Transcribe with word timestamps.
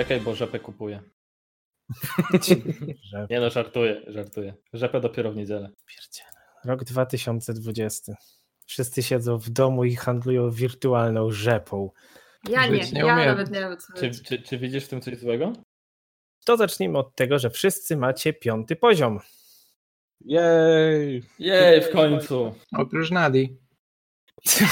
Czekaj, 0.00 0.20
bo 0.20 0.34
rzepę 0.34 0.58
kupuję. 0.58 1.02
Nie 3.30 3.40
no, 3.40 3.50
żartuję, 3.50 4.02
żartuję. 4.06 4.54
Rzepę 4.72 5.00
dopiero 5.00 5.32
w 5.32 5.36
niedzielę. 5.36 5.70
Rok 6.64 6.84
2020. 6.84 8.12
Wszyscy 8.66 9.02
siedzą 9.02 9.38
w 9.38 9.50
domu 9.50 9.84
i 9.84 9.96
handlują 9.96 10.50
wirtualną 10.50 11.30
rzepą. 11.30 11.90
Ja 12.48 12.66
nie, 12.66 12.82
Żyć 12.82 12.92
nie 12.92 13.00
ja 13.00 13.14
umiem. 13.14 13.26
nawet 13.26 13.50
nie 13.50 13.60
wiem 13.60 13.76
co 13.76 14.00
Czy, 14.00 14.10
czy, 14.10 14.42
czy 14.42 14.58
widzisz 14.58 14.84
w 14.84 14.88
tym 14.88 15.00
coś 15.00 15.18
złego? 15.18 15.52
To 16.44 16.56
zacznijmy 16.56 16.98
od 16.98 17.16
tego, 17.16 17.38
że 17.38 17.50
wszyscy 17.50 17.96
macie 17.96 18.32
piąty 18.32 18.76
poziom. 18.76 19.20
Jej! 20.20 21.22
Jej, 21.38 21.82
w 21.82 21.90
końcu. 21.90 22.54
Oprócz 22.78 23.10
Nadi. 23.10 23.58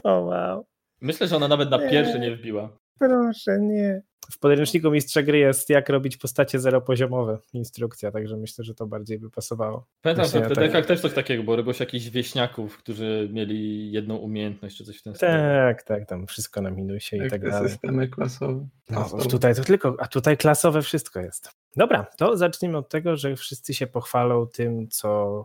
o 0.04 0.20
wow. 0.20 0.69
Myślę, 1.00 1.26
że 1.26 1.36
ona 1.36 1.48
nawet 1.48 1.70
na 1.70 1.78
pierwszy 1.78 2.18
nie 2.20 2.36
wbiła. 2.36 2.76
Proszę, 2.98 3.58
nie. 3.60 4.02
W 4.32 4.38
podręczniku 4.38 4.90
mistrza 4.90 5.22
gry 5.22 5.38
jest 5.38 5.70
jak 5.70 5.88
robić 5.88 6.16
postacie 6.16 6.60
zeropoziomowe. 6.60 7.38
Instrukcja, 7.52 8.10
także 8.10 8.36
myślę, 8.36 8.64
że 8.64 8.74
to 8.74 8.86
bardziej 8.86 9.18
by 9.18 9.30
pasowało. 9.30 9.86
Pamiętam, 10.02 10.26
że 10.26 10.40
w 10.40 10.42
tak. 10.42 10.54
TDK 10.54 10.82
też 10.82 11.00
coś 11.00 11.12
takiego. 11.12 11.56
Robiło 11.56 11.72
się 11.72 11.84
jakichś 11.84 12.08
wieśniaków, 12.08 12.78
którzy 12.78 13.28
mieli 13.32 13.92
jedną 13.92 14.16
umiejętność 14.16 14.76
czy 14.76 14.84
coś 14.84 14.98
w 14.98 15.02
tym 15.02 15.14
stylu. 15.14 15.32
Tak, 15.32 15.82
tak, 15.82 16.06
tam 16.06 16.26
wszystko 16.26 16.62
na 16.62 16.70
minusie 16.70 17.16
i 17.16 17.30
tak 17.30 17.42
te 17.42 17.50
dalej. 17.50 17.70
systemy 17.70 18.08
klasowe. 18.08 18.68
No, 18.90 19.08
tutaj 19.30 19.54
to 19.54 19.62
tylko, 19.62 19.96
a 19.98 20.06
tutaj 20.06 20.36
klasowe 20.36 20.82
wszystko 20.82 21.20
jest. 21.20 21.50
Dobra, 21.76 22.06
to 22.18 22.36
zacznijmy 22.36 22.78
od 22.78 22.88
tego, 22.88 23.16
że 23.16 23.36
wszyscy 23.36 23.74
się 23.74 23.86
pochwalą 23.86 24.46
tym, 24.46 24.88
co 24.88 25.44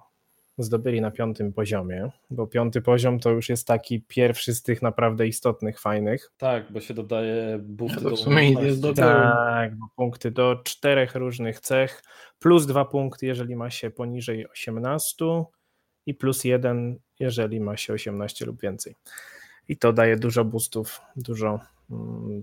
zdobyli 0.58 1.02
na 1.02 1.12
piątym 1.12 1.54
poziomie, 1.54 2.10
bo 2.30 2.48
piąty 2.48 2.82
poziom 2.82 3.20
to 3.20 3.30
już 3.30 3.50
jest 3.50 3.68
taki 3.68 4.02
pierwszy 4.02 4.56
z 4.56 4.64
tych 4.64 4.82
naprawdę 4.82 5.28
istotnych, 5.28 5.80
fajnych. 5.80 6.32
Tak, 6.38 6.72
bo 6.72 6.80
się 6.80 6.94
dodaje 6.94 7.60
to 7.96 8.02
do 8.02 8.16
w 8.16 8.20
sumie. 8.20 8.56
Tak, 8.96 9.76
bo 9.76 9.88
punkty 9.96 10.32
do 10.32 10.62
czterech 10.64 11.16
różnych 11.16 11.60
cech, 11.60 12.04
plus 12.40 12.66
dwa 12.66 12.86
punkty, 12.86 13.26
jeżeli 13.26 13.56
ma 13.56 13.70
się 13.70 13.90
poniżej 13.90 14.48
18 14.50 15.26
i 16.06 16.14
plus 16.14 16.44
jeden, 16.44 17.00
jeżeli 17.20 17.62
ma 17.62 17.78
się 17.78 17.94
18 17.94 18.46
lub 18.46 18.62
więcej. 18.62 18.96
I 19.68 19.78
to 19.78 19.94
daje 19.94 20.18
dużo 20.18 20.46
boostów, 20.46 21.02
dużo 21.16 21.60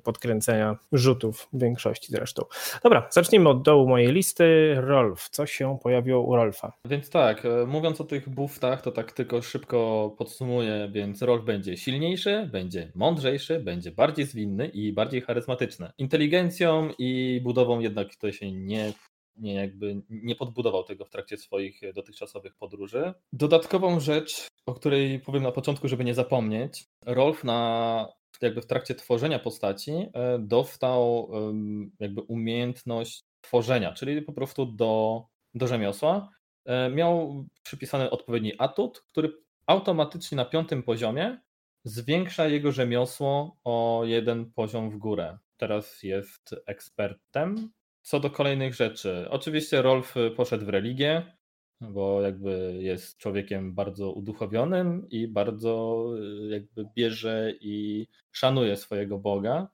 podkręcenia 0.05 0.77
rzutów 0.93 1.49
w 1.53 1.59
większości 1.59 2.07
zresztą. 2.13 2.43
Dobra, 2.83 3.09
zacznijmy 3.11 3.49
od 3.49 3.63
dołu 3.63 3.89
mojej 3.89 4.13
listy. 4.13 4.75
Rolf, 4.75 5.29
co 5.31 5.47
się 5.47 5.79
pojawiło 5.83 6.23
u 6.23 6.37
Rolfa? 6.37 6.73
Więc 6.85 7.11
tak, 7.11 7.45
e, 7.45 7.67
mówiąc 7.67 8.01
o 8.01 8.05
tych 8.05 8.29
buffach, 8.29 8.83
to 8.83 8.93
tak 8.93 9.13
tylko 9.13 9.43
szybko 9.43 10.11
podsumuję, 10.19 10.91
więc 10.93 11.23
Rolf 11.23 11.45
będzie 11.45 11.77
silniejszy, 11.77 12.49
będzie 12.53 12.93
mądrzejszy, 12.95 13.61
będzie 13.61 13.91
bardziej 13.91 14.27
zwinny 14.27 14.69
i 14.69 14.93
bardziej 14.93 15.21
charyzmatyczny. 15.21 15.91
Inteligencją 15.99 16.89
i 16.99 17.41
budową 17.45 17.81
jednak 17.81 18.17
to 18.17 18.33
się 18.33 18.53
nie, 18.53 18.93
nie 19.37 19.55
jakby 19.55 20.03
nie 20.11 20.37
podbudował 20.37 20.85
tego 20.85 21.05
w 21.05 21.11
trakcie 21.11 21.37
swoich 21.37 21.81
dotychczasowych 21.95 22.55
podróży. 22.55 23.15
Dodatkową 23.33 24.01
rzecz, 24.01 24.47
o 24.67 24.75
której 24.75 25.21
powiem 25.21 25.43
na 25.43 25.53
początku, 25.53 25.89
żeby 25.89 26.05
nie 26.05 26.15
zapomnieć, 26.15 26.85
Rolf 27.07 27.45
na 27.45 28.09
jakby 28.41 28.61
w 28.63 28.67
trakcie 28.67 28.95
tworzenia 28.95 29.39
postaci 29.39 29.93
e, 29.93 30.39
dostał 30.39 31.31
jakby 32.01 32.21
umiejętność 32.21 33.25
tworzenia, 33.41 33.93
czyli 33.93 34.23
po 34.23 34.33
prostu 34.33 34.67
do, 34.67 35.25
do 35.55 35.67
rzemiosła. 35.67 36.29
E, 36.65 36.91
Miał 36.91 37.45
przypisany 37.63 38.11
odpowiedni 38.11 38.53
atut, 38.59 39.01
który 39.01 39.33
automatycznie 39.67 40.37
na 40.37 40.45
piątym 40.45 40.83
poziomie 40.83 41.39
zwiększa 41.85 42.49
jego 42.49 42.73
rzemiosło 42.73 43.57
o 43.65 44.03
jeden 44.05 44.53
poziom 44.53 44.91
w 44.91 44.97
górę. 44.97 45.39
Teraz 45.57 46.03
jest 46.03 46.55
ekspertem. 46.67 47.71
Co 48.03 48.21
do 48.21 48.31
kolejnych 48.31 48.75
rzeczy. 48.75 49.27
Oczywiście 49.31 49.83
Rolf 49.83 50.15
poszedł 50.37 50.67
w 50.67 50.69
religię, 50.69 51.37
bo 51.91 52.23
jakby 52.23 52.79
jest 52.81 53.19
człowiekiem 53.19 53.75
bardzo 53.75 54.13
uduchowionym 54.13 55.07
i 55.11 55.29
bardzo 55.29 56.05
y, 56.19 56.49
jakby 56.49 56.85
bierze 56.97 57.53
i 57.61 58.07
szanuje 58.33 58.77
swojego 58.77 59.19
Boga. 59.19 59.69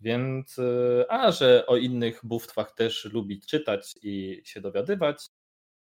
Więc, 0.00 0.58
y, 0.58 1.04
a 1.08 1.32
że 1.32 1.66
o 1.66 1.76
innych 1.76 2.20
bóstwach 2.24 2.74
też 2.74 3.04
lubi 3.04 3.40
czytać 3.40 3.94
i 4.02 4.42
się 4.44 4.60
dowiadywać 4.60 5.26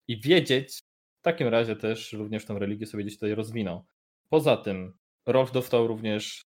i 0.08 0.22
wiedzieć, 0.22 0.80
w 1.20 1.22
takim 1.22 1.48
razie 1.48 1.76
też 1.76 2.14
również 2.14 2.46
tą 2.46 2.60
religię 2.60 2.86
sobie 2.86 3.04
gdzieś 3.04 3.16
tutaj 3.16 3.36
rozwinął. 3.36 3.86
Poza 4.30 4.58
tym 4.58 4.94
Rolf 5.26 5.52
dostał 5.52 5.88
również 5.88 6.42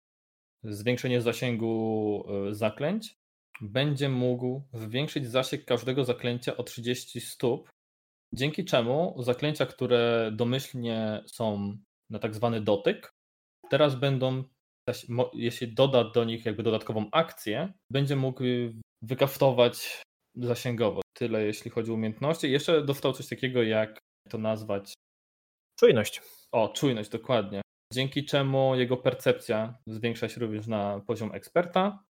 zwiększenie 0.63 1.21
zasięgu 1.21 2.23
y, 2.49 2.55
zaklęć. 2.55 3.15
Będzie 3.61 4.09
mógł 4.09 4.61
zwiększyć 4.73 5.27
zasięg 5.27 5.65
każdego 5.65 6.05
zaklęcia 6.05 6.57
o 6.57 6.63
30 6.63 7.21
stóp, 7.21 7.69
dzięki 8.33 8.65
czemu 8.65 9.15
zaklęcia, 9.19 9.65
które 9.65 10.31
domyślnie 10.33 11.23
są 11.27 11.77
na 12.09 12.19
tak 12.19 12.35
zwany 12.35 12.61
dotyk, 12.61 13.11
teraz 13.69 13.95
będą, 13.95 14.43
jeśli 15.33 15.73
doda 15.73 16.03
do 16.03 16.23
nich 16.23 16.45
jakby 16.45 16.63
dodatkową 16.63 17.05
akcję, 17.11 17.73
będzie 17.89 18.15
mógł 18.15 18.43
wykaftować 19.01 20.01
zasięgowo. 20.35 21.01
Tyle 21.17 21.45
jeśli 21.45 21.71
chodzi 21.71 21.91
o 21.91 21.93
umiejętności. 21.93 22.51
Jeszcze 22.51 22.85
dostał 22.85 23.13
coś 23.13 23.27
takiego 23.27 23.63
jak 23.63 23.99
to 24.29 24.37
nazwać 24.37 24.93
Czujność. 25.79 26.21
o, 26.51 26.67
czujność, 26.69 27.09
dokładnie. 27.09 27.61
Dzięki 27.93 28.25
czemu 28.25 28.75
jego 28.75 28.97
percepcja 28.97 29.77
zwiększa 29.87 30.29
się 30.29 30.41
również 30.41 30.67
na 30.67 30.99
poziom 31.07 31.31
eksperta. 31.35 32.03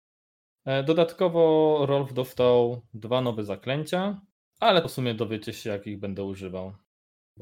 E, 0.65 0.83
Dodatkowo 0.83 1.85
Rolf 1.85 2.13
dostał 2.13 2.81
dwa 2.93 3.21
nowe 3.21 3.43
zaklęcia, 3.43 4.21
ale 4.59 4.81
w 4.81 4.91
sumie 4.91 5.13
dowiecie 5.13 5.53
się, 5.53 5.69
jakich 5.69 5.99
będę 5.99 6.23
używał. 6.23 6.73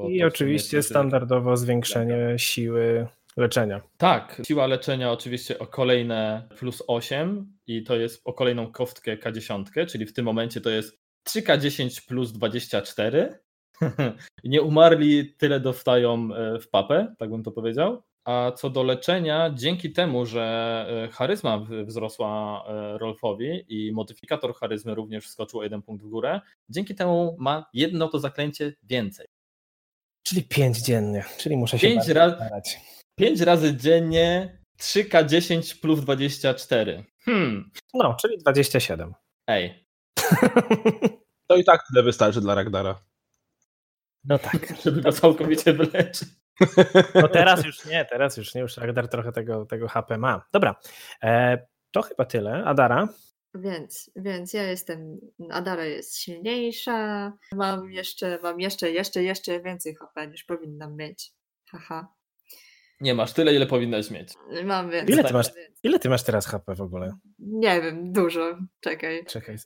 I 0.09 0.23
oczywiście 0.23 0.77
jest- 0.77 0.89
standardowo 0.89 1.57
zwiększenie 1.57 2.33
siły 2.37 3.07
leczenia. 3.37 3.81
Tak, 3.97 4.41
siła 4.47 4.67
leczenia 4.67 5.11
oczywiście 5.11 5.59
o 5.59 5.67
kolejne 5.67 6.49
plus 6.59 6.83
8 6.87 7.53
i 7.67 7.83
to 7.83 7.95
jest 7.95 8.21
o 8.25 8.33
kolejną 8.33 8.71
kostkę 8.71 9.17
K10, 9.17 9.85
czyli 9.85 10.05
w 10.05 10.13
tym 10.13 10.25
momencie 10.25 10.61
to 10.61 10.69
jest 10.69 10.99
3K10 11.29 12.07
plus 12.07 12.31
24. 12.31 13.39
Nie 14.43 14.61
umarli, 14.61 15.33
tyle 15.33 15.59
dostają 15.59 16.29
e, 16.35 16.59
w 16.59 16.69
papę, 16.69 17.15
tak 17.17 17.29
bym 17.29 17.43
to 17.43 17.51
powiedział. 17.51 18.03
A 18.27 18.51
co 18.51 18.69
do 18.69 18.83
leczenia, 18.83 19.51
dzięki 19.53 19.91
temu, 19.93 20.25
że 20.25 20.85
e, 21.05 21.11
charyzma 21.11 21.59
wzrosła 21.85 22.63
e, 22.67 22.97
Rolfowi 22.97 23.65
i 23.67 23.91
modyfikator 23.91 24.55
charyzmy 24.55 24.95
również 24.95 25.25
wskoczył 25.27 25.59
o 25.59 25.63
jeden 25.63 25.81
punkt 25.81 26.05
w 26.05 26.09
górę, 26.09 26.41
dzięki 26.69 26.95
temu 26.95 27.35
ma 27.39 27.69
jedno 27.73 28.07
to 28.07 28.19
zaklęcie 28.19 28.73
więcej. 28.83 29.25
Czyli 30.23 30.43
5 30.43 30.77
dziennie, 30.81 31.23
czyli 31.37 31.57
muszę 31.57 31.79
się 31.79 31.87
Pięć 31.87 31.95
bardziej 31.97 32.13
raz- 32.15 32.35
starać. 32.35 32.79
5 33.15 33.41
razy 33.41 33.77
dziennie 33.77 34.57
3K10 34.79 35.81
plus 35.81 35.99
24. 36.01 37.03
Hmm, 37.19 37.71
No, 37.93 38.17
czyli 38.21 38.37
27. 38.37 39.13
ej, 39.47 39.85
To 41.47 41.55
i 41.57 41.63
tak 41.63 41.81
tyle 41.89 42.03
wystarczy 42.03 42.41
dla 42.41 42.55
Ragdara. 42.55 43.01
No 44.23 44.39
tak. 44.39 44.73
żeby 44.83 45.01
go 45.01 45.11
całkowicie 45.11 45.73
wyleczyć. 45.73 46.29
No 47.15 47.27
teraz 47.37 47.65
już 47.65 47.85
nie, 47.85 48.05
teraz 48.05 48.37
już 48.37 48.55
nie, 48.55 48.61
już 48.61 48.77
Ragnar 48.77 49.07
trochę 49.07 49.31
tego, 49.31 49.65
tego 49.65 49.87
HP 49.87 50.17
ma. 50.17 50.45
Dobra, 50.51 50.75
e, 51.23 51.67
to 51.91 52.01
chyba 52.01 52.25
tyle. 52.25 52.63
Adara? 52.65 53.07
Więc, 53.55 54.11
więc 54.15 54.53
ja 54.53 54.63
jestem, 54.63 55.19
Adara 55.51 55.85
jest 55.85 56.17
silniejsza, 56.17 57.33
mam 57.51 57.91
jeszcze, 57.91 58.39
mam 58.43 58.59
jeszcze, 58.59 58.91
jeszcze, 58.91 59.23
jeszcze 59.23 59.61
więcej 59.61 59.95
HP 59.95 60.27
niż 60.27 60.43
powinnam 60.43 60.95
mieć. 60.95 61.31
Haha. 61.71 62.07
Nie 63.01 63.13
masz 63.13 63.33
tyle, 63.33 63.53
ile 63.53 63.65
powinnaś 63.65 64.11
mieć. 64.11 64.33
Mam 64.63 64.89
więcej. 64.89 65.13
Ile 65.13 65.23
ty 65.23 65.33
masz? 65.33 65.47
Ile 65.83 65.99
ty 65.99 66.09
masz 66.09 66.23
teraz 66.23 66.47
HP 66.47 66.75
w 66.75 66.81
ogóle? 66.81 67.17
Nie 67.39 67.81
wiem, 67.81 68.13
dużo. 68.13 68.57
Czekaj. 68.79 69.25
Czekaj. 69.25 69.57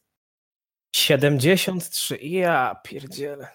73. 0.96 2.18
Ja 2.18 2.82
pierdzielę. 2.84 3.48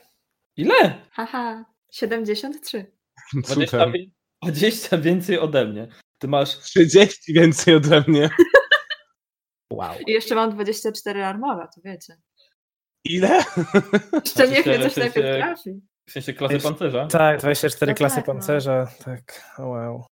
Ile? 0.56 1.06
Haha. 1.10 1.64
73. 1.92 2.95
20, 3.34 3.66
Super. 3.66 3.92
wi- 3.92 4.12
20 4.42 4.98
więcej 4.98 5.38
ode 5.38 5.66
mnie. 5.66 5.88
Ty 6.18 6.28
masz 6.28 6.58
30 6.58 7.32
więcej 7.32 7.74
ode 7.74 8.04
mnie. 8.08 8.30
Wow. 9.72 9.94
I 10.06 10.12
jeszcze 10.12 10.34
mam 10.34 10.50
24 10.50 11.24
armora, 11.24 11.66
to 11.74 11.80
wiecie. 11.84 12.16
Ile? 13.04 13.28
Jeszcze 14.24 14.48
niech 14.48 14.66
mnie 14.66 14.78
24 14.78 14.90
coś 14.90 14.96
najpierw 14.96 15.36
trafi. 15.36 15.80
w 16.08 16.12
sensie 16.12 16.32
klasy 16.32 16.60
pancerza. 16.60 17.06
Tak, 17.06 17.38
24 17.38 17.92
No 17.92 17.96
klasy 17.96 18.16
tak, 18.16 18.26
no. 18.26 18.32
pancerza. 18.34 18.86
Tak, 19.04 19.54
o 19.58 19.66
wow. 19.68 20.04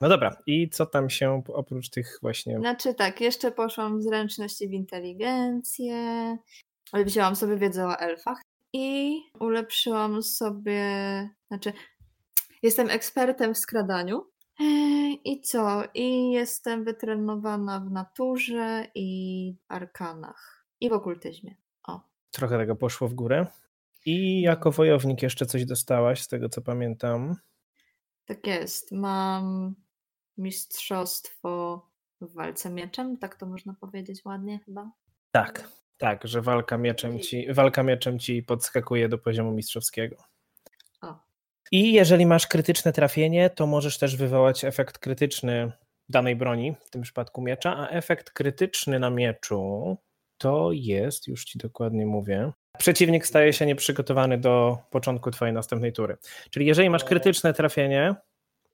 No 0.00 0.08
dobra, 0.08 0.36
i 0.46 0.70
co 0.70 0.86
tam 0.86 1.10
się 1.10 1.42
oprócz 1.54 1.90
tych 1.90 2.18
właśnie. 2.22 2.58
Znaczy 2.58 2.94
tak, 2.94 3.20
jeszcze 3.20 3.52
poszłam 3.52 3.98
w 3.98 4.02
zręczność 4.02 4.62
i 4.62 4.68
w 4.68 4.72
inteligencję. 4.72 5.96
Ale 6.92 7.04
wzięłam 7.04 7.36
sobie 7.36 7.56
wiedzę 7.56 7.86
o 7.86 7.98
elfach 7.98 8.42
i 8.72 9.16
ulepszyłam 9.40 10.22
sobie. 10.22 10.84
Znaczy, 11.48 11.72
jestem 12.62 12.90
ekspertem 12.90 13.54
w 13.54 13.58
skradaniu. 13.58 14.26
Eee, 14.60 15.20
I 15.24 15.40
co? 15.40 15.82
I 15.94 16.30
jestem 16.30 16.84
wytrenowana 16.84 17.80
w 17.80 17.90
naturze 17.90 18.86
i 18.94 19.54
arkanach. 19.68 20.66
I 20.80 20.90
w 20.90 20.92
okultyzmie. 20.92 21.56
O. 21.88 22.00
Trochę 22.30 22.58
tego 22.58 22.76
poszło 22.76 23.08
w 23.08 23.14
górę. 23.14 23.46
I 24.06 24.40
jako 24.40 24.70
wojownik 24.70 25.22
jeszcze 25.22 25.46
coś 25.46 25.64
dostałaś, 25.64 26.22
z 26.22 26.28
tego 26.28 26.48
co 26.48 26.62
pamiętam. 26.62 27.36
Tak 28.24 28.46
jest. 28.46 28.92
Mam 28.92 29.74
mistrzostwo 30.38 31.82
w 32.20 32.34
walce 32.34 32.70
mieczem, 32.70 33.18
tak 33.18 33.36
to 33.36 33.46
można 33.46 33.74
powiedzieć 33.74 34.24
ładnie 34.24 34.58
chyba. 34.58 34.90
Tak, 35.30 35.68
tak, 35.98 36.26
że 36.26 36.42
walka 36.42 36.78
mieczem 36.78 37.20
ci, 37.20 37.52
walka 37.52 37.82
mieczem 37.82 38.18
ci 38.18 38.42
podskakuje 38.42 39.08
do 39.08 39.18
poziomu 39.18 39.52
mistrzowskiego. 39.52 40.16
I 41.72 41.92
jeżeli 41.92 42.26
masz 42.26 42.46
krytyczne 42.46 42.92
trafienie, 42.92 43.50
to 43.50 43.66
możesz 43.66 43.98
też 43.98 44.16
wywołać 44.16 44.64
efekt 44.64 44.98
krytyczny 44.98 45.72
danej 46.08 46.36
broni, 46.36 46.74
w 46.86 46.90
tym 46.90 47.02
przypadku 47.02 47.42
miecza, 47.42 47.76
a 47.76 47.88
efekt 47.88 48.30
krytyczny 48.30 48.98
na 48.98 49.10
mieczu 49.10 49.96
to 50.38 50.70
jest, 50.72 51.28
już 51.28 51.44
ci 51.44 51.58
dokładnie 51.58 52.06
mówię, 52.06 52.52
przeciwnik 52.78 53.26
staje 53.26 53.52
się 53.52 53.66
nieprzygotowany 53.66 54.38
do 54.38 54.78
początku 54.90 55.30
twojej 55.30 55.54
następnej 55.54 55.92
tury. 55.92 56.16
Czyli 56.50 56.66
jeżeli 56.66 56.90
masz 56.90 57.04
krytyczne 57.04 57.54
trafienie, 57.54 58.14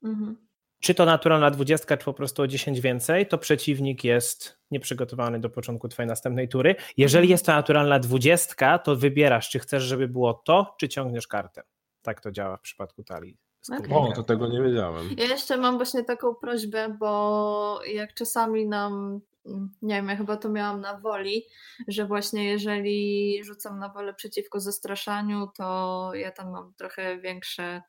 Mhm. 0.05 0.37
czy 0.83 0.95
to 0.95 1.05
naturalna 1.05 1.51
20, 1.51 1.97
czy 1.97 2.05
po 2.05 2.15
prostu 2.15 2.43
o 2.43 2.47
10 2.47 2.81
więcej, 2.81 3.27
to 3.27 3.39
przeciwnik 3.39 4.05
jest 4.05 4.59
nieprzygotowany 4.71 5.41
do 5.41 5.51
początku 5.51 5.89
twojej 5.89 6.09
następnej 6.09 6.49
tury. 6.49 6.75
Jeżeli 6.97 7.25
Mhm. 7.25 7.31
jest 7.31 7.47
to 7.47 7.53
naturalna 7.53 7.99
20, 7.99 8.79
to 8.79 8.97
wybierasz, 8.97 9.51
czy 9.51 9.59
chcesz, 9.59 9.83
żeby 9.83 10.09
było 10.09 10.35
to, 10.35 10.75
czy 10.81 10.89
ciągniesz 10.89 11.27
kartę. 11.27 11.63
Tak 12.07 12.21
to 12.21 12.33
działa 12.33 12.57
w 12.57 12.61
przypadku 12.61 13.05
talii. 13.05 13.39
Kubriga. 13.77 13.97
O, 13.97 14.13
to 14.13 14.23
tego 14.23 14.49
nie 14.49 14.63
wiedziałem. 14.63 15.09
Ja 15.17 15.25
jeszcze 15.25 15.57
mam 15.57 15.77
właśnie 15.77 16.05
taką 16.05 16.35
prośbę, 16.35 16.97
bo 17.01 17.81
jak 17.87 18.15
czasami 18.15 18.69
nam, 18.69 19.21
mm, 19.47 19.71
nie 19.83 19.95
wiem, 19.95 20.09
ja 20.09 20.17
chyba 20.17 20.37
to 20.37 20.49
miałam 20.49 20.81
na 20.81 21.01
woli, 21.01 21.43
że 21.89 22.07
właśnie 22.07 22.45
jeżeli 22.45 23.41
rzucam 23.45 23.79
na 23.79 23.89
wolę 23.89 24.15
przeciwko 24.15 24.61
zastraszaniu, 24.61 25.49
to 25.57 26.11
ja 26.15 26.33
tam 26.33 26.51
mam 26.51 26.75
trochę 26.75 27.19
większe 27.19 27.83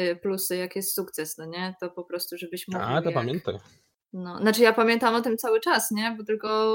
y, 0.00 0.16
plusy, 0.16 0.56
jak 0.56 0.76
jest 0.76 0.94
sukces, 0.94 1.38
no 1.38 1.44
nie? 1.44 1.74
To 1.80 1.90
po 1.90 2.04
prostu, 2.04 2.38
żebyś 2.38 2.68
mówił 2.68 2.86
A, 2.88 3.02
to 3.02 3.08
jak... 3.08 3.14
pamiętaj. 3.14 3.54
No, 4.12 4.38
znaczy 4.38 4.62
ja 4.62 4.72
pamiętam 4.72 5.14
o 5.14 5.20
tym 5.20 5.36
cały 5.36 5.60
czas, 5.60 5.90
nie? 5.90 6.14
Bo 6.18 6.24
tylko 6.24 6.74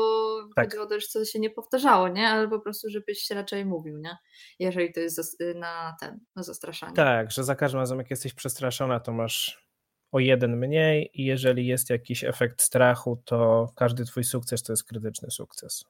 Tak. 0.55 0.65
chodziło 0.65 0.83
o 0.83 0.87
to, 0.87 0.99
że 0.99 1.07
to 1.13 1.25
się 1.25 1.39
nie 1.39 1.49
powtarzało, 1.49 2.07
nie? 2.07 2.27
Ale 2.29 2.47
po 2.47 2.59
prostu, 2.59 2.89
żebyś 2.89 3.29
raczej 3.31 3.65
mówił, 3.65 3.97
nie? 3.97 4.17
Jeżeli 4.59 4.93
to 4.93 4.99
jest 4.99 5.17
zas- 5.19 5.55
na 5.55 5.95
ten, 5.99 6.19
na 6.35 6.43
zastraszanie. 6.43 6.93
Tak, 6.95 7.31
że 7.31 7.43
za 7.43 7.55
każdym 7.55 7.79
razem, 7.79 7.97
jak 7.97 8.09
jesteś 8.09 8.33
przestraszona, 8.33 8.99
to 8.99 9.13
masz 9.13 9.67
o 10.11 10.19
jeden 10.19 10.57
mniej 10.57 11.09
i 11.13 11.25
jeżeli 11.25 11.67
jest 11.67 11.89
jakiś 11.89 12.23
efekt 12.23 12.61
strachu, 12.61 13.21
to 13.25 13.69
każdy 13.75 14.05
twój 14.05 14.23
sukces 14.23 14.63
to 14.63 14.73
jest 14.73 14.83
krytyczny 14.83 15.31
sukces. 15.31 15.85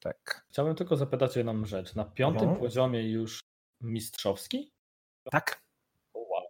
Tak. 0.00 0.44
Chciałbym 0.50 0.74
tylko 0.74 0.96
zapytać 0.96 1.36
o 1.36 1.40
jedną 1.40 1.64
rzecz. 1.64 1.94
Na 1.94 2.04
piątym 2.04 2.42
Mhm. 2.42 2.60
poziomie 2.60 3.10
już 3.10 3.40
mistrzowski? 3.80 4.72
Tak? 5.30 5.62
Wow. 6.14 6.42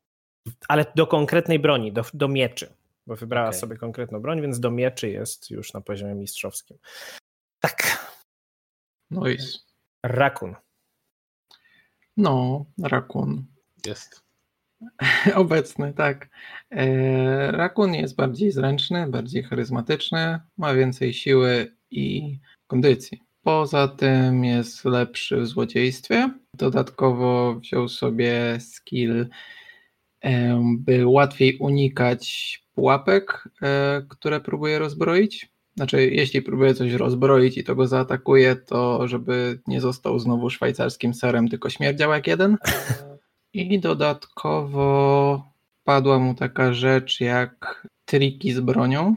Ale 0.68 0.84
do 0.96 1.06
konkretnej 1.06 1.58
broni, 1.58 1.92
do, 1.92 2.02
do 2.14 2.28
mieczy, 2.28 2.74
bo 3.06 3.16
wybrała 3.16 3.48
Okej. 3.48 3.60
sobie 3.60 3.76
konkretną 3.76 4.20
broń, 4.20 4.42
więc 4.42 4.60
do 4.60 4.70
mieczy 4.70 5.10
jest 5.10 5.50
już 5.50 5.72
na 5.72 5.80
poziomie 5.80 6.14
mistrzowskim. 6.14 6.78
Tak. 7.60 8.08
Nice. 9.10 9.58
Rakun. 10.02 10.54
No, 12.16 12.64
rakun. 12.82 13.46
Jest. 13.86 14.22
Obecny, 15.34 15.92
tak. 15.92 16.28
E, 16.70 17.52
Rakun 17.52 17.94
jest 17.94 18.16
bardziej 18.16 18.50
zręczny, 18.50 19.06
bardziej 19.06 19.42
charyzmatyczny, 19.42 20.40
ma 20.56 20.74
więcej 20.74 21.14
siły 21.14 21.76
i 21.90 22.38
kondycji. 22.66 23.22
Poza 23.42 23.88
tym 23.88 24.44
jest 24.44 24.84
lepszy 24.84 25.40
w 25.40 25.46
złodziejstwie. 25.46 26.30
Dodatkowo 26.54 27.54
wziął 27.54 27.88
sobie 27.88 28.60
skill, 28.60 29.28
by 30.78 31.06
łatwiej 31.06 31.58
unikać 31.58 32.61
pułapek, 32.74 33.48
e, 33.62 34.02
które 34.08 34.40
próbuje 34.40 34.78
rozbroić. 34.78 35.52
Znaczy, 35.76 36.10
jeśli 36.10 36.42
próbuje 36.42 36.74
coś 36.74 36.92
rozbroić 36.92 37.58
i 37.58 37.64
to 37.64 37.74
go 37.74 37.86
zaatakuje, 37.86 38.56
to 38.56 39.08
żeby 39.08 39.60
nie 39.66 39.80
został 39.80 40.18
znowu 40.18 40.50
szwajcarskim 40.50 41.14
serem, 41.14 41.48
tylko 41.48 41.70
śmierdział 41.70 42.12
jak 42.12 42.26
jeden. 42.26 42.56
I 43.54 43.80
dodatkowo 43.80 45.44
padła 45.84 46.18
mu 46.18 46.34
taka 46.34 46.72
rzecz 46.72 47.20
jak 47.20 47.86
triki 48.04 48.52
z 48.52 48.60
bronią, 48.60 49.16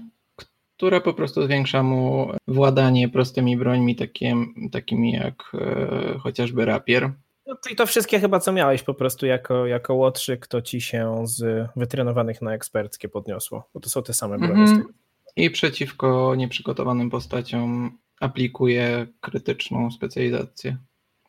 która 0.78 1.02
po 1.02 1.14
prostu 1.14 1.44
zwiększa 1.44 1.84
mu 1.84 2.30
władanie 2.48 3.10
prostymi 3.10 3.58
brońmi, 3.58 3.96
takim, 3.96 4.54
takimi 4.72 5.12
jak 5.12 5.52
e, 5.54 6.18
chociażby 6.20 6.66
rapier. 6.66 7.12
No 7.46 7.56
to 7.56 7.70
i 7.70 7.76
to 7.76 7.86
wszystkie 7.86 8.20
chyba, 8.20 8.40
co 8.40 8.52
miałeś 8.52 8.84
po 8.84 8.94
prostu 8.94 9.26
jako, 9.26 9.66
jako 9.66 9.94
łotrzyk, 9.96 10.48
to 10.48 10.62
ci 10.62 10.82
się 10.82 11.24
z 11.28 11.70
wytrenowanych 11.76 12.42
na 12.42 12.54
eksperckie 12.54 13.10
podniosło, 13.10 13.70
bo 13.74 13.80
to 13.80 13.90
są 13.90 14.04
te 14.04 14.14
same 14.14 14.38
bronie. 14.38 14.62
Mhm. 14.62 14.78
tego. 14.78 14.90
I 15.36 15.50
przeciwko 15.50 16.36
nieprzygotowanym 16.36 17.10
postaciom 17.10 17.98
aplikuje 18.20 19.08
krytyczną 19.22 19.92
specjalizację. 19.92 20.78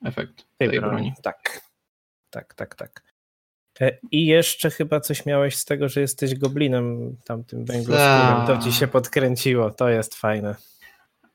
Efekt 0.04 0.36
tej 0.58 0.68
tej, 0.68 0.80
broni. 0.80 0.96
broni. 0.96 1.12
Tak, 1.22 1.60
tak, 2.30 2.54
tak, 2.54 2.74
tak. 2.74 3.02
E, 3.80 3.98
I 4.10 4.26
jeszcze 4.26 4.70
chyba 4.70 5.00
coś 5.00 5.26
miałeś 5.26 5.56
z 5.56 5.64
tego, 5.64 5.88
że 5.88 6.00
jesteś 6.00 6.34
goblinem 6.34 7.16
tamtym 7.24 7.64
węgloskórym. 7.64 8.46
To 8.46 8.58
ci 8.64 8.72
się 8.72 8.86
podkręciło, 8.86 9.70
to 9.70 9.88
jest 9.88 10.14
fajne. 10.14 10.54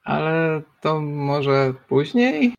Ale 0.04 0.62
to 0.82 1.02
może 1.02 1.74
później? 1.88 2.54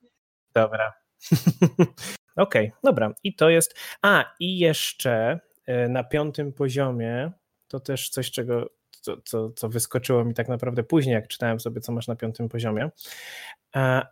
Dobra. 0.54 1.01
Okej, 2.36 2.72
dobra. 2.84 3.14
I 3.22 3.34
to 3.34 3.50
jest. 3.50 3.78
A, 4.02 4.34
i 4.40 4.58
jeszcze 4.58 5.40
e, 5.66 5.88
na 5.88 6.04
piątym 6.04 6.52
poziomie 6.52 7.32
to 7.69 7.80
też 7.80 8.08
coś, 8.08 8.30
czego. 8.30 8.70
Co, 9.00 9.16
co, 9.24 9.50
co 9.50 9.69
wyskoczyło 9.69 10.24
mi 10.24 10.34
tak 10.34 10.48
naprawdę 10.48 10.82
później, 10.82 11.14
jak 11.14 11.29
czytałem 11.29 11.60
sobie, 11.60 11.81
co 11.81 11.93
masz 11.93 12.08
na 12.08 12.17
piątym 12.17 12.48
poziomie. 12.48 12.91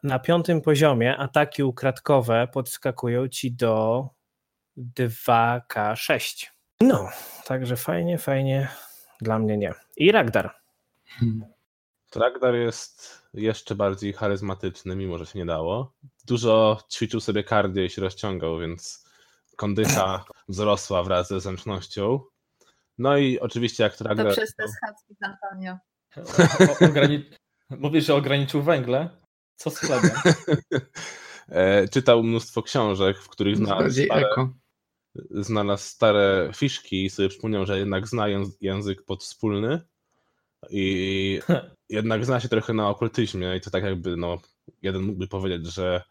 Na 0.03 0.19
piątym 0.19 0.61
poziomie 0.61 1.17
ataki 1.17 1.63
ukradkowe 1.63 2.49
podskakują 2.53 3.29
ci 3.29 3.53
do 3.53 4.09
2K6. 4.79 6.47
No, 6.81 7.09
także 7.45 7.77
fajnie, 7.77 8.19
fajnie. 8.19 8.69
Dla 9.21 9.39
mnie 9.39 9.59
nie. 9.59 9.75
I 9.97 10.13
Ragdar. 10.13 10.55
Tragdar 12.11 12.55
jest 12.55 13.23
jeszcze 13.35 13.75
bardziej 13.75 14.13
charyzmatyczny, 14.13 14.97
mimo 14.97 15.19
że 15.19 15.27
się 15.27 15.39
nie 15.39 15.47
dało. 15.47 15.93
Dużo 16.31 16.79
ćwiczył 16.93 17.21
sobie 17.21 17.45
kardio 17.45 17.83
i 17.83 17.91
się 17.91 18.03
rozciągał, 18.03 18.59
więc 18.59 19.05
kondycha 19.57 20.25
wzrosła 20.49 21.03
wraz 21.03 21.29
ze 21.29 21.41
zręcznością. 21.41 22.21
No 22.99 23.17
i 23.17 23.39
oczywiście 23.39 23.83
jak 23.83 23.97
To 23.97 24.05
Tragdar... 24.05 24.33
przez 24.33 24.55
te 24.55 24.65
schadzki 24.69 25.15
z 25.15 25.19
Antonio. 25.23 25.77
Ograni... 26.91 27.31
Mówisz, 27.71 28.07
że 28.07 28.15
ograniczył 28.15 28.63
węgle? 28.63 29.09
Co 29.57 29.71
z 29.71 29.81
tego? 29.81 29.99
E, 31.49 31.89
Czytał 31.89 32.23
mnóstwo 32.23 32.63
książek, 32.63 33.19
w 33.19 33.29
których 33.29 33.57
znalazł 33.57 34.05
stare, 34.05 34.27
eko. 34.27 34.55
znalazł 35.31 35.85
stare 35.85 36.51
fiszki 36.57 37.05
i 37.05 37.11
sobie 37.11 37.29
przypomniał, 37.29 37.67
że 37.67 37.79
jednak 37.79 38.09
zna 38.09 38.25
jęz- 38.27 38.57
język 38.61 39.03
podwspólny 39.03 39.81
i 40.71 41.41
jednak 41.89 42.25
zna 42.25 42.41
się 42.41 42.49
trochę 42.49 42.73
na 42.73 42.89
okultyzmie 42.89 43.57
i 43.57 43.61
to 43.61 43.71
tak 43.71 43.85
jakby, 43.85 44.17
no, 44.17 44.39
jeden 44.83 45.03
mógłby 45.03 45.29
powiedzieć, 45.29 45.67
że 45.67 46.03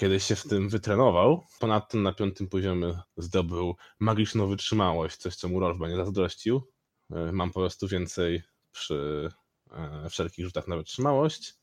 kiedyś 0.00 0.24
się 0.24 0.36
w 0.36 0.48
tym 0.48 0.68
wytrenował. 0.68 1.44
Ponadto 1.58 1.98
na 1.98 2.12
piątym 2.12 2.48
poziomie 2.48 2.98
zdobył 3.16 3.76
magiczną 3.98 4.46
wytrzymałość, 4.46 5.16
coś 5.16 5.36
co 5.36 5.48
mu 5.48 5.60
Rolf 5.60 5.80
nie 5.80 5.96
zazdrościł. 5.96 6.62
E, 7.10 7.32
Mam 7.32 7.50
po 7.52 7.60
prostu 7.60 7.88
więcej 7.88 8.42
przy 8.72 9.28
e, 9.70 10.08
wszelkich 10.10 10.44
rzutach 10.44 10.68
na 10.68 10.76
wytrzymałość. 10.76 11.54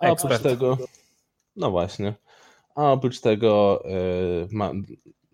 A 0.00 0.10
oprócz 0.10 0.38
tego, 0.38 0.78
no 1.56 1.70
właśnie, 1.70 2.14
a 2.74 2.92
oprócz 2.92 3.20
tego 3.20 3.82
e, 3.84 3.90
ma, 4.50 4.72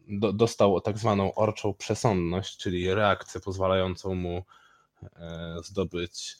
do, 0.09 0.33
dostał 0.33 0.81
tak 0.81 0.99
zwaną 0.99 1.35
orczą 1.35 1.75
przesądność, 1.75 2.57
czyli 2.57 2.95
reakcję 2.95 3.41
pozwalającą 3.41 4.15
mu 4.15 4.43
zdobyć 5.65 6.37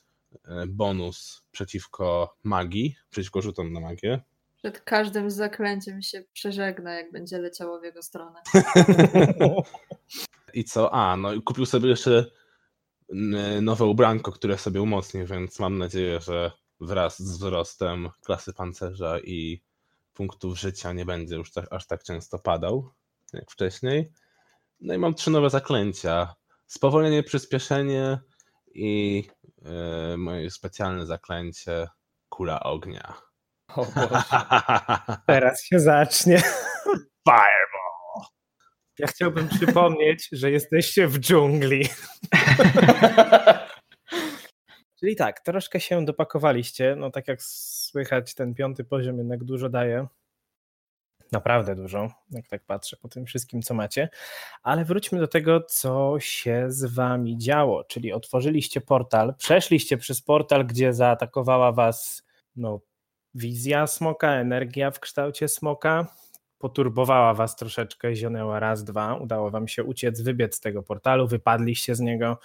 bonus 0.69 1.43
przeciwko 1.51 2.37
magii, 2.45 2.97
przeciwko 3.11 3.43
rzutom 3.43 3.73
na 3.73 3.81
magię. 3.81 4.21
Przed 4.59 4.81
każdym 4.81 5.31
zaklęciem 5.31 6.03
się 6.03 6.23
przeżegna, 6.33 6.95
jak 6.95 7.13
będzie 7.13 7.39
leciało 7.39 7.81
w 7.81 7.85
jego 7.85 8.03
stronę. 8.03 8.41
I 10.55 10.65
co? 10.65 10.95
A, 10.95 11.17
no 11.17 11.33
i 11.33 11.43
kupił 11.43 11.67
sobie 11.67 11.89
jeszcze 11.89 12.31
nowe 13.63 13.85
ubranko, 13.85 14.33
które 14.33 14.59
sobie 14.59 14.83
umocni, 14.83 15.25
więc 15.25 15.59
mam 15.59 15.79
nadzieję, 15.79 16.21
że 16.21 16.53
wraz 16.81 17.19
z 17.19 17.33
wzrostem 17.33 18.09
klasy 18.25 18.53
pancerza 18.53 19.19
i 19.19 19.63
punktów 20.15 20.59
życia 20.59 20.93
nie 20.93 21.05
będzie 21.05 21.37
już 21.37 21.53
tak, 21.53 21.67
aż 21.71 21.87
tak 21.87 22.03
często 22.03 22.39
padał 22.39 22.91
jak 23.33 23.51
wcześniej. 23.51 24.13
No 24.81 24.95
i 24.95 24.99
mam 24.99 25.15
trzy 25.15 25.31
nowe 25.31 25.51
zaklęcia. 25.51 26.35
Spowolnienie, 26.67 27.23
przyspieszenie 27.23 28.19
i 28.75 29.25
e, 29.65 30.17
moje 30.17 30.51
specjalne 30.51 31.07
zaklęcie 31.07 31.89
kula 32.29 32.61
ognia. 32.61 33.28
O 33.77 33.85
Boże. 33.85 34.23
Teraz 35.27 35.65
się 35.65 35.81
zacznie. 35.81 36.39
Fireball! 37.29 38.25
Ja 38.99 39.07
chciałbym 39.07 39.49
przypomnieć, 39.49 40.29
że 40.33 40.51
jesteście 40.51 41.09
w 41.09 41.19
dżungli. 41.19 41.89
Czyli 45.01 45.17
tak, 45.17 45.41
troszkę 45.41 45.81
się 45.81 46.05
dopakowaliście. 46.05 46.97
No 46.97 47.11
tak 47.11 47.29
jak 47.29 47.43
słychać, 47.43 48.35
ten 48.35 48.55
piąty 48.55 48.85
poziom 48.85 49.19
jednak 49.19 49.45
dużo 49.45 49.69
daje. 49.69 50.07
Naprawdę 51.33 51.77
dużo, 51.77 52.11
jak 52.31 52.49
tak 52.49 52.65
patrzę 52.65 52.97
po 52.97 53.09
tym 53.09 53.27
wszystkim, 53.27 53.63
co 53.63 53.75
macie. 53.75 54.09
Ale 54.63 54.85
wróćmy 54.85 55.19
do 55.19 55.29
tego, 55.29 55.61
co 55.61 56.17
się 56.19 56.67
z 56.69 56.95
wami 56.95 57.39
działo. 57.39 57.85
Czyli 57.85 58.13
otworzyliście 58.13 58.81
portal, 58.81 59.35
przeszliście 59.39 59.99
przez 59.99 60.23
portal, 60.23 60.67
gdzie 60.67 60.95
zaatakowała 60.95 61.73
was 61.73 62.23
no, 62.57 62.81
wizja 63.39 63.87
smoka, 63.87 64.33
energia 64.33 64.91
w 64.91 65.01
kształcie 65.01 65.49
smoka. 65.49 66.07
Poturbowała 66.59 67.35
was 67.35 67.57
troszeczkę, 67.57 68.15
zionęła 68.15 68.61
raz, 68.61 68.85
dwa. 68.85 69.15
Udało 69.15 69.51
wam 69.51 69.69
się 69.69 69.85
uciec, 69.85 70.21
wybiec 70.21 70.57
z 70.57 70.61
tego 70.61 70.83
portalu, 70.83 71.29
wypadliście 71.29 71.95
z 71.95 72.01
niego. 72.01 72.39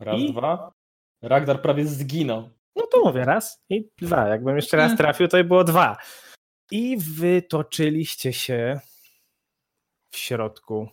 Raz, 0.00 0.20
I- 0.20 0.32
dwa. 0.32 0.72
Ragnar 1.22 1.62
prawie 1.62 1.86
zginął. 1.86 2.50
No 2.76 2.86
to 2.86 3.00
mówię 3.04 3.24
raz 3.24 3.62
i 3.70 3.90
dwa. 3.98 4.28
Jakbym 4.28 4.56
jeszcze 4.56 4.76
raz 4.76 4.96
trafił, 4.96 5.28
to 5.28 5.36
by 5.36 5.44
było 5.44 5.64
dwa. 5.64 5.96
I 6.70 6.96
wytoczyliście 6.96 8.32
się 8.32 8.80
w 10.10 10.16
środku 10.16 10.88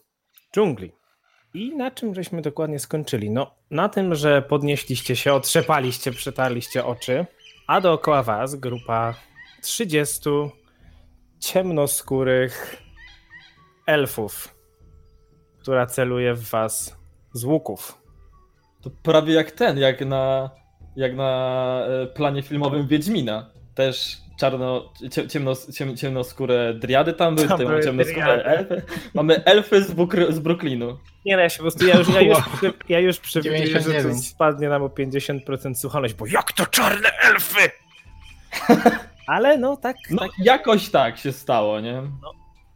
dżungli. 0.56 0.92
I 1.54 1.76
na 1.76 1.92
czym 1.92 2.16
żeśmy 2.16 2.42
dokładnie 2.42 2.80
skończyli? 2.80 3.30
No, 3.30 3.56
na 3.72 3.90
tym, 3.90 4.16
że 4.16 4.42
podnieśliście 4.42 5.16
się, 5.16 5.34
otrzepaliście, 5.34 6.12
przetarliście 6.12 6.86
oczy, 6.86 7.26
a 7.68 7.82
dookoła 7.82 8.24
was 8.24 8.56
grupa 8.56 9.14
30 9.62 10.30
ciemnoskórych 11.40 12.84
elfów, 13.88 14.56
która 15.60 15.86
celuje 15.86 16.34
w 16.34 16.50
was 16.50 16.98
z 17.34 17.44
łuków. 17.44 18.02
To 18.82 18.90
prawie 18.90 19.34
jak 19.34 19.52
ten, 19.52 19.78
jak 19.78 20.06
na, 20.06 20.50
jak 20.96 21.16
na 21.16 21.82
e, 21.88 22.08
planie 22.08 22.42
filmowym 22.42 22.88
Wiedźmina. 22.88 23.55
Też 23.76 24.18
czarno, 24.38 24.94
cie- 25.12 25.28
ciemno, 25.28 25.54
ciem, 25.74 25.98
ciemnoskóre 25.98 26.74
driady 26.74 27.14
tam 27.14 27.36
były, 27.36 27.48
Tam 27.48 27.58
były 27.58 27.70
mamy 27.72 27.84
ciemnoskóre 27.84 28.26
driady. 28.26 28.44
elfy. 28.50 28.82
Mamy 29.14 29.44
elfy 29.46 29.84
z, 29.84 29.92
Bukry, 29.92 30.34
z 30.34 30.40
Brooklynu. 30.40 30.98
Nie 31.26 31.36
no, 31.36 31.42
ja 31.42 31.50
się 31.50 31.58
po 31.58 31.62
prostu, 31.64 31.88
ja 31.88 31.98
już, 31.98 32.10
ja 32.10 32.22
już, 32.22 32.38
przy- 32.58 32.74
ja 32.90 33.00
już 33.00 33.20
przewiduję, 33.20 33.68
że 33.68 33.74
to 33.74 33.80
99. 33.80 34.28
spadnie 34.28 34.70
nam 34.70 34.84
o 34.84 34.88
50% 34.88 35.76
słuchalność, 35.76 36.14
bo 36.14 36.26
jak 36.28 36.52
to 36.54 36.66
czarne 36.66 37.10
elfy? 37.22 37.70
Ale 39.28 39.58
no 39.58 39.78
tak, 39.78 39.96
No 40.10 40.18
tak 40.20 40.32
jakoś 40.40 40.90
tak 40.90 41.18
się 41.18 41.32
stało, 41.32 41.80
nie? 41.80 42.02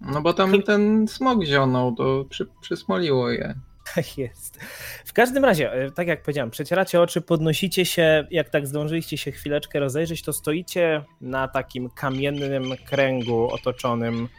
No 0.02 0.22
bo 0.22 0.34
tam 0.34 0.62
ten 0.64 1.08
smog 1.08 1.44
zionął, 1.46 1.96
to 1.96 2.26
przy, 2.30 2.48
przysmoliło 2.62 3.30
je. 3.32 3.54
Tak 3.96 4.18
jest. 4.18 4.60
W 5.06 5.14
każdym 5.14 5.46
razie, 5.46 5.74
e, 5.74 5.92
tak 5.92 6.08
jak 6.08 6.22
powiedziałem, 6.22 6.52
przecieracie 6.52 7.02
oczy, 7.02 7.22
podnosicie 7.22 7.86
się, 7.86 8.28
jak 8.32 8.50
tak 8.50 8.68
zdążyliście 8.68 9.18
się 9.18 9.32
chwileczkę 9.32 9.80
rozejrzeć, 9.80 10.22
to 10.22 10.34
stoicie 10.34 11.04
na 11.22 11.48
takim 11.48 11.90
kamiennym 11.90 12.64
kręgu 12.86 13.48
otoczonym 13.54 14.30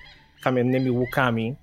kamiennymi 0.42 0.90
łukami, 0.90 1.54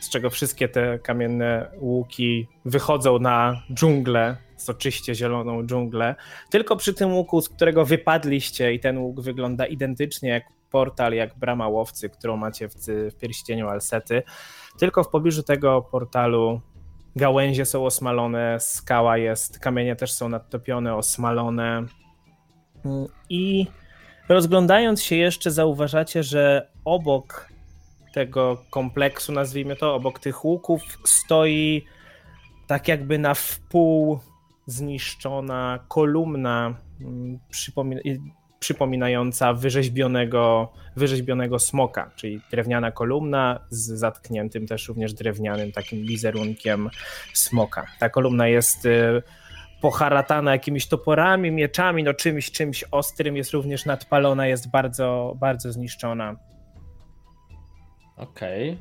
z 0.00 0.10
czego 0.10 0.30
wszystkie 0.30 0.68
te 0.68 0.98
kamienne 0.98 1.70
łuki 1.80 2.48
wychodzą 2.64 3.18
na 3.18 3.62
dżunglę, 3.74 4.36
soczyście 4.56 5.14
zieloną 5.14 5.66
dżunglę. 5.66 6.14
Tylko 6.50 6.76
przy 6.76 6.94
tym 6.94 7.14
łuku, 7.14 7.40
z 7.40 7.48
którego 7.48 7.84
wypadliście 7.84 8.72
i 8.72 8.80
ten 8.80 8.98
łuk 8.98 9.20
wygląda 9.20 9.66
identycznie 9.66 10.28
jak 10.28 10.44
portal, 10.70 11.12
jak 11.12 11.38
brama 11.38 11.68
łowcy, 11.68 12.08
którą 12.08 12.36
macie 12.36 12.68
w, 12.68 12.74
w 12.86 13.14
pierścieniu 13.20 13.68
Alsety, 13.68 14.22
tylko 14.78 15.04
w 15.04 15.08
pobliżu 15.08 15.42
tego 15.42 15.82
portalu 15.82 16.60
gałęzie 17.16 17.64
są 17.64 17.86
osmalone, 17.86 18.60
skała 18.60 19.18
jest, 19.18 19.58
kamienie 19.58 19.96
też 19.96 20.12
są 20.12 20.28
nadtopione, 20.28 20.94
osmalone. 20.94 21.82
I 23.28 23.66
rozglądając 24.28 25.02
się 25.02 25.16
jeszcze 25.16 25.50
zauważacie, 25.50 26.22
że 26.22 26.68
obok 26.84 27.48
tego 28.12 28.62
kompleksu, 28.70 29.32
nazwijmy 29.32 29.76
to, 29.76 29.94
obok 29.94 30.18
tych 30.18 30.44
łuków 30.44 30.82
stoi 31.04 31.84
tak 32.66 32.88
jakby 32.88 33.18
na 33.18 33.34
wpół 33.34 34.18
zniszczona 34.66 35.84
kolumna 35.88 36.74
mm, 37.00 37.38
przypominająca 38.64 39.52
wyrzeźbionego, 39.52 40.72
wyrzeźbionego 40.96 41.58
smoka, 41.58 42.10
czyli 42.16 42.40
drewniana 42.50 42.90
kolumna 42.90 43.60
z 43.70 43.98
zatkniętym 43.98 44.66
też 44.66 44.88
również 44.88 45.14
drewnianym 45.14 45.72
takim 45.72 46.06
wizerunkiem 46.06 46.90
smoka. 47.32 47.86
Ta 47.98 48.08
kolumna 48.08 48.48
jest 48.48 48.86
y, 48.86 49.22
poharatana 49.80 50.52
jakimiś 50.52 50.86
toporami, 50.86 51.50
mieczami, 51.50 52.02
no 52.02 52.14
czymś, 52.14 52.50
czymś 52.50 52.84
ostrym, 52.90 53.36
jest 53.36 53.50
również 53.50 53.86
nadpalona, 53.86 54.46
jest 54.46 54.70
bardzo, 54.70 55.36
bardzo 55.40 55.72
zniszczona. 55.72 56.36
Okej. 58.16 58.78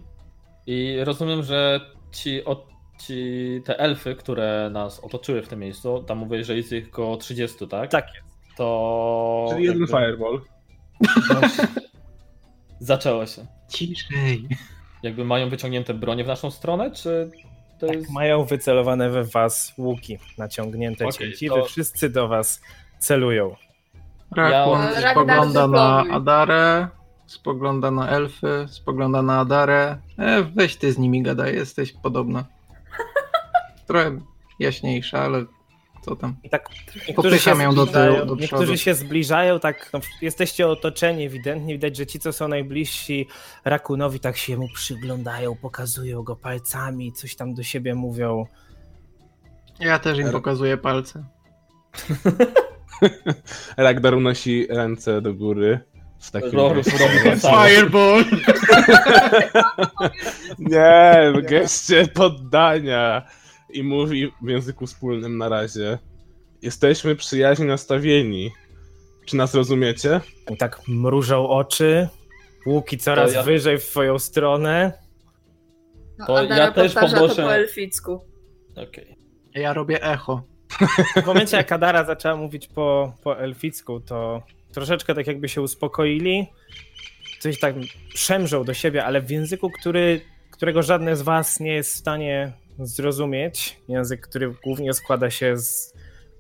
I 0.65 0.97
rozumiem, 1.03 1.43
że 1.43 1.79
ci, 2.11 2.45
o, 2.45 2.67
ci 2.99 3.61
te 3.65 3.79
elfy, 3.79 4.15
które 4.15 4.69
nas 4.73 4.99
otoczyły 4.99 5.41
w 5.41 5.47
tym 5.47 5.59
miejscu, 5.59 6.03
tam 6.03 6.17
mówię, 6.17 6.43
że 6.43 6.55
jest 6.55 6.71
ich 6.71 6.87
około 6.87 7.17
30, 7.17 7.67
tak? 7.67 7.91
Tak 7.91 8.05
jest. 8.15 8.22
To. 8.57 9.47
Czyli 9.51 9.63
jeden 9.65 9.81
jakby- 9.81 9.97
fireball. 9.97 10.41
Zaczęło 12.79 13.25
się. 13.25 13.45
Ciszej. 13.69 14.47
Jakby 15.03 15.25
mają 15.25 15.49
wyciągnięte 15.49 15.93
bronie 15.93 16.23
w 16.23 16.27
naszą 16.27 16.51
stronę, 16.51 16.91
czy 16.91 17.31
to 17.79 17.87
Tak, 17.87 17.95
jest. 17.95 18.11
mają 18.11 18.43
wycelowane 18.45 19.09
we 19.09 19.23
was 19.23 19.73
łuki 19.77 20.17
naciągnięte 20.37 21.05
Okej, 21.05 21.17
cięciwy, 21.29 21.55
to- 21.55 21.65
wszyscy 21.65 22.09
do 22.09 22.27
was 22.27 22.61
celują. 22.99 23.55
Rakun 24.35 24.79
Ja- 24.79 25.11
spogląda 25.11 25.67
na. 25.67 26.03
Adarę, 26.11 26.87
spogląda 27.25 27.91
na 27.91 28.09
elfy, 28.09 28.65
spogląda 28.69 29.21
na 29.21 29.39
Adarę. 29.39 29.97
E, 30.19 30.43
weź 30.43 30.75
ty 30.75 30.91
z 30.91 30.97
nimi 30.97 31.21
gadaj, 31.23 31.55
jesteś 31.55 31.93
podobna. 31.93 32.45
Trochę 33.87 34.19
jaśniejsza, 34.59 35.19
ale 35.19 35.45
co 36.05 36.15
tam. 36.15 36.35
I 36.43 36.49
tak 36.49 36.69
niektórzy 37.07 37.39
się, 37.39 37.63
ją 37.63 37.75
do 37.75 37.87
tyłu, 37.87 38.03
zbliżają, 38.03 38.25
do 38.25 38.35
niektórzy 38.35 38.77
się 38.77 38.93
zbliżają, 38.93 39.59
tak 39.59 39.89
no, 39.93 39.99
jesteście 40.21 40.67
otoczeni 40.67 41.25
ewidentnie, 41.25 41.73
widać, 41.73 41.97
że 41.97 42.05
ci, 42.05 42.19
co 42.19 42.33
są 42.33 42.47
najbliżsi 42.47 43.27
Rakunowi, 43.65 44.19
tak 44.19 44.37
się 44.37 44.57
mu 44.57 44.67
przyglądają, 44.73 45.55
pokazują 45.55 46.23
go 46.23 46.35
palcami, 46.35 47.13
coś 47.13 47.35
tam 47.35 47.53
do 47.53 47.63
siebie 47.63 47.95
mówią. 47.95 48.45
Ja 49.79 49.99
też 49.99 50.19
im 50.19 50.31
pokazuję 50.31 50.77
palce. 50.77 51.23
Ragnar 53.77 54.13
unosi 54.13 54.67
ręce 54.69 55.21
do 55.21 55.33
góry. 55.33 55.79
W 56.19 56.31
takim 56.31 56.59
Tak. 57.41 57.67
Fireball! 57.67 58.23
Nie, 60.59 61.33
w 61.35 61.49
geście 61.49 62.07
poddania. 62.07 63.25
I 63.73 63.83
mówi 63.83 64.31
w 64.41 64.49
języku 64.49 64.87
wspólnym 64.87 65.37
na 65.37 65.49
razie. 65.49 65.97
Jesteśmy 66.61 67.15
przyjaźnie 67.15 67.65
nastawieni. 67.65 68.51
Czy 69.25 69.35
nas 69.35 69.55
rozumiecie? 69.55 70.21
I 70.51 70.57
tak 70.57 70.87
mrużą 70.87 71.49
oczy, 71.49 72.07
łuki 72.65 72.97
coraz 72.97 73.33
ja- 73.33 73.43
wyżej 73.43 73.77
w 73.77 73.85
twoją 73.85 74.19
stronę. 74.19 75.03
No, 76.17 76.43
ja 76.43 76.71
też 76.71 76.93
to 76.93 77.07
po 77.35 77.53
elficku. 77.53 78.21
Okej. 78.75 79.15
Ja 79.55 79.73
robię 79.73 80.03
echo. 80.03 80.43
W 81.23 81.25
momencie, 81.25 81.57
jak 81.57 81.71
Adara 81.71 82.03
zaczęła 82.03 82.35
mówić 82.35 82.67
po, 82.67 83.13
po 83.23 83.39
elficku, 83.39 83.99
to 83.99 84.43
troszeczkę 84.71 85.15
tak 85.15 85.27
jakby 85.27 85.49
się 85.49 85.61
uspokoili. 85.61 86.47
Coś 87.39 87.59
tak 87.59 87.75
przemrzą 88.13 88.63
do 88.63 88.73
siebie, 88.73 89.05
ale 89.05 89.21
w 89.21 89.29
języku, 89.29 89.69
który, 89.69 90.21
którego 90.51 90.83
żadne 90.83 91.15
z 91.15 91.21
was 91.21 91.59
nie 91.59 91.73
jest 91.73 91.93
w 91.93 91.97
stanie 91.97 92.53
zrozumieć. 92.79 93.81
Język, 93.87 94.27
który 94.27 94.55
głównie 94.63 94.93
składa 94.93 95.29
się 95.29 95.57
z 95.57 95.93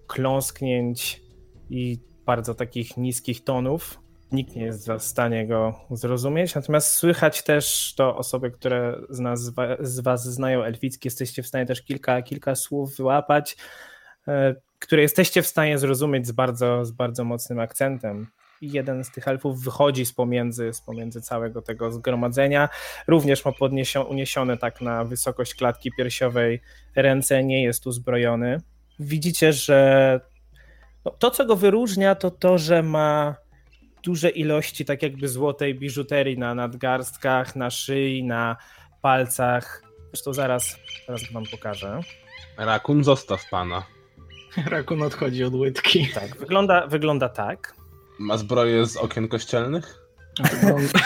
kląsknięć 0.07 1.21
i 1.69 1.99
bardzo 2.25 2.55
takich 2.55 2.97
niskich 2.97 3.43
tonów. 3.43 3.99
Nikt 4.31 4.55
nie 4.55 4.63
jest 4.63 4.91
w 4.91 5.03
stanie 5.03 5.47
go 5.47 5.79
zrozumieć, 5.91 6.55
natomiast 6.55 6.91
słychać 6.91 7.43
też 7.43 7.93
to 7.97 8.17
osoby, 8.17 8.51
które 8.51 9.01
z, 9.09 9.19
nas, 9.19 9.51
z 9.79 9.99
was 9.99 10.23
znają 10.23 10.63
elficki, 10.63 11.07
jesteście 11.07 11.43
w 11.43 11.47
stanie 11.47 11.65
też 11.65 11.81
kilka, 11.81 12.21
kilka 12.21 12.55
słów 12.55 12.97
wyłapać 12.97 13.57
e, 14.27 14.55
które 14.83 15.01
jesteście 15.01 15.41
w 15.41 15.47
stanie 15.47 15.77
zrozumieć 15.77 16.27
z 16.27 16.31
bardzo, 16.31 16.85
z 16.85 16.91
bardzo 16.91 17.23
mocnym 17.23 17.59
akcentem. 17.59 18.27
I 18.63 18.71
jeden 18.71 19.03
z 19.03 19.11
tych 19.11 19.27
elfów 19.27 19.63
wychodzi 19.63 20.05
z 20.05 20.13
pomiędzy, 20.13 20.73
z 20.73 20.81
pomiędzy 20.81 21.21
całego 21.21 21.61
tego 21.61 21.91
zgromadzenia. 21.91 22.69
Również 23.07 23.45
ma 23.45 23.51
podniesio, 23.51 24.03
uniesione 24.03 24.57
tak 24.57 24.81
na 24.81 25.03
wysokość 25.03 25.55
klatki 25.55 25.91
piersiowej 25.97 26.61
ręce, 26.95 27.43
nie 27.43 27.63
jest 27.63 27.87
uzbrojony. 27.87 28.61
widzicie, 28.99 29.53
że 29.53 30.19
no, 31.05 31.11
to, 31.11 31.31
co 31.31 31.45
go 31.45 31.55
wyróżnia, 31.55 32.15
to 32.15 32.31
to, 32.31 32.57
że 32.57 32.83
ma 32.83 33.35
duże 34.03 34.29
ilości 34.29 34.85
tak 34.85 35.03
jakby 35.03 35.27
złotej 35.27 35.75
biżuterii 35.75 36.37
na 36.37 36.55
nadgarstkach, 36.55 37.55
na 37.55 37.69
szyi, 37.69 38.23
na 38.23 38.57
palcach. 39.01 39.83
Zresztą 40.11 40.33
zaraz, 40.33 40.77
zaraz 41.07 41.31
wam 41.31 41.43
pokażę. 41.51 41.99
Rakun, 42.57 43.03
zostaw 43.03 43.49
pana. 43.49 43.83
Rakun 44.71 45.01
odchodzi 45.01 45.43
od 45.43 45.53
łydki. 45.53 46.07
Tak, 46.13 46.37
wygląda, 46.37 46.87
wygląda 46.87 47.29
tak. 47.29 47.82
Ma 48.19 48.37
zbroję 48.37 48.85
z 48.85 48.97
okien 48.97 49.27
kościelnych? 49.27 49.99
Wygląda, 50.61 50.99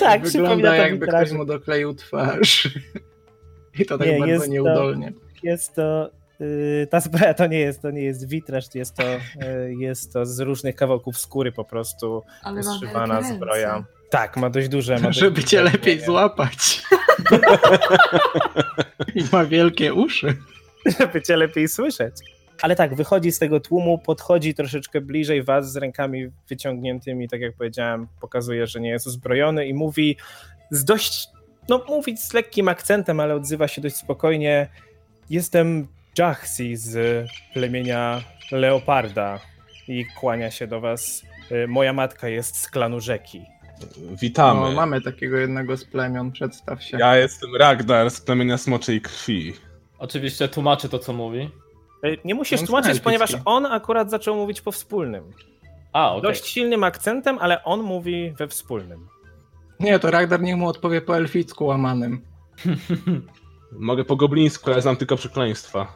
tak, 0.00 0.22
przypomina 0.22 0.54
wygląda 0.56 0.68
to 0.70 0.74
jakby 0.74 1.06
ktoś 1.06 1.32
mu 1.32 1.44
dokleił 1.44 1.94
twarz. 1.94 2.68
I 3.78 3.86
to 3.86 3.98
tak 3.98 4.06
Nie, 4.06 4.12
bardzo 4.18 4.32
jest 4.32 4.44
to- 4.44 4.50
nieudolnie. 4.52 5.12
Jest 5.42 5.74
to. 5.74 6.10
yy, 6.40 6.86
Ta 6.90 7.00
zbroja 7.00 7.34
to 7.34 7.46
nie 7.46 7.58
jest, 7.58 7.82
to 7.82 7.90
nie 7.90 8.02
jest 8.02 8.28
witraż, 8.28 8.64
jest 8.74 8.96
to, 8.96 9.02
yy, 9.02 9.74
jest 9.78 10.12
to 10.12 10.26
z 10.26 10.40
różnych 10.40 10.76
kawałków 10.76 11.18
skóry 11.18 11.52
po 11.52 11.64
prostu 11.64 12.22
Ale 12.42 12.62
zszywana 12.62 13.22
zbroja. 13.22 13.84
Tak, 14.10 14.36
ma 14.36 14.50
dość 14.50 14.68
duże. 14.68 14.94
Ma 14.94 15.00
dość 15.00 15.18
Żeby 15.18 15.34
duże 15.34 15.46
cię 15.46 15.62
lepiej 15.62 16.00
złapać. 16.00 16.82
I 19.14 19.24
ma 19.32 19.44
wielkie 19.44 19.94
uszy. 19.94 20.36
żeby 20.98 21.22
cię 21.22 21.36
lepiej 21.36 21.68
słyszeć. 21.68 22.14
Ale 22.62 22.76
tak, 22.76 22.94
wychodzi 22.94 23.32
z 23.32 23.38
tego 23.38 23.60
tłumu, 23.60 23.98
podchodzi 23.98 24.54
troszeczkę 24.54 25.00
bliżej 25.00 25.42
was 25.42 25.72
z 25.72 25.76
rękami 25.76 26.28
wyciągniętymi, 26.48 27.28
tak 27.28 27.40
jak 27.40 27.54
powiedziałem, 27.54 28.08
pokazuje, 28.20 28.66
że 28.66 28.80
nie 28.80 28.90
jest 28.90 29.06
uzbrojony 29.06 29.66
i 29.66 29.74
mówi 29.74 30.16
z 30.70 30.84
dość, 30.84 31.28
no 31.68 31.84
mówi 31.88 32.16
z 32.16 32.32
lekkim 32.32 32.68
akcentem, 32.68 33.20
ale 33.20 33.34
odzywa 33.34 33.68
się 33.68 33.80
dość 33.80 33.96
spokojnie. 33.96 34.68
Jestem 35.30 35.88
Jachsi 36.18 36.76
z 36.76 37.26
plemienia 37.54 38.22
Leoparda 38.52 39.40
i 39.88 40.06
kłania 40.20 40.50
się 40.50 40.66
do 40.66 40.80
was. 40.80 41.22
Y, 41.52 41.68
Moja 41.68 41.92
matka 41.92 42.28
jest 42.28 42.56
z 42.56 42.70
klanu 42.70 43.00
rzeki. 43.00 43.42
Witamy. 44.20 44.60
No, 44.60 44.72
mamy 44.72 45.00
takiego 45.00 45.36
jednego 45.36 45.76
z 45.76 45.84
plemion, 45.84 46.32
przedstaw 46.32 46.82
się. 46.82 46.98
Ja 47.00 47.16
jestem 47.16 47.56
Ragnar 47.56 48.10
z 48.10 48.20
plemienia 48.20 48.58
Smoczej 48.58 49.00
Krwi. 49.00 49.54
Oczywiście 49.98 50.48
tłumaczy 50.48 50.88
to, 50.88 50.98
co 50.98 51.12
mówi. 51.12 51.50
Y, 52.06 52.18
Nie 52.24 52.34
musisz 52.34 52.60
On 52.60 52.66
tłumaczyć, 52.66 52.88
elficki. 52.88 53.04
ponieważ 53.04 53.36
on 53.44 53.66
akurat 53.66 54.10
zaczął 54.10 54.36
mówić 54.36 54.60
po 54.60 54.72
wspólnym. 54.72 55.24
A, 55.92 56.10
okej. 56.10 56.22
Dość 56.22 56.46
silnym 56.46 56.84
akcentem, 56.84 57.38
ale 57.40 57.64
on 57.64 57.82
mówi 57.82 58.30
we 58.38 58.48
wspólnym. 58.48 59.08
Nie, 59.80 59.98
to 59.98 60.10
Ragnar 60.10 60.40
niech 60.42 60.56
mu 60.56 60.68
odpowie 60.68 61.00
po 61.00 61.16
elficku 61.16 61.66
łamanym. 61.66 62.20
Mogę 63.72 64.04
po 64.04 64.16
goblińsku, 64.16 64.70
ale 64.72 64.82
znam 64.82 64.96
tylko 64.96 65.16
przekleństwa. 65.16 65.92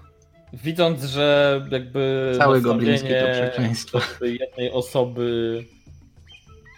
Widząc, 0.53 1.03
że 1.05 1.61
jakby 1.71 2.33
Całe 2.39 2.61
goblińskie 2.61 3.21
to 3.23 3.33
przekleństwo. 3.33 3.99
jakby 3.99 4.33
jednej 4.33 4.71
osoby 4.73 5.65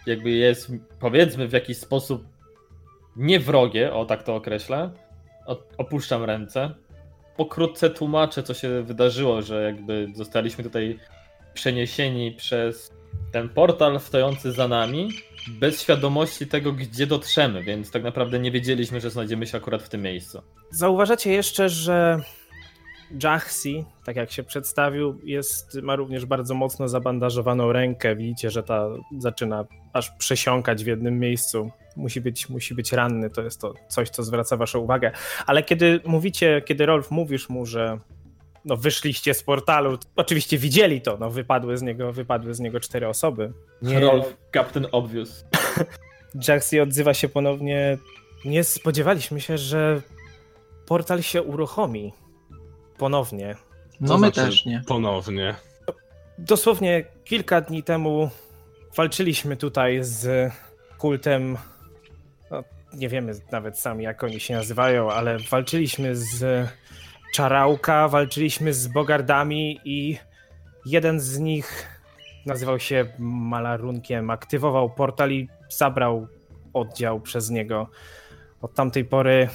jakby 0.05 0.29
jest 0.29 0.71
powiedzmy 0.99 1.47
w 1.47 1.53
jakiś 1.53 1.77
sposób 1.77 2.23
niewrogie, 3.15 3.93
o 3.93 4.05
tak 4.05 4.23
to 4.23 4.35
określę, 4.35 4.89
opuszczam 5.77 6.23
ręce. 6.23 6.73
Pokrótce 7.37 7.89
tłumaczę, 7.89 8.43
co 8.43 8.53
się 8.53 8.83
wydarzyło, 8.83 9.41
że 9.41 9.63
jakby 9.63 10.07
zostaliśmy 10.15 10.63
tutaj 10.63 10.99
przeniesieni 11.53 12.31
przez 12.31 12.91
ten 13.31 13.49
portal 13.49 13.99
stojący 13.99 14.51
za 14.51 14.67
nami, 14.67 15.09
bez 15.49 15.81
świadomości 15.81 16.47
tego, 16.47 16.71
gdzie 16.71 17.07
dotrzemy, 17.07 17.63
więc 17.63 17.91
tak 17.91 18.03
naprawdę 18.03 18.39
nie 18.39 18.51
wiedzieliśmy, 18.51 19.01
że 19.01 19.09
znajdziemy 19.09 19.47
się 19.47 19.57
akurat 19.57 19.83
w 19.83 19.89
tym 19.89 20.01
miejscu. 20.01 20.41
Zauważacie 20.71 21.31
jeszcze, 21.31 21.69
że 21.69 22.19
Jachsi, 23.23 23.85
tak 24.05 24.15
jak 24.15 24.31
się 24.31 24.43
przedstawił, 24.43 25.19
jest, 25.23 25.75
ma 25.81 25.95
również 25.95 26.25
bardzo 26.25 26.53
mocno 26.53 26.87
zabandażowaną 26.87 27.71
rękę. 27.71 28.15
Widzicie, 28.15 28.49
że 28.49 28.63
ta 28.63 28.87
zaczyna 29.17 29.65
aż 29.93 30.11
przesiąkać 30.11 30.83
w 30.83 30.87
jednym 30.87 31.19
miejscu. 31.19 31.69
Musi 31.95 32.21
być, 32.21 32.49
musi 32.49 32.75
być 32.75 32.91
ranny, 32.91 33.29
to 33.29 33.41
jest 33.41 33.61
to 33.61 33.73
coś, 33.87 34.09
co 34.09 34.23
zwraca 34.23 34.57
waszą 34.57 34.79
uwagę. 34.79 35.11
Ale 35.45 35.63
kiedy 35.63 35.99
mówicie, 36.05 36.61
kiedy 36.65 36.85
Rolf 36.85 37.11
mówisz 37.11 37.49
mu, 37.49 37.65
że 37.65 37.99
no 38.65 38.77
wyszliście 38.77 39.33
z 39.33 39.43
portalu, 39.43 39.97
oczywiście 40.15 40.57
widzieli 40.57 41.01
to, 41.01 41.17
no 41.19 41.29
wypadły 41.29 41.77
z 41.77 41.81
niego, 41.81 42.13
wypadły 42.13 42.53
z 42.53 42.59
niego 42.59 42.79
cztery 42.79 43.07
osoby. 43.07 43.53
Rolf, 43.81 44.37
Captain 44.53 44.87
Obvious. 44.91 45.45
Jaxi 46.47 46.79
odzywa 46.79 47.13
się 47.13 47.29
ponownie. 47.29 47.97
Nie 48.45 48.63
spodziewaliśmy 48.63 49.41
się, 49.41 49.57
że 49.57 50.01
portal 50.85 51.23
się 51.23 51.41
uruchomi 51.41 52.13
ponownie. 52.97 53.55
No 53.99 54.13
my 54.13 54.19
znaczy 54.19 54.41
też 54.41 54.65
nie. 54.65 54.81
Ponownie. 54.87 55.55
Dosłownie 56.37 57.05
kilka 57.23 57.61
dni 57.61 57.83
temu 57.83 58.29
walczyliśmy 58.95 59.57
tutaj 59.57 59.99
z 60.01 60.51
kultem. 60.97 61.57
Nie 62.95 63.09
wiemy 63.09 63.33
nawet 63.51 63.79
sami, 63.79 64.03
jak 64.03 64.23
oni 64.23 64.39
się 64.39 64.53
nazywają, 64.53 65.11
ale 65.11 65.37
walczyliśmy 65.51 66.15
z 66.15 66.67
Czarałka, 67.33 68.07
walczyliśmy 68.07 68.73
z 68.73 68.87
Bogardami 68.87 69.79
i 69.85 70.17
jeden 70.85 71.19
z 71.19 71.39
nich 71.39 71.87
nazywał 72.45 72.79
się 72.79 73.05
Malarunkiem, 73.19 74.29
aktywował 74.29 74.89
portal 74.89 75.31
i 75.31 75.47
zabrał 75.69 76.27
oddział 76.73 77.21
przez 77.21 77.49
niego. 77.49 77.87
Od 78.61 78.73
tamtej 78.73 79.05
pory 79.05 79.49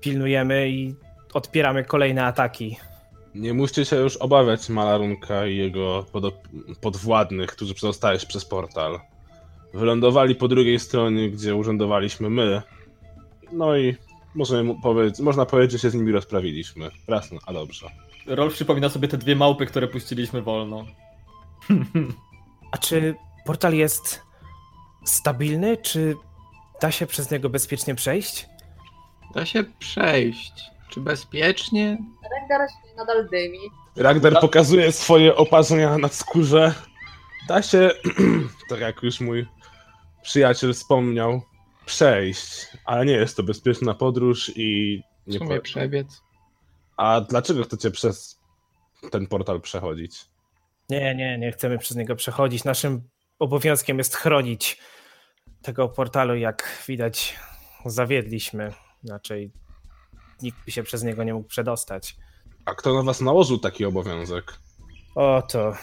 pilnujemy 0.00 0.68
i 0.68 0.94
odpieramy 1.34 1.84
kolejne 1.84 2.24
ataki. 2.24 2.76
Nie 3.34 3.54
musicie 3.54 3.84
się 3.84 3.96
już 3.96 4.16
obawiać 4.16 4.68
Malarunka 4.68 5.46
i 5.46 5.56
jego 5.56 6.06
podwładnych, 6.80 7.50
którzy 7.50 7.74
przedostali 7.74 8.18
przez 8.26 8.44
portal. 8.44 9.00
Wylądowali 9.74 10.34
po 10.34 10.48
drugiej 10.48 10.78
stronie, 10.78 11.30
gdzie 11.30 11.56
urzędowaliśmy 11.56 12.30
my. 12.30 12.62
No 13.52 13.76
i 13.76 13.96
możemy 14.34 14.64
mu 14.64 14.80
powiedzieć, 14.80 15.20
można 15.20 15.46
powiedzieć, 15.46 15.72
że 15.72 15.78
się 15.78 15.90
z 15.90 15.94
nimi 15.94 16.12
rozprawiliśmy. 16.12 16.90
Raz, 17.08 17.32
no, 17.32 17.38
a 17.46 17.52
dobrze. 17.52 17.86
Rolf 18.26 18.54
przypomina 18.54 18.88
sobie 18.88 19.08
te 19.08 19.16
dwie 19.16 19.36
małpy, 19.36 19.66
które 19.66 19.88
puściliśmy 19.88 20.42
wolno. 20.42 20.84
A 22.72 22.78
czy 22.78 23.14
portal 23.44 23.74
jest 23.74 24.22
stabilny? 25.04 25.76
Czy 25.76 26.16
da 26.80 26.90
się 26.90 27.06
przez 27.06 27.30
niego 27.30 27.50
bezpiecznie 27.50 27.94
przejść? 27.94 28.46
Da 29.34 29.46
się 29.46 29.64
przejść. 29.78 30.52
Czy 30.88 31.00
bezpiecznie? 31.00 31.98
Ragnar 32.40 32.70
się 32.70 32.96
nadal 32.96 33.28
dymi. 33.28 33.58
Ragnar 33.96 34.40
pokazuje 34.40 34.92
swoje 34.92 35.36
oparzenia 35.36 35.98
na 35.98 36.08
skórze. 36.08 36.74
Da 37.48 37.62
się, 37.62 37.90
tak 38.70 38.80
jak 38.80 39.02
już 39.02 39.20
mój 39.20 39.46
przyjaciel 40.26 40.74
wspomniał, 40.74 41.42
przejść, 41.86 42.66
ale 42.84 43.06
nie 43.06 43.12
jest 43.12 43.36
to 43.36 43.42
bezpieczna 43.42 43.94
podróż 43.94 44.52
i 44.56 45.00
W 45.26 45.30
nie 45.32 45.38
sumie 45.38 45.56
po... 45.56 45.62
przebiec. 45.62 46.22
A 46.96 47.20
dlaczego 47.20 47.64
chcecie 47.64 47.90
przez 47.90 48.40
ten 49.10 49.26
portal 49.26 49.60
przechodzić? 49.60 50.24
Nie, 50.90 51.14
nie, 51.14 51.38
nie 51.38 51.52
chcemy 51.52 51.78
przez 51.78 51.96
niego 51.96 52.16
przechodzić. 52.16 52.64
Naszym 52.64 53.08
obowiązkiem 53.38 53.98
jest 53.98 54.16
chronić 54.16 54.78
tego 55.62 55.88
portalu. 55.88 56.36
Jak 56.36 56.82
widać, 56.88 57.36
zawiedliśmy. 57.84 58.72
Inaczej 59.04 59.52
nikt 60.42 60.64
by 60.64 60.70
się 60.70 60.82
przez 60.82 61.02
niego 61.02 61.24
nie 61.24 61.34
mógł 61.34 61.48
przedostać. 61.48 62.16
A 62.64 62.74
kto 62.74 62.94
na 62.94 63.02
was 63.02 63.20
nałożył 63.20 63.58
taki 63.58 63.84
obowiązek? 63.84 64.58
O, 65.14 65.42
to 65.42 65.76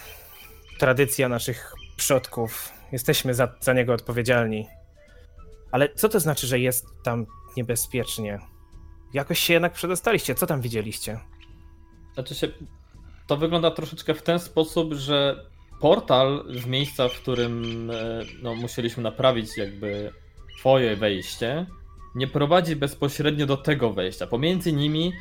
tradycja 0.79 1.29
naszych 1.29 1.73
przodków. 1.97 2.71
Jesteśmy 2.93 3.33
za, 3.33 3.55
za 3.59 3.73
niego 3.73 3.93
odpowiedzialni. 3.93 4.67
Ale 5.71 5.89
co 5.95 6.09
to 6.09 6.19
znaczy, 6.19 6.47
że 6.47 6.59
jest 6.59 6.85
tam 7.03 7.25
niebezpiecznie? 7.57 8.39
Jakoś 9.13 9.39
się 9.39 9.53
jednak 9.53 9.73
przedostaliście. 9.73 10.35
Co 10.35 10.47
tam 10.47 10.61
widzieliście? 10.61 11.19
Znaczy 12.13 12.35
się, 12.35 12.47
to 13.27 13.37
wygląda 13.37 13.71
troszeczkę 13.71 14.13
w 14.13 14.21
ten 14.21 14.39
sposób, 14.39 14.93
że 14.93 15.45
portal 15.79 16.45
w 16.49 16.67
miejsca, 16.67 17.07
w 17.09 17.13
którym 17.13 17.91
e, 17.91 18.21
no, 18.41 18.55
musieliśmy 18.55 19.03
naprawić 19.03 19.57
jakby 19.57 20.11
twoje 20.59 20.95
wejście, 20.95 21.65
nie 22.15 22.27
prowadzi 22.27 22.75
bezpośrednio 22.75 23.45
do 23.45 23.57
tego 23.57 23.93
wejścia. 23.93 24.27
Pomiędzy 24.27 24.73
nimi 24.73 25.13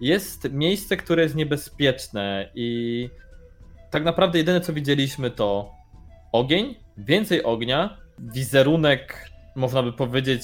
jest 0.00 0.52
miejsce, 0.52 0.96
które 0.96 1.22
jest 1.22 1.34
niebezpieczne 1.34 2.50
i 2.54 3.10
tak 3.90 4.04
naprawdę 4.04 4.38
jedyne 4.38 4.60
co 4.60 4.72
widzieliśmy 4.72 5.30
to 5.30 5.72
ogień, 6.32 6.87
więcej 6.98 7.44
ognia, 7.44 7.96
wizerunek, 8.18 9.30
można 9.56 9.82
by 9.82 9.92
powiedzieć, 9.92 10.42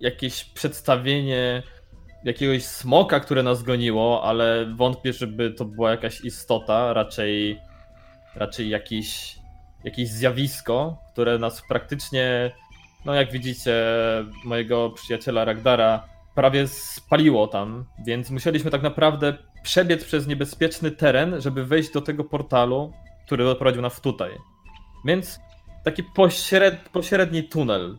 jakieś 0.00 0.44
przedstawienie 0.44 1.62
jakiegoś 2.24 2.64
smoka, 2.64 3.20
które 3.20 3.42
nas 3.42 3.62
goniło, 3.62 4.24
ale 4.24 4.74
wątpię, 4.76 5.12
żeby 5.12 5.50
to 5.50 5.64
była 5.64 5.90
jakaś 5.90 6.20
istota, 6.20 6.92
raczej 6.92 7.60
raczej 8.34 8.68
jakiś, 8.68 9.38
jakieś 9.84 10.08
zjawisko, 10.08 10.98
które 11.12 11.38
nas 11.38 11.62
praktycznie, 11.68 12.52
no 13.04 13.14
jak 13.14 13.32
widzicie, 13.32 13.74
mojego 14.44 14.90
przyjaciela 14.90 15.44
Ragdara 15.44 16.04
prawie 16.34 16.68
spaliło 16.68 17.46
tam, 17.46 17.84
więc 18.06 18.30
musieliśmy 18.30 18.70
tak 18.70 18.82
naprawdę 18.82 19.36
przebiec 19.62 20.04
przez 20.04 20.26
niebezpieczny 20.26 20.90
teren, 20.90 21.40
żeby 21.40 21.64
wejść 21.64 21.92
do 21.92 22.00
tego 22.00 22.24
portalu, 22.24 22.92
który 23.26 23.44
doprowadził 23.44 23.82
nas 23.82 24.00
tutaj. 24.00 24.30
Więc 25.04 25.40
taki 25.90 26.02
pośred, 26.02 26.88
pośredni 26.88 27.44
tunel. 27.44 27.98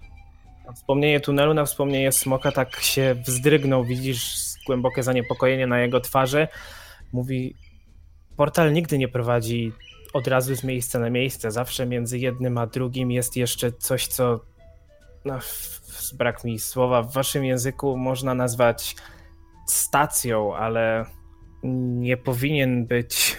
Na 0.65 0.73
wspomnienie 0.73 1.19
tunelu, 1.19 1.53
na 1.53 1.65
wspomnienie 1.65 2.11
smoka 2.11 2.51
tak 2.51 2.79
się 2.79 3.15
wzdrygnął, 3.27 3.83
widzisz 3.83 4.35
głębokie 4.67 5.03
zaniepokojenie 5.03 5.67
na 5.67 5.79
jego 5.79 5.99
twarzy. 5.99 6.47
Mówi, 7.13 7.55
portal 8.37 8.73
nigdy 8.73 8.97
nie 8.97 9.07
prowadzi 9.07 9.71
od 10.13 10.27
razu 10.27 10.55
z 10.55 10.63
miejsca 10.63 10.99
na 10.99 11.09
miejsce. 11.09 11.51
Zawsze 11.51 11.85
między 11.85 12.19
jednym 12.19 12.57
a 12.57 12.67
drugim 12.67 13.11
jest 13.11 13.37
jeszcze 13.37 13.71
coś, 13.71 14.07
co 14.07 14.39
no, 15.25 15.39
brak 16.13 16.43
mi 16.43 16.59
słowa, 16.59 17.01
w 17.01 17.13
waszym 17.13 17.45
języku 17.45 17.97
można 17.97 18.33
nazwać 18.33 18.95
stacją, 19.67 20.55
ale 20.55 21.05
nie 21.63 22.17
powinien 22.17 22.85
być. 22.85 23.37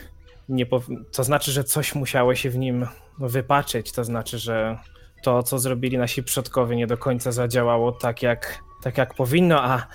Nie. 0.49 0.67
To 1.13 1.25
znaczy, 1.25 1.53
że 1.53 1.65
coś 1.65 1.95
musiało 1.95 2.35
się 2.35 2.51
w 2.51 2.59
nim 2.59 2.87
wypaczyć. 3.29 3.93
To 3.93 4.05
znaczy, 4.05 4.39
że 4.39 4.79
to, 5.23 5.43
co 5.43 5.59
zrobili 5.59 5.99
nasi 5.99 6.23
przodkowie, 6.23 6.77
nie 6.77 6.87
do 6.87 6.99
końca 6.99 7.33
zadziałało 7.33 7.93
tak, 7.93 8.23
jak, 8.23 8.59
tak 8.83 8.99
jak 8.99 9.15
powinno, 9.15 9.63
a 9.63 9.87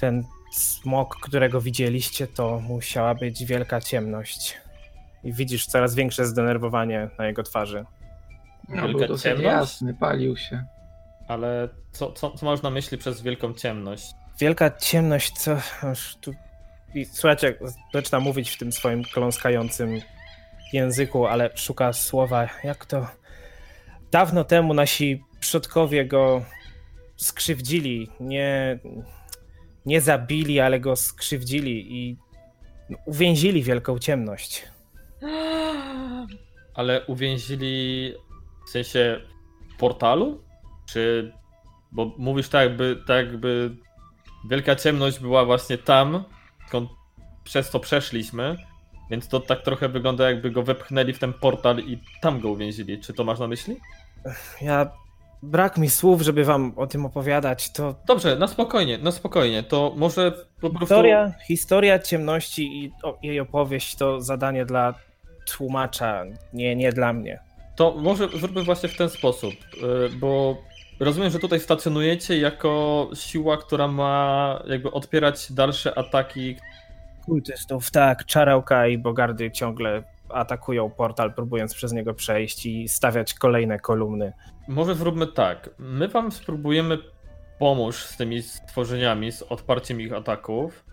ten 0.00 0.24
smok, 0.52 1.16
którego 1.22 1.60
widzieliście, 1.60 2.26
to 2.26 2.60
musiała 2.60 3.14
być 3.14 3.44
wielka 3.44 3.80
ciemność. 3.80 4.56
I 5.24 5.32
widzisz 5.32 5.66
coraz 5.66 5.94
większe 5.94 6.26
zdenerwowanie 6.26 7.10
na 7.18 7.26
jego 7.26 7.42
twarzy. 7.42 7.84
No, 8.68 8.88
był 8.88 9.06
dosyć 9.06 9.22
ciemność? 9.22 9.44
jasny, 9.44 9.94
palił 9.94 10.36
się. 10.36 10.64
Ale 11.28 11.68
co, 11.92 12.12
co, 12.12 12.30
co 12.30 12.46
masz 12.46 12.62
na 12.62 12.70
myśli 12.70 12.98
przez 12.98 13.22
wielką 13.22 13.54
ciemność? 13.54 14.06
Wielka 14.40 14.70
ciemność, 14.70 15.32
co. 15.32 15.56
Tu... 16.20 16.34
I 16.94 17.04
słuchajcie, 17.04 17.54
zaczyna 17.94 18.20
mówić 18.20 18.50
w 18.50 18.58
tym 18.58 18.72
swoim 18.72 19.04
kląskającym 19.04 20.00
języku, 20.74 21.26
ale 21.26 21.50
szuka 21.54 21.92
słowa. 21.92 22.48
Jak 22.64 22.86
to. 22.86 23.06
Dawno 24.10 24.44
temu 24.44 24.74
nasi 24.74 25.24
przodkowie 25.40 26.06
go 26.06 26.44
skrzywdzili. 27.16 28.08
Nie, 28.20 28.78
nie 29.86 30.00
zabili, 30.00 30.60
ale 30.60 30.80
go 30.80 30.96
skrzywdzili 30.96 31.96
i 31.98 32.16
uwięzili 33.06 33.62
wielką 33.62 33.98
ciemność. 33.98 34.64
Ale 36.74 37.06
uwięzili 37.06 38.12
w 38.66 38.70
sensie 38.70 39.20
portalu? 39.78 40.44
Czy. 40.86 41.32
Bo 41.92 42.14
mówisz 42.18 42.48
tak, 42.48 42.68
jakby, 42.68 43.02
tak 43.06 43.26
jakby 43.26 43.76
wielka 44.50 44.76
ciemność 44.76 45.18
była 45.18 45.44
właśnie 45.44 45.78
tam, 45.78 46.24
skąd 46.66 46.90
przez 47.44 47.70
to 47.70 47.80
przeszliśmy. 47.80 48.56
Więc 49.14 49.28
to 49.28 49.40
tak 49.40 49.62
trochę 49.62 49.88
wygląda, 49.88 50.30
jakby 50.30 50.50
go 50.50 50.62
wepchnęli 50.62 51.12
w 51.12 51.18
ten 51.18 51.32
portal 51.32 51.78
i 51.78 51.98
tam 52.20 52.40
go 52.40 52.50
uwięzili. 52.50 53.00
Czy 53.00 53.12
to 53.12 53.24
masz 53.24 53.38
na 53.38 53.46
myśli? 53.46 53.76
Ja. 54.60 54.90
Brak 55.42 55.78
mi 55.78 55.90
słów, 55.90 56.22
żeby 56.22 56.44
wam 56.44 56.72
o 56.76 56.86
tym 56.86 57.06
opowiadać. 57.06 57.72
To. 57.72 57.94
Dobrze, 58.06 58.36
na 58.36 58.48
spokojnie, 58.48 58.98
na 58.98 59.12
spokojnie. 59.12 59.62
To 59.62 59.92
może 59.96 60.32
po 60.60 60.70
prostu. 60.70 60.80
Historia, 60.80 61.32
historia 61.46 61.98
ciemności 61.98 62.84
i 62.84 62.92
jej 63.22 63.40
opowieść 63.40 63.96
to 63.96 64.20
zadanie 64.20 64.64
dla 64.64 64.94
tłumacza, 65.46 66.24
nie, 66.52 66.76
nie 66.76 66.92
dla 66.92 67.12
mnie. 67.12 67.40
To 67.76 67.94
może 67.98 68.28
zróbmy 68.28 68.62
właśnie 68.62 68.88
w 68.88 68.96
ten 68.96 69.10
sposób, 69.10 69.54
y, 69.54 70.16
bo 70.16 70.56
rozumiem, 71.00 71.30
że 71.30 71.38
tutaj 71.38 71.60
stacjonujecie 71.60 72.38
jako 72.38 73.10
siła, 73.14 73.56
która 73.56 73.88
ma 73.88 74.62
jakby 74.66 74.90
odpierać 74.90 75.52
dalsze 75.52 75.98
ataki. 75.98 76.56
Kultystów, 77.24 77.90
tak. 77.90 78.24
Czarałka 78.24 78.86
i 78.86 78.98
Bogardy 78.98 79.50
ciągle 79.50 80.02
atakują 80.28 80.90
portal, 80.90 81.34
próbując 81.34 81.74
przez 81.74 81.92
niego 81.92 82.14
przejść 82.14 82.66
i 82.66 82.88
stawiać 82.88 83.34
kolejne 83.34 83.78
kolumny. 83.78 84.32
Może 84.68 84.94
zróbmy 84.94 85.26
tak. 85.26 85.70
My 85.78 86.08
wam 86.08 86.32
spróbujemy 86.32 86.98
pomóc 87.58 87.96
z 87.96 88.16
tymi 88.16 88.42
stworzeniami, 88.42 89.32
z 89.32 89.42
odparciem 89.42 90.00
ich 90.00 90.12
ataków, 90.12 90.84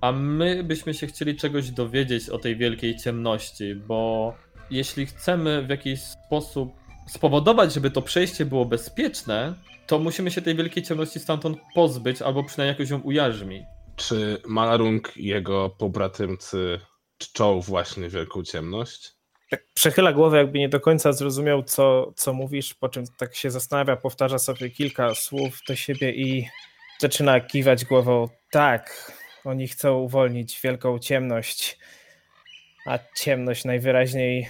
a 0.00 0.12
my 0.12 0.64
byśmy 0.64 0.94
się 0.94 1.06
chcieli 1.06 1.36
czegoś 1.36 1.70
dowiedzieć 1.70 2.28
o 2.30 2.38
tej 2.38 2.56
wielkiej 2.56 2.96
ciemności, 2.96 3.74
bo 3.74 4.34
jeśli 4.70 5.06
chcemy 5.06 5.62
w 5.62 5.68
jakiś 5.68 6.02
sposób 6.02 6.72
spowodować, 7.08 7.74
żeby 7.74 7.90
to 7.90 8.02
przejście 8.02 8.44
było 8.44 8.64
bezpieczne, 8.64 9.54
to 9.86 9.98
musimy 9.98 10.30
się 10.30 10.42
tej 10.42 10.54
wielkiej 10.54 10.82
ciemności 10.82 11.20
stamtąd 11.20 11.58
pozbyć, 11.74 12.22
albo 12.22 12.44
przynajmniej 12.44 12.72
jakoś 12.72 12.90
ją 12.90 13.00
ujarzmić. 13.00 13.62
Czy 13.98 14.42
Malarung 14.46 15.16
i 15.16 15.26
jego 15.26 15.70
pobratymcy 15.70 16.80
czczą 17.18 17.60
właśnie 17.60 18.08
wielką 18.08 18.42
ciemność? 18.42 19.12
Tak 19.50 19.64
przechyla 19.74 20.12
głowę, 20.12 20.38
jakby 20.38 20.58
nie 20.58 20.68
do 20.68 20.80
końca 20.80 21.12
zrozumiał, 21.12 21.62
co, 21.62 22.12
co 22.16 22.32
mówisz, 22.32 22.74
po 22.74 22.88
czym 22.88 23.04
tak 23.18 23.34
się 23.34 23.50
zastanawia, 23.50 23.96
powtarza 23.96 24.38
sobie 24.38 24.70
kilka 24.70 25.14
słów 25.14 25.58
do 25.68 25.76
siebie 25.76 26.12
i 26.12 26.48
zaczyna 26.98 27.40
kiwać 27.40 27.84
głową. 27.84 28.28
Tak, 28.50 29.12
oni 29.44 29.68
chcą 29.68 29.98
uwolnić 29.98 30.60
wielką 30.60 30.98
ciemność, 30.98 31.78
a 32.86 32.98
ciemność 33.16 33.64
najwyraźniej 33.64 34.48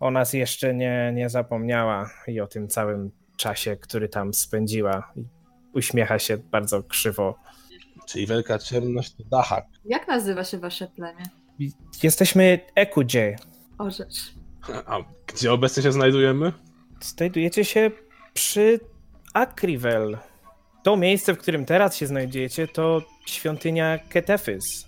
o 0.00 0.10
nas 0.10 0.32
jeszcze 0.32 0.74
nie, 0.74 1.12
nie 1.14 1.28
zapomniała 1.28 2.10
i 2.28 2.40
o 2.40 2.46
tym 2.46 2.68
całym 2.68 3.10
czasie, 3.36 3.76
który 3.76 4.08
tam 4.08 4.34
spędziła. 4.34 5.12
Uśmiecha 5.74 6.18
się 6.18 6.36
bardzo 6.36 6.82
krzywo. 6.82 7.34
Czyli 8.06 8.26
wielka 8.26 8.58
ciemność 8.58 9.14
to 9.14 9.24
Dachak. 9.24 9.66
Jak 9.84 10.08
nazywa 10.08 10.44
się 10.44 10.58
wasze 10.58 10.86
plemię? 10.86 11.22
Jesteśmy 12.02 12.60
Ekudzie. 12.74 13.36
O 13.78 13.90
rzecz. 13.90 14.34
A 14.86 14.98
gdzie 15.26 15.52
obecnie 15.52 15.82
się 15.82 15.92
znajdujemy? 15.92 16.52
Znajdujecie 17.00 17.64
się 17.64 17.90
przy 18.34 18.80
Akrivel. 19.34 20.18
To 20.84 20.96
miejsce, 20.96 21.34
w 21.34 21.38
którym 21.38 21.64
teraz 21.64 21.96
się 21.96 22.06
znajdziecie, 22.06 22.68
to 22.68 23.02
świątynia 23.26 23.98
Ketefys. 23.98 24.86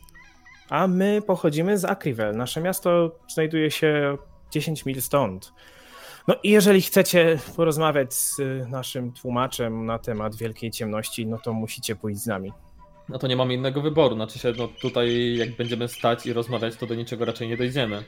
A 0.69 0.87
my 0.87 1.23
pochodzimy 1.27 1.79
z 1.79 1.85
Akrivel. 1.85 2.37
Nasze 2.37 2.61
miasto 2.61 3.19
znajduje 3.29 3.71
się 3.71 4.19
10 4.51 4.87
mil 4.87 5.03
stąd. 5.03 5.53
No 6.29 6.35
i 6.43 6.51
jeżeli 6.51 6.83
chcecie 6.83 7.39
porozmawiać 7.57 8.15
z 8.15 8.37
naszym 8.69 9.13
tłumaczem 9.13 9.87
na 9.87 9.99
temat 9.99 10.37
Wielkiej 10.37 10.71
Ciemności, 10.71 11.27
no 11.27 11.39
to 11.39 11.53
musicie 11.53 11.97
pójść 11.97 12.21
z 12.21 12.27
nami. 12.27 12.53
No 13.09 13.19
to 13.19 13.27
nie 13.27 13.37
mamy 13.37 13.55
innego 13.55 13.81
wyboru. 13.81 14.15
Znaczy 14.15 14.39
się, 14.39 14.53
no 14.59 14.69
tutaj 14.81 15.37
jak 15.37 15.57
będziemy 15.57 15.89
stać 15.89 16.27
i 16.27 16.33
rozmawiać, 16.33 16.77
to 16.77 16.87
do 16.87 16.95
niczego 16.95 17.25
raczej 17.25 17.49
nie 17.49 17.57
dojdziemy. 17.57 18.05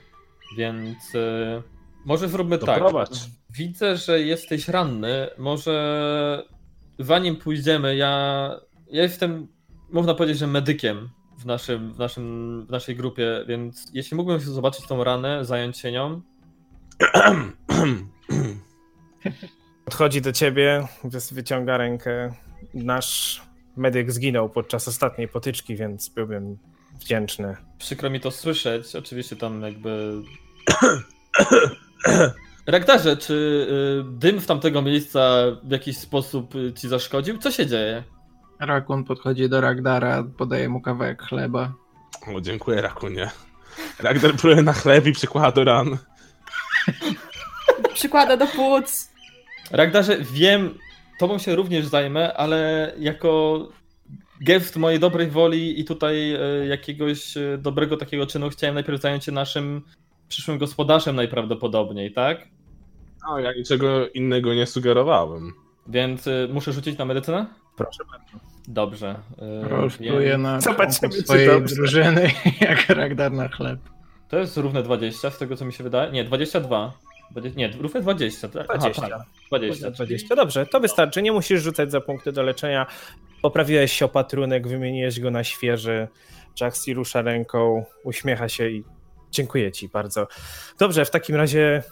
Więc 0.57 1.15
yy, 1.15 1.63
może 2.05 2.29
zróbmy 2.29 2.59
to 2.59 2.67
tak. 2.67 2.79
Prowadź. 2.79 3.21
Widzę, 3.51 3.97
że 3.97 4.21
jesteś 4.21 4.69
ranny. 4.69 5.29
Może 5.39 6.45
zanim 6.99 7.37
pójdziemy, 7.37 7.97
ja, 7.97 8.51
ja 8.91 9.03
jestem, 9.03 9.49
można 9.91 10.15
powiedzieć, 10.15 10.39
że 10.39 10.47
medykiem 10.47 11.09
w, 11.39 11.47
naszym, 11.47 11.93
w, 11.93 11.99
naszym, 11.99 12.67
w 12.67 12.71
naszej 12.71 12.97
grupie, 12.97 13.45
więc 13.49 13.91
jeśli 13.95 14.17
mógłbym 14.17 14.41
zobaczyć 14.41 14.87
tą 14.87 15.05
ranę, 15.05 15.45
zająć 15.45 15.79
się 15.79 15.93
nią. 15.93 16.23
Podchodzi 19.85 20.21
do 20.21 20.33
ciebie, 20.33 20.89
wyciąga 21.33 21.77
rękę. 21.77 22.35
Nasz 22.75 23.43
medyk 23.77 24.13
zginął 24.13 24.49
podczas 24.49 24.89
ostatniej 24.89 25.29
potyczki, 25.29 25.77
więc 25.77 26.09
byłbym 26.09 26.59
wdzięczny. 27.01 27.57
Przykro 27.79 28.11
mi 28.11 28.21
to 28.21 28.31
słyszeć. 28.31 28.97
Oczywiście 28.97 29.37
tam 29.37 29.63
jakby. 29.63 30.23
Rektarze, 32.67 33.17
czy 33.17 33.35
y, 34.01 34.19
dym 34.19 34.41
w 34.41 34.47
tamtego 34.47 34.83
miejsca 34.83 35.43
w 35.63 35.71
jakiś 35.71 35.99
sposób 35.99 36.55
y, 36.55 36.73
ci 36.73 36.89
zaszkodził? 36.89 37.39
Co 37.39 37.51
się 37.51 37.67
dzieje? 37.67 38.05
Rakun 38.61 39.05
podchodzi 39.05 39.49
do 39.49 39.61
Ragdara, 39.61 40.25
podaje 40.37 40.69
mu 40.69 40.81
kawałek 40.81 41.23
chleba. 41.23 41.73
O, 42.37 42.41
dziękuję, 42.41 42.81
Rakunie. 42.83 43.31
Ragdar 43.99 44.35
pluje 44.35 44.63
na 44.63 44.73
chleb 44.73 45.07
i 45.07 45.13
przykłada 45.13 45.53
do 45.53 45.65
ran. 45.65 45.99
Przykłada 47.95 48.37
do 48.37 48.47
płuc. 48.47 49.11
Ragdarze, 49.71 50.17
wiem, 50.33 50.79
tobą 51.21 51.39
się 51.39 51.57
również 51.57 51.87
zajmę, 51.87 52.35
ale 52.35 52.93
jako 52.99 53.69
gest 54.41 54.77
mojej 54.77 55.01
dobrej 55.01 55.31
woli 55.31 55.81
i 55.81 55.85
tutaj 55.85 56.35
e, 56.35 56.67
jakiegoś 56.67 57.37
e, 57.37 57.59
dobrego 57.59 57.97
takiego 57.97 58.27
czynu 58.27 58.51
chciałem 58.51 58.75
najpierw 58.75 59.01
zająć 59.01 59.25
się 59.25 59.33
naszym 59.33 59.83
przyszłym 60.29 60.59
gospodarzem 60.59 61.17
najprawdopodobniej, 61.17 62.13
tak? 62.13 62.49
No, 63.29 63.39
ja 63.39 63.53
niczego 63.53 64.09
innego 64.09 64.55
nie 64.55 64.67
sugerowałem. 64.67 65.53
Więc 65.87 66.27
y, 66.27 66.49
muszę 66.53 66.73
rzucić 66.73 66.99
na 66.99 67.05
medycynę? 67.05 67.47
Proszę 67.77 68.05
bardzo. 68.11 68.47
Dobrze. 68.69 69.17
Pluje 69.99 70.39
na 70.39 70.61
Zobaczymy, 70.61 71.13
swojej 71.13 71.63
drużyny 71.63 72.31
jak 72.61 72.89
Ragdar 72.89 73.33
na 73.33 73.49
chleb. 73.49 73.81
To 74.29 74.39
jest 74.39 74.57
równe 74.57 74.83
20 74.83 75.31
z 75.31 75.39
tego 75.39 75.57
co 75.57 75.65
mi 75.65 75.73
się 75.73 75.85
wydaje. 75.85 76.13
Nie, 76.13 76.25
22. 76.25 76.93
Nie, 77.57 77.69
równe 77.69 78.01
20. 78.01 78.49
20. 78.49 78.75
Aha, 78.75 79.09
tak. 79.09 79.27
20. 79.49 79.91
20. 79.91 80.37
Dobrze, 80.37 80.67
to 80.67 80.81
wystarczy. 80.81 81.23
Nie 81.23 81.33
musisz 81.33 81.63
rzucać 81.63 81.91
za 81.91 82.01
punkty 82.01 82.33
do 82.33 82.43
leczenia. 82.43 82.87
Poprawiłeś 83.43 83.93
się 83.93 84.05
opatrunek, 84.05 84.69
wymieniłeś 84.69 85.21
go 85.21 85.31
na 85.31 85.45
świeży. 85.45 86.09
Jaxi 86.61 86.95
rusza 86.95 87.23
ręką, 87.23 87.85
uśmiecha 88.05 88.49
się 88.49 88.69
i 88.69 88.85
dziękuję 89.31 89.73
ci 89.73 89.89
bardzo. 89.89 90.27
Dobrze, 90.79 91.05
w 91.05 91.11
takim 91.11 91.37
razie 91.37 91.83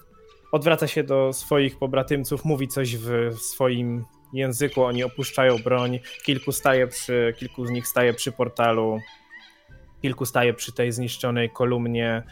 odwraca 0.52 0.86
się 0.86 1.04
do 1.04 1.32
swoich 1.32 1.78
pobratymców, 1.78 2.44
mówi 2.44 2.68
coś 2.68 2.96
w 2.96 3.34
swoim 3.38 4.04
języku, 4.32 4.84
oni 4.84 5.04
opuszczają 5.04 5.58
broń, 5.58 5.98
kilku 6.24 6.52
staje 6.52 6.86
przy, 6.86 7.34
kilku 7.38 7.66
z 7.66 7.70
nich 7.70 7.86
staje 7.86 8.14
przy 8.14 8.32
portalu, 8.32 9.00
kilku 10.02 10.26
staje 10.26 10.54
przy 10.54 10.72
tej 10.72 10.92
zniszczonej 10.92 11.50
kolumnie 11.50 12.22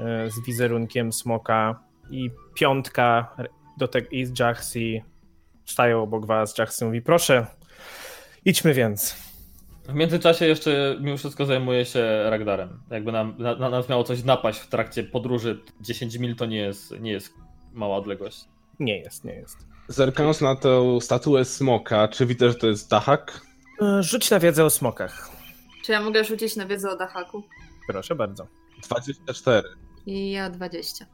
e, 0.00 0.30
z 0.30 0.46
wizerunkiem 0.46 1.12
smoka 1.12 1.80
i 2.12 2.30
piątka 2.54 3.36
do 3.78 3.88
tego 3.88 4.08
i 4.10 4.26
Jaxi 4.38 5.02
stają 5.64 6.02
obok 6.02 6.26
was. 6.26 6.58
Jaxi 6.58 6.84
mówi, 6.84 7.02
proszę, 7.02 7.46
idźmy 8.44 8.74
więc. 8.74 9.32
W 9.88 9.94
międzyczasie 9.94 10.46
jeszcze 10.46 10.96
mimo 11.00 11.16
wszystko 11.16 11.46
zajmuje 11.46 11.84
się 11.84 12.30
Ragdarem. 12.30 12.82
Jakby 12.90 13.12
nam, 13.12 13.34
na, 13.38 13.56
na 13.56 13.68
nas 13.68 13.88
miało 13.88 14.04
coś 14.04 14.24
napaść 14.24 14.58
w 14.58 14.68
trakcie 14.68 15.04
podróży, 15.04 15.60
10 15.80 16.18
mil 16.18 16.36
to 16.36 16.46
nie 16.46 16.56
jest, 16.56 17.00
nie 17.00 17.12
jest 17.12 17.34
mała 17.72 17.96
odległość. 17.96 18.44
Nie 18.80 18.98
jest, 18.98 19.24
nie 19.24 19.34
jest. 19.34 19.56
Zerkając 19.88 20.40
na 20.40 20.56
tę 20.56 21.00
statuę 21.00 21.44
smoka, 21.44 22.08
czy 22.08 22.26
widzę, 22.26 22.48
że 22.48 22.54
to 22.54 22.66
jest 22.66 22.90
Dahak? 22.90 23.40
E, 23.82 24.02
Rzuć 24.02 24.30
na 24.30 24.38
wiedzę 24.38 24.64
o 24.64 24.70
smokach. 24.70 25.30
Czy 25.84 25.92
ja 25.92 26.00
mogę 26.00 26.24
rzucić 26.24 26.56
na 26.56 26.66
wiedzę 26.66 26.90
o 26.90 26.96
Dahaku? 26.96 27.42
Proszę 27.88 28.14
bardzo. 28.14 28.46
24. 28.82 29.68
I 30.06 30.30
ja 30.30 30.50
20. 30.50 31.06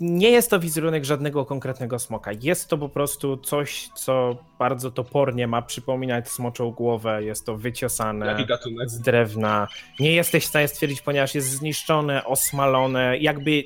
Nie 0.00 0.30
jest 0.30 0.50
to 0.50 0.60
wizerunek 0.60 1.04
żadnego 1.04 1.44
konkretnego 1.44 1.98
smoka. 1.98 2.30
Jest 2.42 2.68
to 2.68 2.78
po 2.78 2.88
prostu 2.88 3.36
coś, 3.36 3.88
co 3.94 4.36
bardzo 4.58 4.90
topornie 4.90 5.46
ma 5.46 5.62
przypominać 5.62 6.28
smoczą 6.28 6.70
głowę. 6.70 7.24
Jest 7.24 7.46
to 7.46 7.56
wyciosane 7.56 8.46
z 8.86 9.00
drewna. 9.00 9.68
Nie 10.00 10.12
jesteś 10.12 10.44
w 10.44 10.48
stanie 10.48 10.68
stwierdzić, 10.68 11.00
ponieważ 11.00 11.34
jest 11.34 11.50
zniszczone, 11.50 12.24
osmalone, 12.24 13.18
jakby 13.18 13.64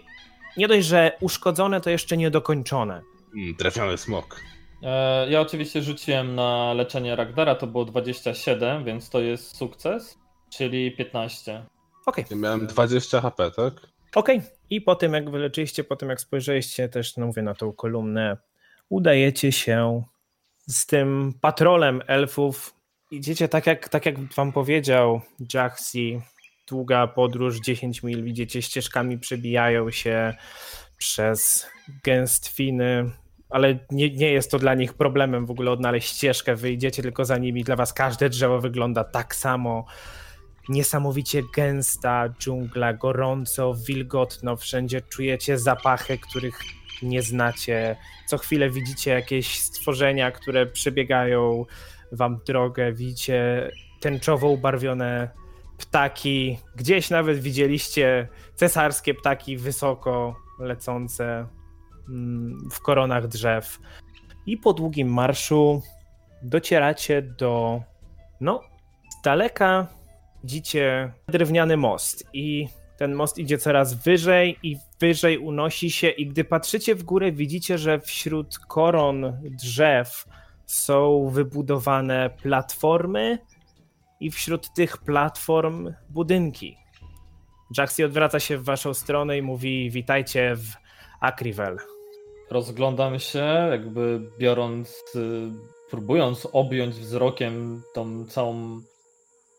nie 0.57 0.69
dość, 0.69 0.87
że 0.87 1.13
uszkodzone, 1.21 1.81
to 1.81 1.91
jeszcze 1.91 2.17
niedokończone. 2.17 3.03
Mm, 3.37 3.55
drewniany 3.55 3.99
smok. 3.99 4.41
E, 4.83 5.31
ja 5.31 5.41
oczywiście 5.41 5.83
rzuciłem 5.83 6.35
na 6.35 6.73
leczenie 6.75 7.17
Ragdara, 7.17 7.55
to 7.55 7.67
było 7.67 7.85
27, 7.85 8.85
więc 8.85 9.11
to 9.11 9.21
jest 9.21 9.57
sukces, 9.57 10.19
czyli 10.51 10.93
15. 10.93 11.65
Okej, 12.07 12.25
Ja 12.31 12.37
miałem 12.37 12.67
20 12.67 13.21
HP, 13.21 13.51
tak? 13.51 13.98
Okej. 14.15 14.43
I 14.71 14.81
po 14.81 14.95
tym, 14.95 15.13
jak 15.13 15.31
wyleczyliście, 15.31 15.85
po 15.85 15.97
tym, 15.97 16.09
jak 16.09 16.21
spojrzeliście 16.21 16.89
też, 16.89 17.17
no 17.17 17.27
mówię, 17.27 17.43
na 17.43 17.55
tą 17.55 17.73
kolumnę, 17.73 18.37
udajecie 18.89 19.53
się 19.53 20.03
z 20.67 20.87
tym 20.87 21.33
patrolem 21.41 22.03
elfów. 22.07 22.75
Idziecie 23.11 23.49
tak 23.49 23.67
jak, 23.67 23.89
tak 23.89 24.07
jak 24.07 24.35
wam 24.35 24.53
powiedział 24.53 25.21
Jaxi, 25.55 26.21
długa 26.69 27.07
podróż, 27.07 27.61
10 27.61 28.03
mil, 28.03 28.25
widzicie, 28.25 28.63
ścieżkami 28.63 29.19
przebijają 29.19 29.91
się 29.91 30.35
przez 30.99 31.71
gęstwiny, 32.05 33.11
ale 33.51 33.79
nie, 33.91 34.11
nie 34.11 34.33
jest 34.33 34.51
to 34.51 34.59
dla 34.59 34.75
nich 34.75 34.95
problemem 34.95 35.47
w 35.47 35.51
ogóle 35.51 35.71
odnaleźć 35.71 36.17
ścieżkę, 36.17 36.57
wyjdziecie 36.57 37.03
tylko 37.03 37.25
za 37.25 37.39
nimi, 37.39 37.65
dla 37.65 37.77
was 37.77 37.93
każde 37.93 38.29
drzewo 38.29 38.61
wygląda 38.61 39.05
tak 39.05 39.35
samo, 39.35 39.87
niesamowicie 40.69 41.43
gęsta 41.55 42.29
dżungla, 42.29 42.93
gorąco, 42.93 43.75
wilgotno, 43.75 44.57
wszędzie 44.57 45.01
czujecie 45.01 45.59
zapachy, 45.59 46.19
których 46.19 46.59
nie 47.03 47.23
znacie, 47.23 47.97
co 48.27 48.39
chwilę 48.39 48.71
widzicie 48.71 49.11
jakieś 49.11 49.59
stworzenia, 49.59 50.31
które 50.31 50.67
przebiegają 50.67 51.65
wam 52.13 52.41
drogę, 52.47 52.93
widzicie 52.93 53.71
tęczowo 54.01 54.49
ubarwione 54.49 55.29
ptaki, 55.79 56.59
gdzieś 56.77 57.11
nawet 57.11 57.41
widzieliście 57.41 58.29
cesarskie 58.55 59.15
ptaki 59.15 59.57
wysoko 59.57 60.37
lecące 60.61 61.47
mm, 62.09 62.71
w 62.71 62.81
koronach 62.81 63.29
drzew. 63.29 63.81
I 64.47 64.57
po 64.57 64.73
długim 64.73 65.13
marszu 65.13 65.83
docieracie 66.43 67.23
do, 67.23 67.83
no, 68.41 68.61
z 69.11 69.23
daleka 69.25 69.87
widzicie 70.45 71.13
drewniany 71.29 71.77
most 71.77 72.25
i 72.33 72.69
ten 72.99 73.15
most 73.15 73.39
idzie 73.39 73.59
coraz 73.59 73.95
wyżej 73.95 74.59
i 74.63 74.77
wyżej 75.01 75.39
unosi 75.39 75.91
się 75.91 76.09
i 76.09 76.27
gdy 76.27 76.45
patrzycie 76.45 76.95
w 76.95 77.03
górę 77.03 77.33
widzicie, 77.33 77.79
że 77.79 78.01
wśród 78.01 78.59
koron 78.59 79.41
drzew 79.43 80.25
są 80.67 81.29
wybudowane 81.29 82.31
platformy 82.43 83.39
i 84.21 84.31
wśród 84.31 84.75
tych 84.75 84.99
platform 84.99 85.93
budynki. 86.11 86.77
Jaxi 87.79 88.05
odwraca 88.05 88.41
się 88.41 88.59
w 88.59 88.65
waszą 88.65 88.95
stronę 88.95 89.39
i 89.39 89.43
mówi 89.43 89.91
witajcie 89.91 90.57
w 90.57 90.73
Akrivel. 91.21 91.79
Rozglądam 92.51 93.19
się, 93.19 93.69
jakby 93.71 94.31
biorąc, 94.39 95.05
y, 95.17 95.51
próbując 95.91 96.49
objąć 96.53 96.95
wzrokiem 96.95 97.83
tą 97.95 98.25
całą 98.27 98.81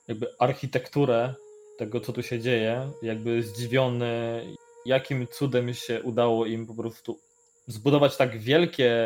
jakby 0.09 0.27
architekturę 0.39 1.33
tego, 1.77 1.99
co 1.99 2.13
tu 2.13 2.23
się 2.23 2.39
dzieje, 2.39 2.91
jakby 3.01 3.43
zdziwiony, 3.43 4.45
jakim 4.85 5.27
cudem 5.27 5.73
się 5.73 6.01
udało 6.03 6.45
im 6.45 6.67
po 6.67 6.73
prostu 6.73 7.19
zbudować 7.67 8.17
tak 8.17 8.39
wielkie 8.39 8.97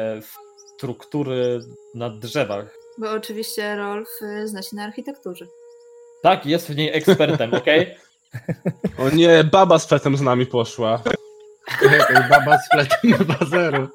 struktury 0.75 1.59
na 1.95 2.09
drzewach. 2.09 2.65
Bo 2.97 3.11
oczywiście 3.11 3.75
Rolf 3.75 4.09
y, 4.21 4.47
zna 4.47 4.61
się 4.61 4.75
na 4.75 4.83
architekturze. 4.83 5.45
Tak, 6.23 6.45
jest 6.45 6.67
w 6.67 6.75
niej 6.75 6.97
ekspertem, 6.97 7.53
okej? 7.61 7.95
O 8.97 9.09
nie, 9.09 9.43
baba 9.43 9.79
z 9.79 9.87
fetem 9.87 10.17
z 10.17 10.21
nami 10.21 10.45
poszła. 10.45 11.01
Baba 12.29 12.57
z 12.57 12.69
fletem 12.69 13.11
2.0. 13.27 13.87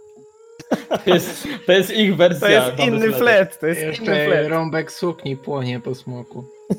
To 1.04 1.14
jest, 1.14 1.48
to 1.66 1.72
jest 1.72 1.90
ich 1.90 2.16
wersja. 2.16 2.48
To 2.48 2.52
jest 2.52 2.78
inny 2.78 3.12
flet, 3.12 3.60
to 3.60 3.66
jest 3.66 3.80
inny 3.80 3.90
Jeszcze 3.90 4.26
flet. 4.26 4.48
rąbek 4.48 4.92
sukni 4.92 5.36
płonie 5.36 5.80
po 5.80 5.94
smoku. 5.94 6.57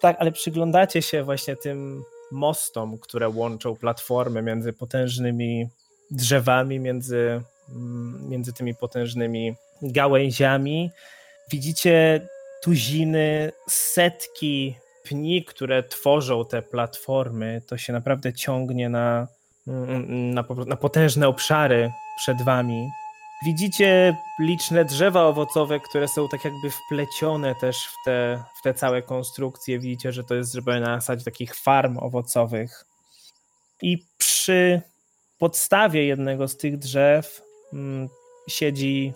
Tak, 0.00 0.16
ale 0.18 0.32
przyglądacie 0.32 1.02
się 1.02 1.24
właśnie 1.24 1.56
tym 1.56 2.02
mostom, 2.32 2.98
które 2.98 3.28
łączą 3.28 3.76
platformy 3.76 4.42
między 4.42 4.72
potężnymi 4.72 5.68
drzewami, 6.10 6.80
między, 6.80 7.40
mm, 7.68 8.28
między 8.28 8.52
tymi 8.52 8.74
potężnymi 8.74 9.54
gałęziami. 9.82 10.90
Widzicie 11.50 12.26
tuziny, 12.62 13.52
setki 13.68 14.76
pni, 15.04 15.44
które 15.44 15.82
tworzą 15.82 16.44
te 16.44 16.62
platformy. 16.62 17.62
To 17.66 17.78
się 17.78 17.92
naprawdę 17.92 18.32
ciągnie 18.32 18.88
na, 18.88 19.28
mm, 19.68 20.34
na, 20.34 20.44
na 20.66 20.76
potężne 20.76 21.28
obszary 21.28 21.90
przed 22.16 22.42
wami. 22.42 22.88
Widzicie 23.44 24.16
liczne 24.38 24.84
drzewa 24.84 25.22
owocowe, 25.22 25.80
które 25.80 26.08
są 26.08 26.28
tak 26.28 26.44
jakby 26.44 26.70
wplecione 26.70 27.54
też 27.54 27.86
w 27.86 27.94
te, 28.04 28.44
w 28.58 28.62
te 28.62 28.74
całe 28.74 29.02
konstrukcje. 29.02 29.78
Widzicie, 29.78 30.12
że 30.12 30.24
to 30.24 30.34
jest 30.34 30.50
zrobione 30.50 30.80
na 30.80 31.00
zasadzie 31.00 31.24
takich 31.24 31.54
farm 31.54 31.98
owocowych. 31.98 32.84
I 33.82 34.04
przy 34.18 34.82
podstawie 35.38 36.06
jednego 36.06 36.48
z 36.48 36.56
tych 36.56 36.78
drzew 36.78 37.42
mm, 37.72 38.08
siedzi, 38.48 39.12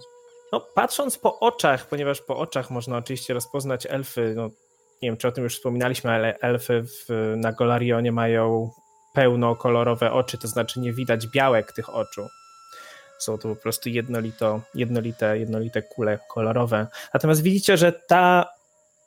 no 0.52 0.60
patrząc 0.60 1.18
po 1.18 1.40
oczach, 1.40 1.88
ponieważ 1.88 2.20
po 2.20 2.36
oczach 2.36 2.70
można 2.70 2.96
oczywiście 2.96 3.34
rozpoznać 3.34 3.86
elfy, 3.86 4.32
no 4.36 4.48
nie 5.02 5.10
wiem 5.10 5.16
czy 5.16 5.28
o 5.28 5.32
tym 5.32 5.44
już 5.44 5.56
wspominaliśmy, 5.56 6.10
ale 6.10 6.38
elfy 6.38 6.82
w, 6.82 7.34
na 7.36 7.52
Golarionie 7.52 8.12
mają 8.12 8.70
pełnokolorowe 9.14 10.12
oczy, 10.12 10.38
to 10.38 10.48
znaczy 10.48 10.80
nie 10.80 10.92
widać 10.92 11.26
białek 11.26 11.72
tych 11.72 11.94
oczu. 11.94 12.26
Są 13.24 13.38
to 13.38 13.48
po 13.48 13.56
prostu 13.56 13.88
jednolito, 13.88 14.60
jednolite, 14.74 15.38
jednolite 15.38 15.82
kule 15.82 16.18
kolorowe. 16.28 16.86
Natomiast 17.14 17.42
widzicie, 17.42 17.76
że 17.76 17.92
ta 17.92 18.48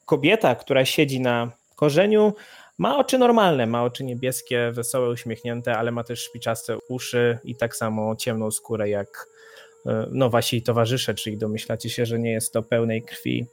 kobieta, 0.05 0.55
która 0.55 0.85
siedzi 0.85 1.19
na 1.19 1.51
korzeniu, 1.75 2.33
ma 2.77 2.97
oczy 2.97 3.17
normalne, 3.17 3.65
ma 3.65 3.83
oczy 3.83 4.03
niebieskie, 4.03 4.71
wesołe, 4.71 5.09
uśmiechnięte, 5.09 5.77
ale 5.77 5.91
ma 5.91 6.03
też 6.03 6.23
szpiczaste 6.23 6.77
uszy 6.89 7.39
i 7.43 7.55
tak 7.55 7.75
samo 7.75 8.15
ciemną 8.15 8.51
skórę 8.51 8.89
jak 8.89 9.27
e, 9.85 10.07
no, 10.11 10.29
wasi 10.29 10.61
towarzysze, 10.61 11.13
czyli 11.13 11.37
domyślacie 11.37 11.89
się, 11.89 12.05
że 12.05 12.19
nie 12.19 12.31
jest 12.31 12.53
to 12.53 12.63
pełnej 12.63 13.01
krwi 13.03 13.45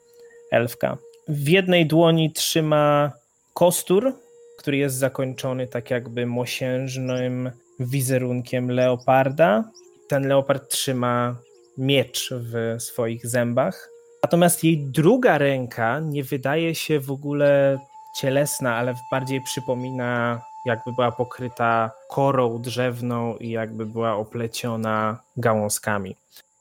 elfka. 0.50 0.98
W 1.28 1.48
jednej 1.48 1.86
dłoni 1.86 2.32
trzyma 2.32 3.12
kostur, 3.54 4.12
który 4.58 4.76
jest 4.76 4.96
zakończony 4.96 5.66
tak 5.68 5.90
jakby 5.90 6.26
mosiężnym 6.26 7.50
wizerunkiem 7.80 8.70
leoparda. 8.70 9.64
Ten 10.08 10.28
leopard 10.28 10.68
trzyma 10.68 11.36
miecz 11.78 12.30
w 12.32 12.82
swoich 12.82 13.26
zębach. 13.26 13.88
Natomiast 14.22 14.64
jej 14.64 14.78
druga 14.78 15.38
ręka 15.38 16.00
nie 16.00 16.24
wydaje 16.24 16.74
się 16.74 17.00
w 17.00 17.10
ogóle 17.10 17.78
cielesna, 18.16 18.76
ale 18.76 18.94
bardziej 19.10 19.40
przypomina, 19.40 20.40
jakby 20.66 20.92
była 20.92 21.12
pokryta 21.12 21.90
korą 22.10 22.58
drzewną 22.62 23.36
i 23.36 23.50
jakby 23.50 23.86
była 23.86 24.16
opleciona 24.16 25.18
gałązkami. 25.36 26.16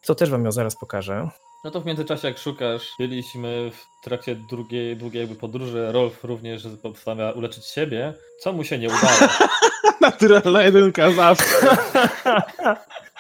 To 0.05 0.15
też 0.15 0.29
wam 0.29 0.45
ją 0.45 0.51
zaraz 0.51 0.75
pokażę. 0.75 1.29
No 1.63 1.71
to 1.71 1.81
w 1.81 1.85
międzyczasie 1.85 2.27
jak 2.27 2.37
szukasz, 2.37 2.87
byliśmy 2.99 3.71
w 3.71 4.03
trakcie 4.03 4.35
drugiej, 4.35 4.97
długiej 4.97 5.19
jakby 5.19 5.35
podróży, 5.35 5.91
Rolf 5.91 6.23
również 6.23 6.63
postanawia 6.81 7.31
uleczyć 7.31 7.65
siebie, 7.65 8.13
co 8.39 8.53
mu 8.53 8.63
się 8.63 8.77
nie 8.77 8.87
udało. 8.87 9.31
Naturalna 10.01 10.63
jedynka 10.63 11.11
zawsze. 11.11 11.77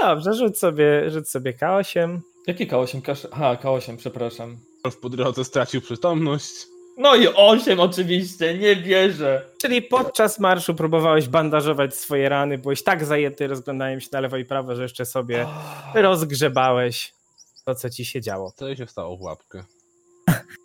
Dobrze, 0.00 0.34
rzuć 0.34 0.58
sobie, 0.58 1.10
rzuć 1.10 1.28
sobie 1.28 1.52
K8. 1.52 2.18
Jaki 2.46 2.68
K8? 2.68 3.02
Kasz... 3.02 3.26
Aha, 3.32 3.56
K8, 3.62 3.96
przepraszam. 3.96 4.58
Po 5.02 5.08
drodze 5.08 5.44
stracił 5.44 5.80
przytomność. 5.80 6.52
No 6.98 7.14
i 7.14 7.28
8 7.28 7.80
oczywiście, 7.80 8.58
nie 8.58 8.76
wierzę. 8.76 9.42
Czyli 9.62 9.82
podczas 9.82 10.38
marszu 10.38 10.74
próbowałeś 10.74 11.28
bandażować 11.28 11.94
swoje 11.94 12.28
rany, 12.28 12.58
byłeś 12.58 12.82
tak 12.82 13.04
zajęty 13.04 13.46
rozglądaniem 13.46 14.00
się 14.00 14.08
na 14.12 14.20
lewo 14.20 14.36
i 14.36 14.44
prawo, 14.44 14.76
że 14.76 14.82
jeszcze 14.82 15.06
sobie 15.06 15.46
rozgrzebałeś 15.94 17.12
to, 17.64 17.74
co 17.74 17.90
ci 17.90 18.04
się 18.04 18.20
działo. 18.20 18.52
Co 18.56 18.76
się 18.76 18.86
stało 18.86 19.16
w 19.16 19.22
łapkę? 19.22 19.64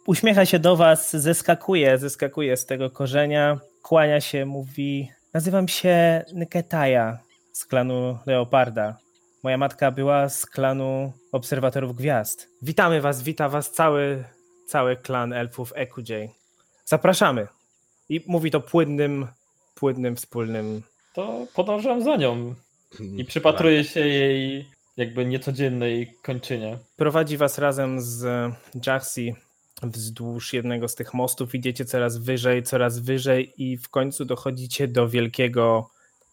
Uśmiecha 0.05 0.45
się 0.45 0.59
do 0.59 0.75
was, 0.75 1.15
zeskakuje, 1.15 1.97
zeskakuje 1.97 2.57
z 2.57 2.65
tego 2.65 2.89
korzenia, 2.89 3.59
kłania 3.81 4.21
się, 4.21 4.45
mówi 4.45 5.11
nazywam 5.33 5.67
się 5.67 6.25
Nketaja 6.33 7.19
z 7.61 7.65
klanu 7.65 8.17
Leoparda. 8.25 8.97
Moja 9.43 9.57
matka 9.57 9.91
była 9.91 10.29
z 10.29 10.45
klanu 10.45 11.13
Obserwatorów 11.31 11.95
Gwiazd. 11.95 12.47
Witamy 12.61 13.01
was, 13.01 13.23
wita 13.23 13.49
was 13.49 13.71
cały, 13.71 14.23
cały 14.67 14.95
klan 14.95 15.33
elfów 15.33 15.73
EQJ. 15.75 16.11
Zapraszamy. 16.85 17.47
I 18.09 18.23
mówi 18.27 18.51
to 18.51 18.61
płynnym, 18.61 19.27
płynnym, 19.75 20.15
wspólnym. 20.15 20.81
To 21.13 21.47
podążam 21.53 22.03
za 22.03 22.15
nią 22.15 22.55
i 23.17 23.25
przypatruję 23.25 23.83
się 23.83 23.99
jej 23.99 24.65
jakby 24.97 25.25
niecodziennej 25.25 26.13
kończynie. 26.23 26.77
Prowadzi 26.97 27.37
was 27.37 27.57
razem 27.57 28.01
z 28.01 28.51
Jaxi 28.85 29.35
wzdłuż 29.83 30.53
jednego 30.53 30.87
z 30.87 30.95
tych 30.95 31.13
mostów. 31.13 31.55
Idziecie 31.55 31.85
coraz 31.85 32.17
wyżej, 32.17 32.63
coraz 32.63 32.99
wyżej 32.99 33.53
i 33.57 33.77
w 33.77 33.89
końcu 33.89 34.25
dochodzicie 34.25 34.87
do 34.87 35.09
wielkiego 35.09 35.89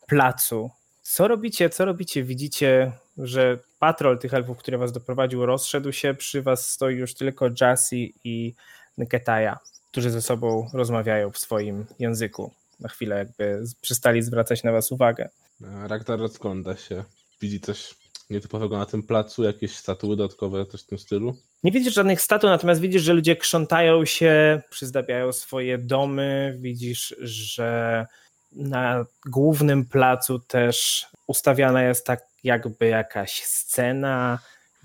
placu. 0.06 0.70
Co 1.12 1.28
robicie? 1.28 1.70
Co 1.70 1.84
robicie? 1.84 2.24
Widzicie, 2.24 2.92
że 3.18 3.58
patrol 3.78 4.18
tych 4.18 4.34
elfów, 4.34 4.58
który 4.58 4.78
was 4.78 4.92
doprowadził, 4.92 5.46
rozszedł 5.46 5.92
się. 5.92 6.14
Przy 6.14 6.42
was 6.42 6.68
stoi 6.68 6.94
już 6.94 7.14
tylko 7.14 7.48
Jassy 7.60 7.96
i 8.24 8.54
Nketaja, 8.98 9.58
którzy 9.90 10.10
ze 10.10 10.22
sobą 10.22 10.70
rozmawiają 10.72 11.30
w 11.30 11.38
swoim 11.38 11.86
języku. 11.98 12.52
Na 12.80 12.88
chwilę 12.88 13.16
jakby 13.16 13.64
przestali 13.80 14.22
zwracać 14.22 14.62
na 14.62 14.72
was 14.72 14.92
uwagę. 14.92 15.28
Ragnar 15.60 16.18
rozgląda 16.18 16.76
się. 16.76 17.04
Widzi 17.40 17.60
coś 17.60 17.94
nietypowego 18.30 18.78
na 18.78 18.86
tym 18.86 19.02
placu, 19.02 19.44
jakieś 19.44 19.76
statuły 19.76 20.16
dodatkowe, 20.16 20.66
coś 20.66 20.82
w 20.82 20.86
tym 20.86 20.98
stylu? 20.98 21.36
Nie 21.62 21.72
widzisz 21.72 21.94
żadnych 21.94 22.20
statuł, 22.20 22.50
natomiast 22.50 22.80
widzisz, 22.80 23.02
że 23.02 23.12
ludzie 23.12 23.36
krzątają 23.36 24.04
się, 24.04 24.62
przyzdabiają 24.70 25.32
swoje 25.32 25.78
domy. 25.78 26.56
Widzisz, 26.60 27.16
że 27.20 28.06
na 28.52 29.04
głównym 29.26 29.84
placu 29.84 30.38
też 30.38 31.06
ustawiana 31.26 31.82
jest 31.82 32.06
tak 32.06 32.20
jakby 32.44 32.86
jakaś 32.86 33.42
scena. 33.42 34.38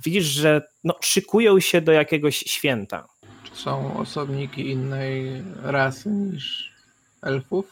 Widzisz, 0.03 0.25
że 0.25 0.61
no, 0.83 0.95
szykują 1.01 1.59
się 1.59 1.81
do 1.81 1.91
jakiegoś 1.91 2.35
święta. 2.35 3.07
Czy 3.43 3.55
są 3.55 3.97
osobniki 3.97 4.69
innej 4.71 5.43
rasy 5.63 6.09
niż 6.09 6.73
elfów 7.21 7.65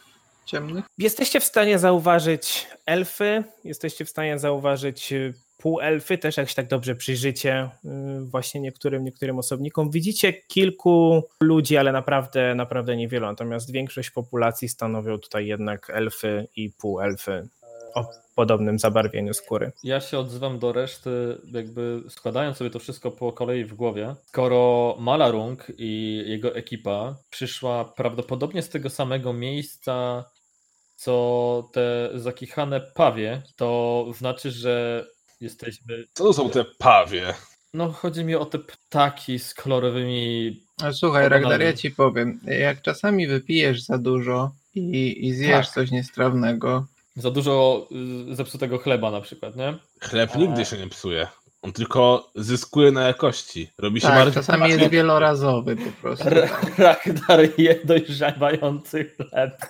ciemnych? 0.46 0.84
Jesteście 0.98 1.40
w 1.40 1.44
stanie 1.44 1.78
zauważyć 1.78 2.66
elfy, 2.86 3.44
jesteście 3.64 4.04
w 4.04 4.10
stanie 4.10 4.38
zauważyć 4.38 5.14
półelfy, 5.62 6.18
też 6.18 6.36
jak 6.36 6.48
się 6.48 6.54
tak 6.54 6.68
dobrze 6.68 6.94
przyjrzycie 6.94 7.70
właśnie 8.20 8.60
niektórym, 8.60 9.04
niektórym 9.04 9.38
osobnikom. 9.38 9.90
Widzicie 9.90 10.32
kilku 10.32 11.22
ludzi, 11.40 11.76
ale 11.76 11.92
naprawdę, 11.92 12.54
naprawdę 12.54 12.96
niewielu, 12.96 13.26
natomiast 13.26 13.72
większość 13.72 14.10
populacji 14.10 14.68
stanowią 14.68 15.18
tutaj 15.18 15.46
jednak 15.46 15.90
elfy 15.90 16.48
i 16.56 16.70
półelfy 16.70 17.48
o 17.94 18.04
podobnym 18.34 18.78
zabarwieniu 18.78 19.34
skóry. 19.34 19.72
Ja 19.84 20.00
się 20.00 20.18
odzywam 20.18 20.58
do 20.58 20.72
reszty, 20.72 21.40
jakby 21.52 22.02
składając 22.08 22.56
sobie 22.56 22.70
to 22.70 22.78
wszystko 22.78 23.10
po 23.10 23.32
kolei 23.32 23.64
w 23.64 23.74
głowie. 23.74 24.14
Skoro 24.26 24.96
Malarung 24.98 25.66
i 25.78 26.22
jego 26.26 26.54
ekipa 26.54 27.16
przyszła 27.30 27.84
prawdopodobnie 27.84 28.62
z 28.62 28.68
tego 28.68 28.90
samego 28.90 29.32
miejsca, 29.32 30.24
co 30.96 31.70
te 31.72 32.10
zakichane 32.14 32.80
pawie, 32.80 33.42
to 33.56 34.06
znaczy, 34.18 34.50
że 34.50 35.06
jesteśmy. 35.42 36.04
Co 36.12 36.24
to 36.24 36.32
są 36.32 36.50
te 36.50 36.64
pawie? 36.64 37.34
No, 37.74 37.92
chodzi 37.92 38.24
mi 38.24 38.34
o 38.34 38.44
te 38.46 38.58
ptaki 38.58 39.38
z 39.38 39.54
kolorowymi. 39.54 40.60
A 40.82 40.92
słuchaj, 40.92 41.28
Ragnar, 41.28 41.60
ja 41.62 41.72
ci 41.72 41.90
powiem. 41.90 42.40
Jak 42.44 42.82
czasami 42.82 43.26
wypijesz 43.26 43.82
za 43.82 43.98
dużo 43.98 44.50
i, 44.74 45.26
i 45.26 45.34
zjesz 45.34 45.66
Tak. 45.66 45.74
coś 45.74 45.90
niestrawnego, 45.90 46.86
Za 47.16 47.30
dużo 47.30 47.86
y, 48.30 48.34
zepsutego 48.34 48.78
chleba 48.78 49.10
na 49.10 49.20
przykład, 49.20 49.56
nie? 49.56 49.74
Chleb 50.00 50.36
nigdy 50.36 50.64
się 50.64 50.78
nie 50.78 50.88
psuje. 50.88 51.26
On 51.62 51.72
tylko 51.72 52.30
zyskuje 52.34 52.92
na 52.92 53.02
jakości. 53.02 53.70
Robi 53.78 54.00
się 54.00 54.06
tak, 54.06 54.16
bardziej. 54.16 54.34
czasami 54.34 54.68
jest 54.70 54.88
wielorazowy 54.90 55.76
po 55.76 55.90
prostu. 56.02 56.28
R- 56.28 56.50
Ragnar 56.78 57.40
je 57.58 57.78
dojrzewający 57.84 59.04
chleb. 59.16 59.56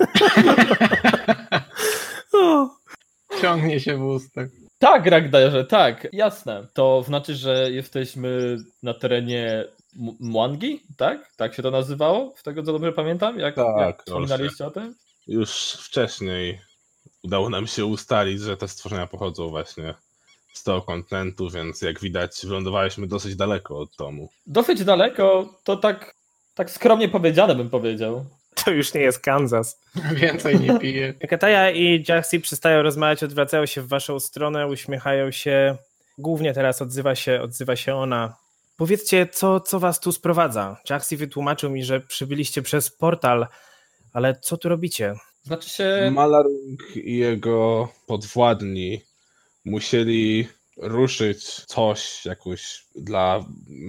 Ciągnie 3.43 3.81
się 3.81 3.97
w 3.97 4.03
ustach. 4.03 4.49
Tak, 4.83 5.07
Ragdarze, 5.07 5.65
tak, 5.65 6.09
jasne. 6.13 6.67
To 6.75 7.03
znaczy, 7.07 7.35
że 7.35 7.71
jesteśmy 7.71 8.57
na 8.83 8.95
terenie 8.95 9.65
M- 10.01 10.17
Mwangi, 10.21 10.83
tak? 10.97 11.33
Tak 11.37 11.55
się 11.55 11.63
to 11.63 11.71
nazywało? 11.71 12.35
Z 12.37 12.43
tego 12.43 12.63
co 12.63 12.73
dobrze 12.73 12.93
pamiętam? 12.93 13.39
Jak, 13.39 13.55
Tak, 13.55 13.67
jak 13.79 14.03
wspominaliście 14.03 14.67
o 14.67 14.71
tym? 14.71 14.95
Już 15.29 15.51
wcześniej 15.73 16.61
udało 17.25 17.51
nam 17.51 17.67
się 17.67 17.87
ustalić, 17.87 18.41
że 18.41 18.57
te 18.57 18.69
stworzenia 18.69 19.07
pochodzą 19.07 19.49
właśnie 19.49 19.95
z 20.53 20.63
tego 20.63 20.83
kontynentu, 20.83 21.51
więc 21.51 21.83
jak 21.83 22.01
widać, 22.01 22.41
wylądowaliśmy 22.45 23.07
dosyć 23.07 23.37
daleko 23.37 23.79
od 23.79 23.97
domu. 23.99 24.29
Dosyć 24.47 24.85
daleko, 24.85 25.55
to 25.65 25.77
tak, 25.77 26.15
tak 26.55 26.71
skromnie 26.71 27.09
powiedziane 27.09 27.55
bym 27.55 27.71
powiedział. 27.71 28.25
To 28.55 28.71
już 28.71 28.95
nie 28.95 29.01
jest 29.01 29.21
Kansas. 29.21 29.81
Więcej 30.23 30.61
nie 30.61 30.79
pije. 30.79 31.15
Kataja 31.15 31.71
i 31.71 32.05
Jaxi 32.09 32.41
przestają 32.41 32.83
rozmawiać, 32.83 33.23
odwracają 33.23 33.67
się 33.67 33.83
w 33.83 33.89
waszą 33.89 34.21
stronę, 34.21 34.67
uśmiechają 34.67 35.31
się. 35.31 35.77
Głównie 36.19 36.53
teraz 36.53 36.83
odzywa 36.83 37.15
się, 37.15 37.41
odzywa 37.41 37.77
się 37.77 37.95
ona. 37.95 38.37
Powiedzcie, 38.77 39.27
co, 39.27 39.61
co 39.61 39.81
was 39.81 40.01
tu 40.01 40.13
sprowadza? 40.13 40.77
Jaxi 40.91 41.17
wytłumaczył 41.17 41.71
mi, 41.71 41.85
że 41.85 42.01
przybyliście 42.01 42.63
przez 42.63 42.91
portal, 42.91 43.47
ale 44.13 44.35
co 44.41 44.57
tu 44.57 44.69
robicie? 44.69 45.15
Znaczy 45.43 45.69
się, 45.69 46.11
Malarung 46.15 46.97
i 46.97 47.17
jego 47.17 47.89
podwładni 48.07 49.03
musieli 49.65 50.49
ruszyć 50.77 51.45
coś, 51.45 52.25
jakąś 52.25 52.85
dla 52.97 53.45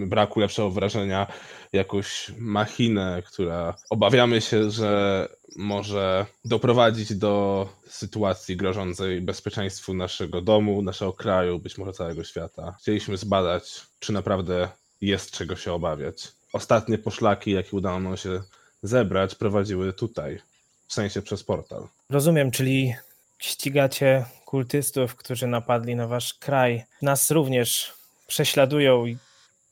braku 0.07 0.39
lepszego 0.39 0.69
wrażenia, 0.69 1.27
jakąś 1.73 2.31
machinę, 2.37 3.23
która 3.25 3.75
obawiamy 3.89 4.41
się, 4.41 4.71
że 4.71 5.27
może 5.55 6.25
doprowadzić 6.45 7.15
do 7.15 7.69
sytuacji 7.87 8.57
grożącej 8.57 9.21
bezpieczeństwu 9.21 9.93
naszego 9.93 10.41
domu, 10.41 10.81
naszego 10.81 11.13
kraju, 11.13 11.59
być 11.59 11.77
może 11.77 11.93
całego 11.93 12.23
świata. 12.23 12.75
Chcieliśmy 12.79 13.17
zbadać, 13.17 13.81
czy 13.99 14.13
naprawdę 14.13 14.69
jest 15.01 15.31
czego 15.31 15.55
się 15.55 15.73
obawiać. 15.73 16.31
Ostatnie 16.53 16.97
poszlaki, 16.97 17.51
jakie 17.51 17.77
udało 17.77 17.99
nam 17.99 18.17
się 18.17 18.41
zebrać, 18.83 19.35
prowadziły 19.35 19.93
tutaj, 19.93 20.39
w 20.87 20.93
sensie 20.93 21.21
przez 21.21 21.43
portal. 21.43 21.87
Rozumiem, 22.09 22.51
czyli 22.51 22.95
ścigacie 23.43 24.25
kultystów, 24.45 25.15
którzy 25.15 25.47
napadli 25.47 25.95
na 25.95 26.07
wasz 26.07 26.33
kraj. 26.33 26.83
Nas 27.01 27.31
również 27.31 27.93
prześladują 28.27 29.05
i 29.05 29.17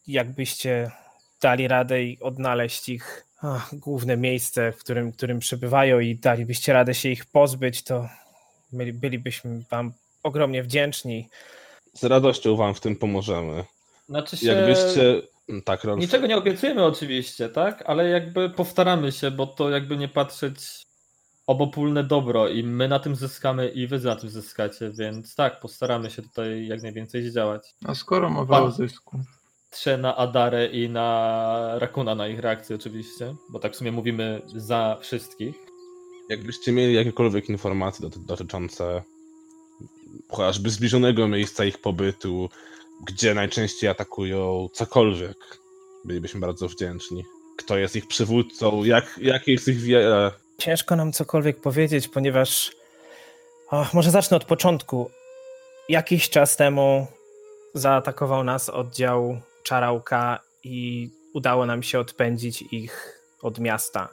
jakbyście 0.07 0.91
dali 1.41 1.67
radę 1.67 2.03
i 2.03 2.19
odnaleźć 2.19 2.89
ich 2.89 3.25
ach, 3.41 3.75
główne 3.75 4.17
miejsce, 4.17 4.71
w 4.71 4.77
którym, 4.77 5.11
którym 5.11 5.39
przebywają 5.39 5.99
i 5.99 6.15
dalibyście 6.15 6.73
radę 6.73 6.93
się 6.93 7.09
ich 7.09 7.25
pozbyć, 7.25 7.83
to 7.83 8.09
byli, 8.71 8.93
bylibyśmy 8.93 9.63
wam 9.69 9.93
ogromnie 10.23 10.63
wdzięczni. 10.63 11.29
Z 11.93 12.03
radością 12.03 12.55
wam 12.55 12.73
w 12.75 12.79
tym 12.79 12.95
pomożemy. 12.95 13.63
znaczy 14.09 14.37
się 14.37 14.47
Jakbyście. 14.47 15.21
Tak, 15.65 15.83
Rolf. 15.83 16.01
niczego 16.01 16.27
nie 16.27 16.37
obiecujemy 16.37 16.85
oczywiście, 16.85 17.49
tak? 17.49 17.83
Ale 17.85 18.09
jakby 18.09 18.49
postaramy 18.49 19.11
się, 19.11 19.31
bo 19.31 19.47
to 19.47 19.69
jakby 19.69 19.97
nie 19.97 20.07
patrzeć 20.07 20.55
obopólne 21.47 22.03
dobro 22.03 22.49
i 22.49 22.63
my 22.63 22.87
na 22.87 22.99
tym 22.99 23.15
zyskamy 23.15 23.69
i 23.69 23.87
wy 23.87 23.99
na 23.99 24.15
tym 24.15 24.29
zyskacie, 24.29 24.91
więc 24.91 25.35
tak, 25.35 25.59
postaramy 25.59 26.09
się 26.11 26.21
tutaj 26.21 26.67
jak 26.67 26.81
najwięcej 26.81 27.29
zdziałać. 27.29 27.73
No 27.81 27.95
skoro 27.95 28.29
mowa 28.29 28.61
o 28.61 28.71
zysku. 28.71 29.19
Trzę 29.71 29.97
na 29.97 30.17
Adarę 30.17 30.67
i 30.67 30.89
na 30.89 31.79
Rakuna, 31.79 32.15
na 32.15 32.27
ich 32.27 32.39
reakcję 32.39 32.75
oczywiście, 32.75 33.35
bo 33.49 33.59
tak 33.59 33.73
w 33.73 33.75
sumie 33.75 33.91
mówimy 33.91 34.41
za 34.55 34.97
wszystkich. 35.01 35.55
Jakbyście 36.29 36.71
mieli 36.71 36.93
jakiekolwiek 36.93 37.49
informacje 37.49 38.09
doty- 38.09 38.25
dotyczące 38.25 39.03
chociażby 40.29 40.69
zbliżonego 40.69 41.27
miejsca 41.27 41.65
ich 41.65 41.77
pobytu, 41.77 42.49
gdzie 43.07 43.33
najczęściej 43.33 43.89
atakują 43.89 44.69
cokolwiek. 44.73 45.37
Bylibyśmy 46.05 46.39
bardzo 46.39 46.67
wdzięczni. 46.67 47.23
Kto 47.57 47.77
jest 47.77 47.95
ich 47.95 48.07
przywódcą, 48.07 48.83
jak, 48.83 49.19
jakie 49.21 49.51
jest 49.51 49.67
ich 49.67 49.79
wiele. 49.79 50.31
Ciężko 50.61 50.95
nam 50.95 51.11
cokolwiek 51.11 51.61
powiedzieć, 51.61 52.07
ponieważ. 52.07 52.71
O, 53.71 53.85
może 53.93 54.11
zacznę 54.11 54.37
od 54.37 54.45
początku. 54.45 55.11
Jakiś 55.89 56.29
czas 56.29 56.57
temu 56.57 57.07
zaatakował 57.73 58.43
nas 58.43 58.69
oddział 58.69 59.41
Czarałka 59.63 60.39
i 60.63 61.09
udało 61.33 61.65
nam 61.65 61.83
się 61.83 61.99
odpędzić 61.99 62.61
ich 62.71 63.21
od 63.41 63.59
miasta. 63.59 64.09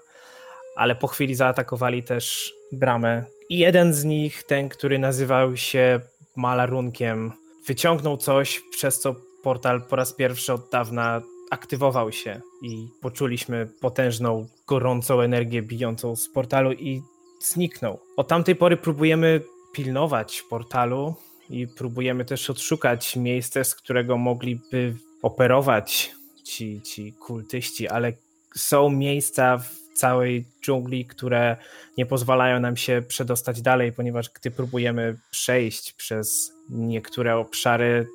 Ale 0.77 0.95
po 0.95 1.07
chwili 1.07 1.35
zaatakowali 1.35 2.03
też 2.03 2.55
bramę. 2.73 3.25
I 3.49 3.59
jeden 3.59 3.95
z 3.95 4.05
nich, 4.05 4.43
ten, 4.43 4.69
który 4.69 4.99
nazywał 4.99 5.57
się 5.57 6.01
Malarunkiem, 6.37 7.33
wyciągnął 7.67 8.17
coś, 8.17 8.61
przez 8.71 9.01
co 9.01 9.15
portal 9.43 9.83
po 9.83 9.97
raz 9.97 10.13
pierwszy 10.13 10.53
od 10.53 10.71
dawna 10.71 11.21
aktywował 11.51 12.13
się 12.13 12.41
i 12.63 12.89
poczuliśmy 13.01 13.67
potężną, 13.81 14.47
gorącą 14.67 15.21
energię 15.21 15.63
bijącą 15.63 16.17
z 16.17 16.29
portalu 16.29 16.73
i 16.73 17.03
zniknął. 17.41 17.99
Od 18.17 18.29
tamtej 18.29 18.57
pory 18.57 18.77
próbujemy 18.77 19.41
pilnować 19.73 20.43
portalu 20.51 21.15
i 21.51 21.67
próbujemy 21.67 22.25
też 22.25 22.51
odszukać 22.51 23.17
miejsce, 23.17 23.65
z 23.65 23.75
którego 23.75 24.17
mogliby 24.19 24.97
operować 25.23 26.15
ci, 26.45 26.83
ci 26.83 27.13
kultyści, 27.13 27.89
ale 27.89 28.13
są 28.57 28.91
miejsca 28.91 29.59
w 29.59 29.79
całej 29.95 30.45
dżungli, 30.65 31.05
które 31.05 31.57
nie 31.97 32.07
pozwalają 32.07 32.61
nam 32.61 32.77
się 32.77 33.03
przedostać 33.09 33.63
dalej, 33.63 33.93
ponieważ 33.93 34.31
gdy 34.31 34.51
próbujemy 34.51 35.19
przejść 35.31 35.93
przez 35.93 36.53
niektóre 36.71 37.37
obszary, 37.37 38.07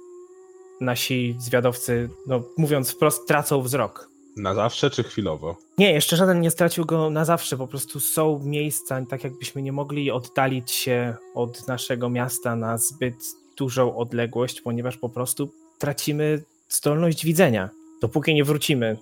nasi 0.81 1.35
zwiadowcy, 1.39 2.09
no, 2.27 2.43
mówiąc 2.57 2.91
wprost, 2.91 3.27
tracą 3.27 3.61
wzrok. 3.61 4.09
Na 4.37 4.55
zawsze 4.55 4.89
czy 4.89 5.03
chwilowo? 5.03 5.57
Nie, 5.77 5.93
jeszcze 5.93 6.17
żaden 6.17 6.41
nie 6.41 6.51
stracił 6.51 6.85
go 6.85 7.09
na 7.09 7.25
zawsze. 7.25 7.57
Po 7.57 7.67
prostu 7.67 7.99
są 7.99 8.39
miejsca, 8.43 9.05
tak 9.09 9.23
jakbyśmy 9.23 9.61
nie 9.61 9.71
mogli 9.71 10.11
oddalić 10.11 10.71
się 10.71 11.15
od 11.35 11.67
naszego 11.67 12.09
miasta 12.09 12.55
na 12.55 12.77
zbyt 12.77 13.15
dużą 13.57 13.97
odległość, 13.97 14.61
ponieważ 14.61 14.97
po 14.97 15.09
prostu 15.09 15.49
tracimy 15.79 16.43
zdolność 16.69 17.25
widzenia, 17.25 17.69
dopóki 18.01 18.33
nie 18.33 18.43
wrócimy. 18.43 18.97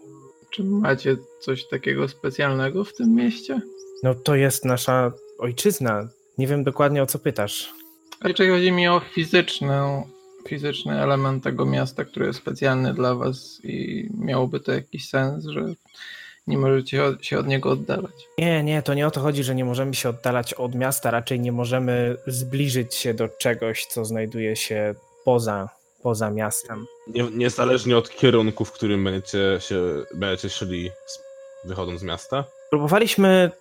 Czy 0.50 0.64
macie 0.64 1.18
coś 1.40 1.68
takiego 1.68 2.08
specjalnego 2.08 2.84
w 2.84 2.94
tym 2.94 3.16
mieście? 3.16 3.62
No 4.04 4.16
to 4.16 4.36
jest 4.36 4.66
nasza 4.66 5.12
ojczyzna. 5.40 6.08
Nie 6.38 6.48
wiem 6.48 6.64
dokładnie 6.64 7.04
o 7.04 7.06
co 7.06 7.20
pytasz. 7.20 7.74
Raczej 8.24 8.50
chodzi 8.50 8.72
mi 8.72 8.88
o 8.88 9.02
fizyczny, 9.14 9.82
fizyczny 10.48 11.02
element 11.04 11.44
tego 11.44 11.66
miasta, 11.66 12.06
który 12.06 12.26
jest 12.26 12.40
specjalny 12.40 12.94
dla 12.94 13.16
was 13.16 13.62
i 13.64 14.10
miałoby 14.18 14.60
to 14.60 14.72
jakiś 14.72 15.10
sens, 15.10 15.46
że 15.46 15.74
nie 16.48 16.58
możecie 16.58 17.02
się 17.22 17.40
od 17.40 17.48
niego 17.48 17.70
oddalać. 17.70 18.28
Nie, 18.38 18.64
nie, 18.64 18.82
to 18.82 18.94
nie 18.94 19.08
o 19.08 19.12
to 19.12 19.22
chodzi, 19.22 19.44
że 19.44 19.56
nie 19.56 19.66
możemy 19.66 19.94
się 19.94 20.10
oddalać 20.10 20.54
od 20.54 20.76
miasta, 20.76 21.12
raczej 21.12 21.40
nie 21.40 21.52
możemy 21.52 22.18
zbliżyć 22.28 22.96
się 22.96 23.14
do 23.14 23.30
czegoś, 23.30 23.86
co 23.86 24.06
znajduje 24.06 24.56
się 24.56 24.96
poza, 25.26 25.70
poza 26.04 26.32
miastem. 26.32 26.86
Nie, 27.08 27.24
niezależnie 27.24 27.98
od 27.98 28.10
kierunku, 28.10 28.66
w 28.66 28.72
którym 28.72 29.04
będziecie, 29.04 29.58
się, 29.60 29.82
będziecie 30.16 30.50
szli 30.50 30.92
wychodząc 31.66 32.00
z 32.00 32.04
miasta? 32.04 32.44
Próbowaliśmy 32.70 33.52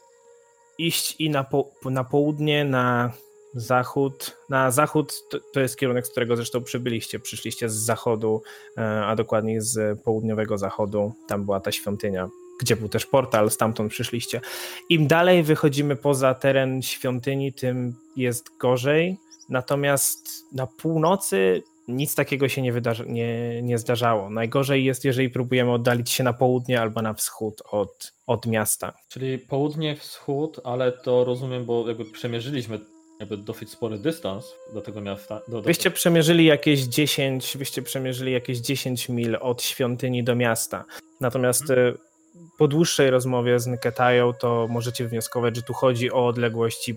iść 0.79 1.17
i 1.19 1.31
na, 1.31 1.45
po, 1.45 1.71
na 1.85 2.05
południe, 2.05 2.65
na 2.65 3.13
zachód. 3.55 4.37
Na 4.49 4.71
zachód 4.71 5.29
to, 5.31 5.39
to, 5.53 5.61
jest 5.61 5.79
kierunek, 5.79 6.07
z 6.07 6.11
którego 6.11 6.37
zresztą 6.37 6.63
przybyliście. 6.63 7.19
Przyszliście 7.19 7.69
z 7.69 7.75
zachodu, 7.75 8.43
e, 8.79 9.07
a 9.07 9.17
dokładniej 9.17 9.61
z 9.61 10.01
południowego 10.01 10.59
zachodu. 10.59 11.13
Tam 11.29 11.45
była 11.45 11.61
ta 11.61 11.73
świątynia, 11.73 12.29
gdzie 12.61 12.77
był 12.77 12.89
też 12.89 13.07
portal, 13.07 13.51
stamtąd 13.51 13.93
przyszliście. 13.93 14.41
Im 14.89 15.07
dalej 15.07 15.43
wychodzimy 15.43 15.97
poza 15.97 16.35
teren 16.35 16.83
świątyni, 16.83 17.53
tym 17.53 17.95
jest 18.17 18.59
gorzej. 18.59 19.17
Natomiast 19.49 20.45
na 20.53 20.67
północy 20.67 21.63
nic 21.89 22.15
takiego 22.15 22.49
się 22.49 22.63
nie, 22.63 22.73
wydarzy, 22.73 23.05
nie, 23.09 23.63
nie 23.63 23.79
zdarzało. 23.79 24.31
Najgorzej 24.31 24.85
jest, 24.85 25.05
jeżeli 25.05 25.31
próbujemy 25.31 25.73
oddalić 25.73 26.11
się 26.11 26.25
na 26.25 26.33
południe 26.33 26.81
albo 26.81 27.03
na 27.03 27.15
wschód 27.15 27.63
od, 27.71 28.13
od 28.27 28.47
miasta. 28.47 28.93
Czyli 29.09 29.39
południe, 29.39 29.97
wschód, 29.97 30.61
ale 30.65 30.93
to 30.93 31.25
rozumiem, 31.25 31.65
bo 31.65 31.89
jakby 31.89 32.05
przemierzyliśmy 32.05 32.81
jakby 33.21 33.37
dosyć 33.37 33.71
spory 33.71 33.99
dystans 33.99 34.55
do 34.75 34.81
tego 34.81 35.01
miasta. 35.01 35.41
Do, 35.49 35.57
do... 35.57 35.63
Wyście 35.63 35.91
przemierzyli 35.91 36.45
jakieś 36.45 36.81
10, 36.81 37.57
wyście 37.57 37.83
przemierzyli 37.83 38.33
jakieś 38.33 38.59
10 38.59 39.09
mil 39.09 39.37
od 39.41 39.63
świątyni 39.63 40.25
do 40.25 40.35
miasta. 40.35 40.85
Natomiast 41.21 41.67
hmm. 41.67 41.99
po 42.59 42.69
dłuższej 42.69 43.11
rozmowie 43.11 43.61
z 43.61 43.67
Nketają, 43.67 44.33
to 44.33 44.67
możecie 44.71 45.09
wnioskować, 45.09 45.57
że 45.57 45.63
tu 45.63 45.73
chodzi 45.75 46.13
o 46.13 46.27
odległości 46.27 46.97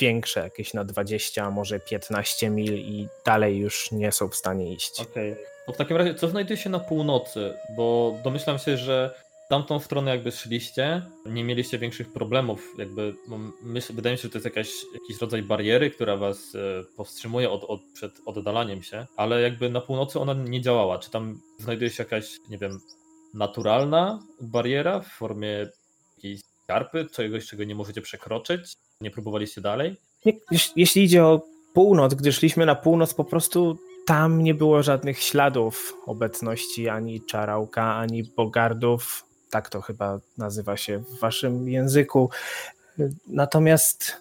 większe, 0.00 0.40
jakieś 0.40 0.74
na 0.74 0.84
20, 0.84 1.50
może 1.50 1.80
15 1.80 2.50
mil 2.50 2.74
i 2.74 3.08
dalej 3.26 3.58
już 3.58 3.92
nie 3.92 4.12
są 4.12 4.28
w 4.28 4.34
stanie 4.34 4.72
iść. 4.72 5.00
Okej. 5.00 5.32
Okay. 5.32 5.74
w 5.74 5.76
takim 5.76 5.96
razie, 5.96 6.14
co 6.14 6.28
znajduje 6.28 6.56
się 6.56 6.70
na 6.70 6.80
północy? 6.80 7.54
Bo 7.76 8.14
domyślam 8.24 8.58
się, 8.58 8.76
że 8.76 9.14
tamtą 9.48 9.80
stronę 9.80 10.10
jakby 10.10 10.32
szliście, 10.32 11.02
nie 11.26 11.44
mieliście 11.44 11.78
większych 11.78 12.12
problemów, 12.12 12.74
jakby 12.78 13.14
myśl, 13.62 13.94
wydaje 13.94 14.14
mi 14.14 14.18
się, 14.18 14.22
że 14.22 14.28
to 14.28 14.38
jest 14.38 14.44
jakaś, 14.44 14.68
jakiś 14.94 15.20
rodzaj 15.20 15.42
bariery, 15.42 15.90
która 15.90 16.16
was 16.16 16.54
e, 16.54 16.84
powstrzymuje 16.96 17.50
od, 17.50 17.64
od, 17.64 17.80
przed 17.94 18.12
oddalaniem 18.26 18.82
się, 18.82 19.06
ale 19.16 19.40
jakby 19.40 19.70
na 19.70 19.80
północy 19.80 20.20
ona 20.20 20.34
nie 20.34 20.60
działała. 20.60 20.98
Czy 20.98 21.10
tam 21.10 21.40
znajduje 21.58 21.90
się 21.90 22.02
jakaś, 22.02 22.36
nie 22.50 22.58
wiem, 22.58 22.80
naturalna 23.34 24.22
bariera 24.40 25.00
w 25.00 25.06
formie 25.06 25.66
jakiejś 26.16 26.40
skarpy, 26.64 27.06
czegoś, 27.12 27.46
czego 27.46 27.64
nie 27.64 27.74
możecie 27.74 28.02
przekroczyć? 28.02 28.72
Nie 29.00 29.10
próbowaliście 29.10 29.60
dalej? 29.60 29.96
Jeśli 30.76 31.02
idzie 31.04 31.24
o 31.24 31.42
północ, 31.74 32.14
gdy 32.14 32.32
szliśmy 32.32 32.66
na 32.66 32.74
północ, 32.74 33.14
po 33.14 33.24
prostu 33.24 33.78
tam 34.06 34.42
nie 34.42 34.54
było 34.54 34.82
żadnych 34.82 35.22
śladów 35.22 35.94
obecności 36.06 36.88
ani 36.88 37.20
czarałka, 37.20 37.94
ani 37.96 38.24
bogardów. 38.24 39.27
Tak 39.50 39.70
to 39.70 39.80
chyba 39.80 40.20
nazywa 40.38 40.76
się 40.76 40.98
w 40.98 41.20
waszym 41.20 41.68
języku. 41.68 42.30
Natomiast 43.26 44.16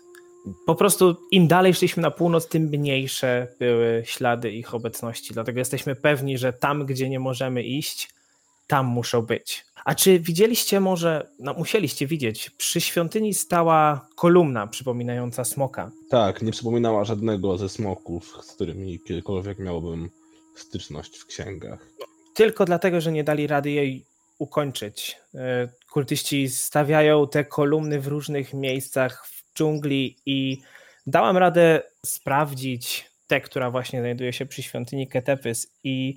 po 0.66 0.76
prostu 0.76 1.16
im 1.32 1.48
dalej 1.48 1.74
szliśmy 1.74 2.04
na 2.04 2.12
północ, 2.12 2.48
tym 2.48 2.64
mniejsze 2.64 3.48
były 3.60 4.04
ślady 4.06 4.52
ich 4.52 4.74
obecności. 4.74 5.34
Dlatego 5.34 5.60
jesteśmy 5.60 5.96
pewni, 5.96 6.38
że 6.38 6.54
tam, 6.54 6.86
gdzie 6.86 7.10
nie 7.10 7.20
możemy 7.20 7.64
iść, 7.64 8.10
tam 8.68 8.86
muszą 8.86 9.22
być. 9.22 9.66
A 9.86 9.96
czy 9.96 10.20
widzieliście 10.20 10.80
może, 10.80 11.28
no 11.40 11.54
musieliście 11.54 12.08
widzieć, 12.08 12.50
przy 12.50 12.82
świątyni 12.82 13.34
stała 13.34 14.08
kolumna 14.16 14.68
przypominająca 14.68 15.44
smoka? 15.44 15.92
Tak, 16.10 16.42
nie 16.42 16.52
przypominała 16.52 17.06
żadnego 17.06 17.58
ze 17.58 17.70
smoków, 17.70 18.38
z 18.42 18.52
którymi 18.52 19.00
kiedykolwiek 19.00 19.60
miałbym 19.60 20.10
styczność 20.56 21.18
w 21.18 21.26
księgach. 21.26 21.88
Tylko 22.34 22.66
dlatego, 22.66 23.02
że 23.02 23.12
nie 23.12 23.24
dali 23.24 23.48
rady 23.48 23.72
jej 23.72 24.06
ukończyć. 24.38 25.18
E, 25.36 25.68
kultyści 25.92 26.50
stawiają 26.50 27.28
te 27.28 27.46
kolumny 27.46 28.00
w 28.00 28.08
różnych 28.08 28.54
miejscach 28.54 29.28
w 29.28 29.54
dżungli 29.58 30.18
i 30.26 30.62
dałam 31.08 31.38
radę 31.38 31.82
sprawdzić 32.06 33.12
tę, 33.28 33.42
która 33.42 33.72
właśnie 33.72 34.00
znajduje 34.00 34.34
się 34.34 34.46
przy 34.46 34.64
świątyni 34.64 35.08
Ketepys 35.08 35.68
i 35.84 36.16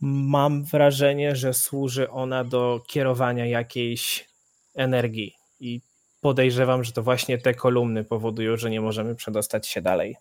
mam 0.00 0.64
wrażenie, 0.64 1.36
że 1.36 1.54
służy 1.54 2.10
ona 2.10 2.44
do 2.44 2.80
kierowania 2.88 3.46
jakiejś 3.46 4.28
energii 4.74 5.34
i 5.60 5.80
podejrzewam, 6.20 6.84
że 6.84 6.92
to 6.92 7.02
właśnie 7.02 7.38
te 7.38 7.54
kolumny 7.54 8.04
powodują, 8.04 8.56
że 8.56 8.70
nie 8.70 8.80
możemy 8.80 9.14
przedostać 9.14 9.66
się 9.66 9.82
dalej. 9.82 10.16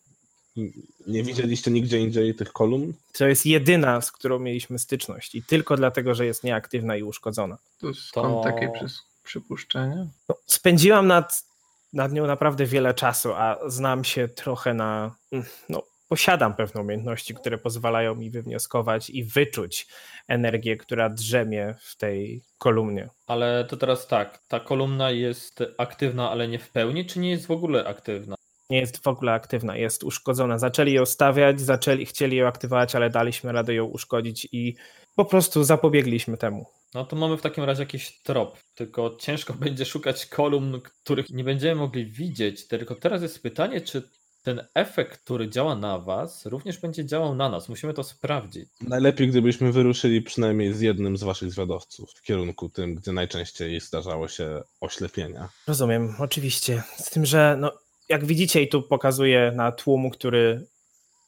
Nie 1.07 1.23
widzieliście 1.23 1.71
nigdzie 1.71 1.99
indziej 1.99 2.35
tych 2.35 2.53
kolumn? 2.53 2.93
To 3.13 3.27
jest 3.27 3.45
jedyna, 3.45 4.01
z 4.01 4.11
którą 4.11 4.39
mieliśmy 4.39 4.79
styczność 4.79 5.35
i 5.35 5.43
tylko 5.43 5.77
dlatego, 5.77 6.15
że 6.15 6.25
jest 6.25 6.43
nieaktywna 6.43 6.95
i 6.95 7.03
uszkodzona. 7.03 7.57
To 7.79 7.93
skąd 7.93 8.33
to... 8.33 8.43
takie 8.43 8.71
przypuszczenie? 9.23 10.07
No, 10.29 10.35
spędziłam 10.45 11.07
nad, 11.07 11.43
nad 11.93 12.11
nią 12.11 12.27
naprawdę 12.27 12.65
wiele 12.65 12.93
czasu, 12.93 13.33
a 13.33 13.57
znam 13.67 14.03
się 14.03 14.27
trochę 14.27 14.73
na 14.73 15.15
no, 15.69 15.83
posiadam 16.07 16.55
pewne 16.55 16.81
umiejętności, 16.81 17.35
które 17.35 17.57
pozwalają 17.57 18.15
mi 18.15 18.31
wywnioskować 18.31 19.09
i 19.09 19.23
wyczuć 19.23 19.87
energię, 20.27 20.77
która 20.77 21.09
drzemie 21.09 21.75
w 21.79 21.97
tej 21.97 22.41
kolumnie. 22.57 23.09
Ale 23.27 23.65
to 23.69 23.77
teraz 23.77 24.07
tak, 24.07 24.39
ta 24.47 24.59
kolumna 24.59 25.11
jest 25.11 25.63
aktywna, 25.77 26.31
ale 26.31 26.47
nie 26.47 26.59
w 26.59 26.69
pełni, 26.69 27.05
czy 27.05 27.19
nie 27.19 27.29
jest 27.29 27.47
w 27.47 27.51
ogóle 27.51 27.87
aktywna? 27.87 28.34
Nie 28.69 28.79
jest 28.79 29.03
w 29.03 29.07
ogóle 29.07 29.31
aktywna, 29.31 29.77
jest 29.77 30.03
uszkodzona. 30.03 30.57
Zaczęli 30.57 30.93
ją 30.93 31.05
stawiać, 31.05 31.61
zaczęli, 31.61 32.05
chcieli 32.05 32.37
ją 32.37 32.47
aktywować, 32.47 32.95
ale 32.95 33.09
daliśmy 33.09 33.51
radę 33.51 33.73
ją 33.73 33.85
uszkodzić 33.85 34.47
i 34.51 34.75
po 35.15 35.25
prostu 35.25 35.63
zapobiegliśmy 35.63 36.37
temu. 36.37 36.65
No 36.93 37.05
to 37.05 37.15
mamy 37.15 37.37
w 37.37 37.41
takim 37.41 37.63
razie 37.63 37.81
jakiś 37.81 38.21
trop, 38.23 38.57
tylko 38.75 39.15
ciężko 39.19 39.53
będzie 39.63 39.85
szukać 39.85 40.25
kolumn, 40.25 40.81
których 40.81 41.29
nie 41.29 41.43
będziemy 41.43 41.75
mogli 41.75 42.05
widzieć. 42.05 42.67
Tylko 42.67 42.95
teraz 42.95 43.21
jest 43.21 43.43
pytanie, 43.43 43.81
czy 43.81 44.09
ten 44.43 44.67
efekt, 44.73 45.23
który 45.23 45.49
działa 45.49 45.75
na 45.75 45.99
was, 45.99 46.45
również 46.45 46.77
będzie 46.77 47.05
działał 47.05 47.35
na 47.35 47.49
nas. 47.49 47.69
Musimy 47.69 47.93
to 47.93 48.03
sprawdzić. 48.03 48.69
Najlepiej, 48.81 49.27
gdybyśmy 49.27 49.71
wyruszyli 49.71 50.21
przynajmniej 50.21 50.73
z 50.73 50.81
jednym 50.81 51.17
z 51.17 51.23
waszych 51.23 51.51
zwiadowców 51.51 52.11
w 52.11 52.21
kierunku 52.21 52.69
tym, 52.69 52.95
gdzie 52.95 53.11
najczęściej 53.11 53.79
zdarzało 53.79 54.27
się 54.27 54.63
oślepienia. 54.81 55.49
Rozumiem, 55.67 56.15
oczywiście. 56.19 56.83
Z 56.97 57.09
tym, 57.09 57.25
że 57.25 57.57
no, 57.59 57.71
jak 58.09 58.25
widzicie, 58.25 58.61
i 58.61 58.69
tu 58.69 58.83
pokazuję 58.83 59.51
na 59.55 59.71
tłum, 59.71 60.09
który 60.09 60.65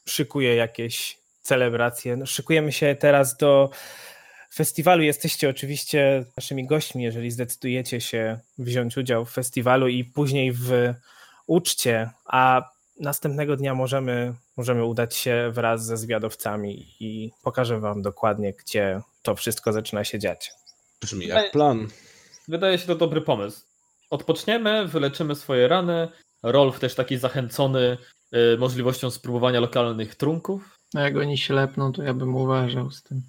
szykuje 0.05 0.55
jakieś 0.55 1.17
celebracje. 1.41 2.17
No, 2.17 2.25
szykujemy 2.25 2.71
się 2.71 2.95
teraz 2.99 3.37
do 3.37 3.69
festiwalu. 4.53 5.03
Jesteście 5.03 5.49
oczywiście 5.49 6.25
naszymi 6.37 6.67
gośćmi, 6.67 7.03
jeżeli 7.03 7.31
zdecydujecie 7.31 8.01
się 8.01 8.39
wziąć 8.57 8.97
udział 8.97 9.25
w 9.25 9.31
festiwalu 9.31 9.87
i 9.87 10.05
później 10.05 10.51
w 10.51 10.93
uczcie, 11.47 12.09
a 12.25 12.69
następnego 12.99 13.55
dnia 13.55 13.75
możemy, 13.75 14.33
możemy 14.57 14.85
udać 14.85 15.15
się 15.15 15.51
wraz 15.53 15.85
ze 15.85 15.97
zwiadowcami 15.97 16.95
i 16.99 17.31
pokażę 17.43 17.79
wam 17.79 18.01
dokładnie, 18.01 18.53
gdzie 18.53 19.01
to 19.23 19.35
wszystko 19.35 19.73
zaczyna 19.73 20.03
się 20.03 20.19
dziać. 20.19 20.51
Brzmi 21.01 21.27
jak 21.27 21.51
plan. 21.51 21.87
Wydaje 22.47 22.77
się 22.77 22.87
to 22.87 22.95
dobry 22.95 23.21
pomysł. 23.21 23.61
Odpoczniemy, 24.09 24.87
wyleczymy 24.87 25.35
swoje 25.35 25.67
rany. 25.67 26.07
Rolf 26.51 26.79
też 26.79 26.95
taki 26.95 27.17
zachęcony 27.17 27.97
y, 28.53 28.57
możliwością 28.57 29.09
spróbowania 29.11 29.59
lokalnych 29.59 30.15
trunków. 30.15 30.79
No 30.93 31.01
jak 31.01 31.17
oni 31.17 31.37
ślepną, 31.37 31.91
to 31.91 32.03
ja 32.03 32.13
bym 32.13 32.35
uważał 32.35 32.91
z 32.91 33.03
tym. 33.03 33.21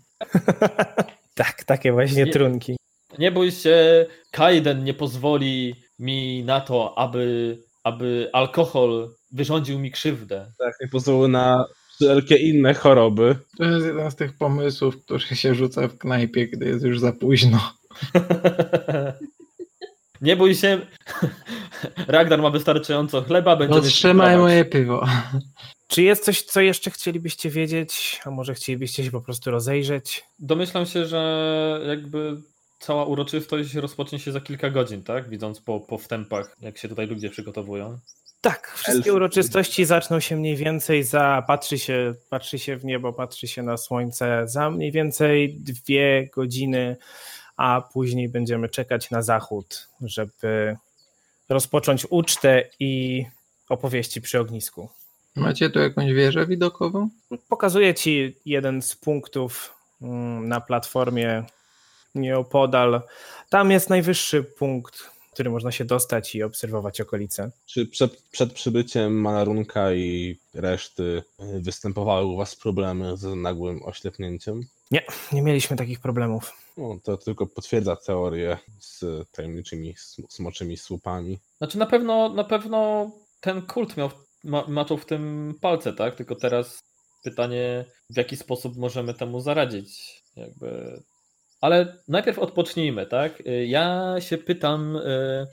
tak, 1.34 1.64
takie 1.64 1.92
właśnie 1.92 2.24
Nie- 2.24 2.32
trunki. 2.32 2.76
Nie 3.18 3.32
bój 3.32 3.52
się, 3.52 4.06
Kaiden 4.30 4.84
nie 4.84 4.94
pozwoli 4.94 5.74
mi 5.98 6.44
na 6.44 6.60
to, 6.60 6.98
aby, 6.98 7.58
aby 7.84 8.30
alkohol 8.32 9.14
wyrządził 9.32 9.78
mi 9.78 9.90
krzywdę. 9.90 10.52
Tak, 10.58 10.74
nie 10.80 10.88
pozwolą 10.88 11.28
na 11.28 11.64
wszelkie 11.94 12.36
inne 12.36 12.74
choroby. 12.74 13.36
To 13.58 13.64
jest 13.64 13.86
jeden 13.86 14.10
z 14.10 14.16
tych 14.16 14.36
pomysłów, 14.36 15.04
który 15.04 15.20
się 15.20 15.54
rzuca 15.54 15.88
w 15.88 15.98
knajpie, 15.98 16.46
gdy 16.48 16.66
jest 16.66 16.84
już 16.84 17.00
za 17.00 17.12
późno. 17.12 17.72
Nie 20.20 20.36
bój 20.36 20.54
się, 20.54 20.80
Ragnar 22.08 22.42
ma 22.42 22.50
wystarczająco 22.50 23.22
chleba, 23.22 23.56
będziemy 23.56 23.80
Otrzymaj 23.80 24.28
pilnować. 24.28 24.50
moje 24.50 24.64
piwo. 24.64 25.06
Czy 25.88 26.02
jest 26.02 26.24
coś, 26.24 26.42
co 26.42 26.60
jeszcze 26.60 26.90
chcielibyście 26.90 27.50
wiedzieć, 27.50 28.20
a 28.24 28.30
może 28.30 28.54
chcielibyście 28.54 29.04
się 29.04 29.10
po 29.10 29.20
prostu 29.20 29.50
rozejrzeć? 29.50 30.24
Domyślam 30.38 30.86
się, 30.86 31.06
że 31.06 31.80
jakby 31.86 32.36
cała 32.78 33.04
uroczystość 33.04 33.74
rozpocznie 33.74 34.18
się 34.18 34.32
za 34.32 34.40
kilka 34.40 34.70
godzin, 34.70 35.02
tak? 35.02 35.28
Widząc 35.28 35.60
po, 35.60 35.80
po 35.80 35.98
wstępach, 35.98 36.56
jak 36.60 36.78
się 36.78 36.88
tutaj 36.88 37.06
ludzie 37.06 37.30
przygotowują. 37.30 37.98
Tak, 38.40 38.74
wszystkie 38.76 39.14
uroczystości 39.14 39.84
zaczną 39.84 40.20
się 40.20 40.36
mniej 40.36 40.56
więcej 40.56 41.04
za, 41.04 41.44
patrzy 41.46 41.78
się, 41.78 42.14
patrzy 42.30 42.58
się 42.58 42.76
w 42.76 42.84
niebo, 42.84 43.12
patrzy 43.12 43.48
się 43.48 43.62
na 43.62 43.76
słońce, 43.76 44.42
za 44.48 44.70
mniej 44.70 44.92
więcej 44.92 45.56
dwie 45.60 46.28
godziny, 46.34 46.96
a 47.58 47.82
później 47.92 48.28
będziemy 48.28 48.68
czekać 48.68 49.10
na 49.10 49.22
zachód, 49.22 49.88
żeby 50.00 50.76
rozpocząć 51.48 52.06
ucztę 52.10 52.64
i 52.80 53.24
opowieści 53.68 54.20
przy 54.20 54.40
ognisku. 54.40 54.88
Macie 55.34 55.70
tu 55.70 55.78
jakąś 55.78 56.12
wieżę 56.12 56.46
widokową? 56.46 57.08
Pokazuję 57.48 57.94
ci 57.94 58.36
jeden 58.46 58.82
z 58.82 58.96
punktów 58.96 59.74
mm, 60.02 60.48
na 60.48 60.60
platformie 60.60 61.44
nieopodal. 62.14 63.02
Tam 63.48 63.70
jest 63.70 63.90
najwyższy 63.90 64.42
punkt, 64.42 65.10
który 65.32 65.50
można 65.50 65.72
się 65.72 65.84
dostać 65.84 66.34
i 66.34 66.42
obserwować 66.42 67.00
okolice. 67.00 67.50
Czy 67.66 67.86
przed, 67.86 68.22
przed 68.30 68.52
przybyciem 68.52 69.20
Malarunka 69.20 69.92
i 69.92 70.36
reszty 70.54 71.22
y, 71.56 71.60
występowały 71.60 72.26
u 72.26 72.36
was 72.36 72.56
problemy 72.56 73.16
z 73.16 73.36
nagłym 73.36 73.82
oślepnięciem? 73.82 74.62
Nie 75.32 75.42
mieliśmy 75.42 75.76
takich 75.76 76.00
problemów. 76.00 76.52
No, 76.76 76.98
to 77.04 77.16
tylko 77.16 77.46
potwierdza 77.46 77.96
teorię 77.96 78.58
z 78.80 79.04
tajemniczymi 79.32 79.94
sm- 79.94 80.26
smoczymi 80.28 80.76
słupami. 80.76 81.38
Znaczy 81.58 81.78
na 81.78 81.86
pewno, 81.86 82.28
na 82.28 82.44
pewno 82.44 83.10
ten 83.40 83.62
kult 83.62 83.96
miał, 83.96 84.10
ma, 84.44 84.64
maczał 84.68 84.96
w 84.98 85.06
tym 85.06 85.54
palce, 85.60 85.92
tak? 85.92 86.14
Tylko 86.16 86.34
teraz 86.36 86.82
pytanie, 87.24 87.84
w 88.10 88.16
jaki 88.16 88.36
sposób 88.36 88.76
możemy 88.76 89.14
temu 89.14 89.40
zaradzić. 89.40 90.22
Jakby... 90.36 91.02
Ale 91.60 91.96
najpierw 92.08 92.38
odpocznijmy, 92.38 93.06
tak? 93.06 93.40
Y, 93.40 93.66
Ja 93.66 94.14
się 94.18 94.38
pytam, 94.38 94.96
y, 94.96 95.46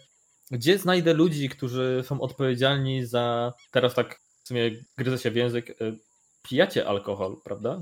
gdzie 0.51 0.77
znajdę 0.77 1.13
ludzi, 1.13 1.49
którzy 1.49 2.03
są 2.07 2.21
odpowiedzialni 2.21 3.05
za, 3.05 3.53
teraz 3.71 3.93
tak 3.93 4.19
w 4.43 4.47
sumie 4.47 4.71
gryzę 4.97 5.17
się 5.17 5.31
w 5.31 5.35
język, 5.35 5.69
y, 5.81 5.97
pijacie 6.43 6.87
alkohol, 6.87 7.37
prawda? 7.43 7.81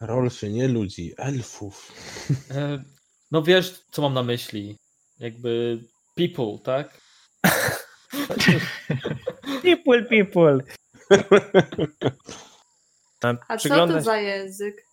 Rolfie, 0.00 0.50
nie 0.50 0.68
ludzi, 0.68 1.12
elfów. 1.18 1.92
E, 2.50 2.82
No 3.30 3.42
wiesz, 3.42 3.84
co 3.90 4.02
mam 4.02 4.14
na 4.14 4.22
myśli. 4.22 4.76
Jakby 5.18 5.78
people, 6.14 6.58
tak? 6.64 7.00
People, 9.62 10.02
people. 10.02 10.58
A 13.22 13.56
co 13.56 13.56
Przygląda, 13.56 13.94
to 13.94 14.02
za 14.02 14.16
język? 14.16 14.86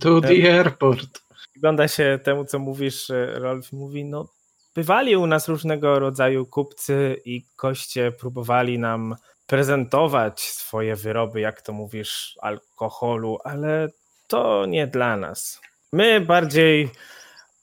To 0.00 0.20
the 0.20 0.28
airport. 0.28 1.20
przygląda 1.50 1.88
się 1.88 2.18
temu, 2.22 2.44
co 2.44 2.58
mówisz, 2.58 3.12
Rolf, 3.34 3.72
mówi, 3.72 4.04
no 4.04 4.28
bywali 4.74 5.16
u 5.16 5.26
nas 5.26 5.48
różnego 5.48 5.98
rodzaju 5.98 6.46
kupcy 6.46 7.20
i 7.24 7.46
koście 7.56 8.12
próbowali 8.12 8.78
nam 8.78 9.16
prezentować 9.46 10.40
swoje 10.40 10.96
wyroby, 10.96 11.40
jak 11.40 11.62
to 11.62 11.72
mówisz, 11.72 12.38
alkoholu, 12.40 13.38
ale 13.44 13.88
to 14.28 14.66
nie 14.66 14.86
dla 14.86 15.16
nas. 15.16 15.60
My 15.92 16.20
bardziej 16.20 16.90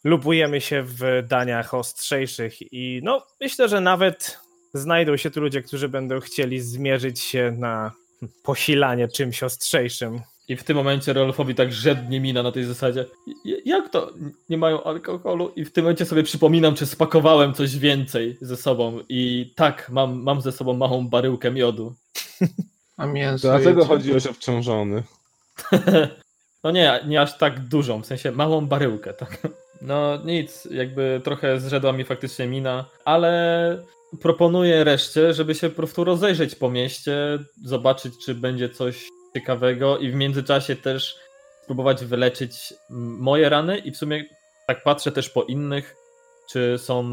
lubujemy 0.03 0.61
się 0.61 0.84
w 0.84 1.23
daniach 1.27 1.73
ostrzejszych 1.73 2.73
i 2.73 3.01
no 3.03 3.25
myślę, 3.41 3.69
że 3.69 3.81
nawet 3.81 4.39
znajdą 4.73 5.17
się 5.17 5.31
tu 5.31 5.41
ludzie, 5.41 5.61
którzy 5.61 5.89
będą 5.89 6.19
chcieli 6.19 6.59
zmierzyć 6.59 7.19
się 7.19 7.55
na 7.57 7.91
posilanie 8.43 9.07
czymś 9.07 9.43
ostrzejszym. 9.43 10.21
I 10.48 10.56
w 10.56 10.64
tym 10.64 10.78
momencie 10.78 11.14
Rolfowi 11.14 11.56
tak 11.56 11.74
żednie 11.74 12.20
mina 12.20 12.44
na 12.44 12.52
tej 12.52 12.64
zasadzie. 12.66 13.06
"J- 13.46 13.66
Jak 13.66 13.89
to? 13.89 14.12
Nie 14.50 14.58
mają 14.58 14.84
alkoholu? 14.84 15.52
I 15.56 15.66
w 15.66 15.72
tym 15.72 15.84
momencie 15.84 16.06
sobie 16.06 16.24
przypominam, 16.24 16.76
czy 16.76 16.86
spakowałem 16.86 17.54
coś 17.54 17.78
więcej 17.78 18.38
ze 18.41 18.58
sobą. 18.58 19.00
I 19.10 19.54
tak, 19.56 19.89
mam, 19.89 20.22
mam 20.24 20.41
ze 20.41 20.52
sobą 20.52 20.74
małą 20.74 21.08
baryłkę 21.08 21.52
miodu. 21.52 21.94
A 22.98 23.06
mięso 23.06 23.48
Dlatego 23.48 23.82
jecie? 23.82 23.88
chodziłeś 23.88 24.28
obciążony. 24.28 25.04
No 26.64 26.72
nie, 26.72 27.00
nie 27.08 27.22
aż 27.22 27.38
tak 27.38 27.60
dużą, 27.60 28.02
w 28.02 28.06
sensie 28.06 28.32
małą 28.32 28.68
baryłkę, 28.68 29.14
tak. 29.14 29.48
No 29.82 30.18
nic, 30.26 30.68
jakby 30.72 31.22
trochę 31.24 31.60
zrzedła 31.60 31.91
mi 31.91 32.04
faktycznie 32.04 32.48
mina, 32.48 32.86
ale 33.06 33.84
proponuję 34.22 34.84
reszcie, 34.84 35.34
żeby 35.34 35.56
się 35.56 35.70
po 35.70 35.76
prostu 35.76 36.04
rozejrzeć 36.04 36.56
po 36.56 36.70
mieście, 36.70 37.39
zobaczyć, 37.66 38.14
czy 38.26 38.36
będzie 38.36 38.70
coś 38.70 39.10
ciekawego 39.34 39.97
i 39.97 40.11
w 40.11 40.15
międzyczasie 40.15 40.75
też 40.75 41.15
spróbować 41.63 42.05
wyleczyć 42.05 42.73
moje 42.89 43.49
rany 43.49 43.77
i 43.77 43.91
w 43.91 43.97
sumie 43.97 44.23
tak 44.67 44.84
patrzę 44.84 45.11
też 45.11 45.29
po 45.29 45.43
innych, 45.43 45.95
czy 46.49 46.77
są, 46.77 47.03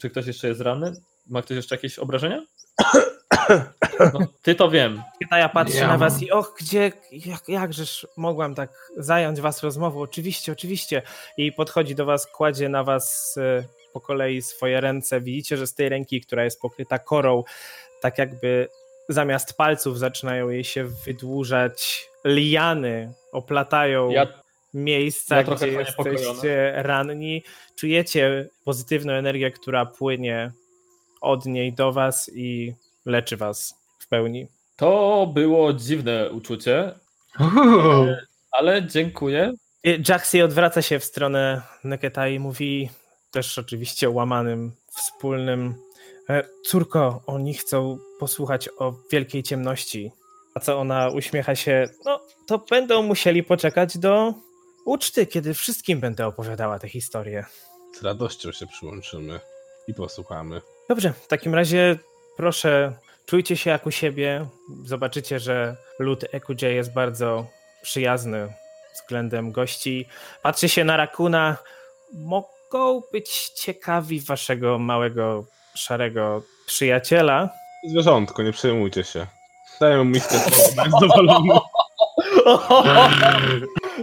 czy 0.00 0.10
ktoś 0.10 0.26
jeszcze 0.26 0.48
jest 0.48 0.60
ranny? 0.60 0.92
Ma 1.26 1.42
ktoś 1.42 1.56
jeszcze 1.56 1.74
jakieś 1.74 1.98
obrażenia? 1.98 2.42
No, 4.14 4.20
ty 4.42 4.54
to 4.54 4.70
wiem. 4.70 5.02
Ja 5.30 5.48
patrzę 5.48 5.78
Ja 5.78 5.88
na 5.88 5.98
was 5.98 6.22
i 6.22 6.30
och, 6.30 6.56
gdzie, 6.60 6.92
jak, 7.12 7.48
jakżeż 7.48 8.06
mogłam 8.16 8.54
tak 8.54 8.90
zająć 8.96 9.40
was 9.40 9.62
rozmową? 9.62 10.00
Oczywiście, 10.00 10.52
oczywiście. 10.52 11.02
I 11.36 11.52
podchodzi 11.52 11.94
do 11.94 12.04
was, 12.04 12.26
kładzie 12.26 12.68
na 12.68 12.84
was 12.84 13.34
e, 13.36 13.64
po 13.92 14.00
kolei 14.00 14.42
swoje 14.42 14.80
ręce. 14.80 15.20
Widzicie, 15.20 15.56
że 15.56 15.66
z 15.66 15.74
tej 15.74 15.88
ręki, 15.88 16.20
która 16.20 16.44
jest 16.44 16.60
pokryta 16.60 16.98
korą, 16.98 17.44
tak 18.00 18.18
jakby 18.18 18.68
zamiast 19.08 19.56
palców 19.56 19.98
zaczynają 19.98 20.48
jej 20.48 20.64
się 20.64 20.84
wydłużać 20.84 22.06
liany, 22.24 23.12
oplatają 23.32 24.10
Ja 24.10 24.26
miejsca, 24.74 25.36
ja 25.36 25.42
gdzie 25.42 25.66
jesteście 25.68 26.72
ranni. 26.76 27.42
Czujecie 27.76 28.48
pozytywną 28.64 29.12
energię, 29.12 29.50
która 29.50 29.86
płynie 29.86 30.52
od 31.20 31.46
niej 31.46 31.72
do 31.72 31.92
was 31.92 32.30
i 32.34 32.74
leczy 33.06 33.36
was 33.36 33.74
w 33.98 34.08
pełni. 34.08 34.46
To 34.76 35.30
było 35.34 35.72
dziwne 35.72 36.30
uczucie, 36.30 36.92
Uuu, 37.40 38.06
ale 38.50 38.82
dziękuję. 38.86 39.52
Jaxi 40.08 40.42
odwraca 40.42 40.82
się 40.82 40.98
w 40.98 41.04
stronę 41.04 41.62
Neketa 41.84 42.28
i 42.28 42.38
mówi 42.38 42.90
też 43.30 43.58
oczywiście 43.58 44.10
łamanym, 44.10 44.72
wspólnym 44.96 45.74
"E, 45.74 45.87
Córko, 46.64 47.22
oni 47.26 47.54
chcą 47.54 47.98
posłuchać 48.18 48.68
o 48.78 48.94
wielkiej 49.10 49.42
ciemności. 49.42 50.12
A 50.54 50.60
co 50.60 50.78
ona 50.78 51.08
uśmiecha 51.08 51.54
się? 51.54 51.88
No, 52.04 52.20
to 52.46 52.58
będą 52.58 53.02
musieli 53.02 53.42
poczekać 53.42 53.98
do 53.98 54.34
uczty, 54.84 55.26
kiedy 55.26 55.54
wszystkim 55.54 56.00
będę 56.00 56.26
opowiadała 56.26 56.78
tę 56.78 56.88
historię. 56.88 57.44
Z 57.92 58.02
radością 58.02 58.52
się 58.52 58.66
przyłączymy 58.66 59.40
i 59.88 59.94
posłuchamy. 59.94 60.60
Dobrze, 60.88 61.12
w 61.12 61.26
takim 61.26 61.54
razie 61.54 61.98
proszę 62.36 62.92
czujcie 63.26 63.56
się 63.56 63.70
jak 63.70 63.86
u 63.86 63.90
siebie. 63.90 64.46
Zobaczycie, 64.84 65.40
że 65.40 65.76
lud 65.98 66.24
EQJ 66.32 66.64
jest 66.64 66.92
bardzo 66.92 67.46
przyjazny 67.82 68.52
względem 68.94 69.52
gości. 69.52 70.06
Patrzy 70.42 70.68
się 70.68 70.84
na 70.84 70.96
Rakuna. 70.96 71.56
Mogą 72.14 73.02
być 73.12 73.48
ciekawi 73.48 74.20
waszego 74.20 74.78
małego, 74.78 75.46
szarego 75.78 76.42
przyjaciela. 76.66 77.50
Zwierzątko, 77.84 78.42
nie 78.42 78.52
przejmujcie 78.52 79.04
się. 79.04 79.26
Daję 79.80 79.98
mu 79.98 80.04
miskę, 80.04 80.34
jest 80.34 80.74
zadowolony. 80.76 81.54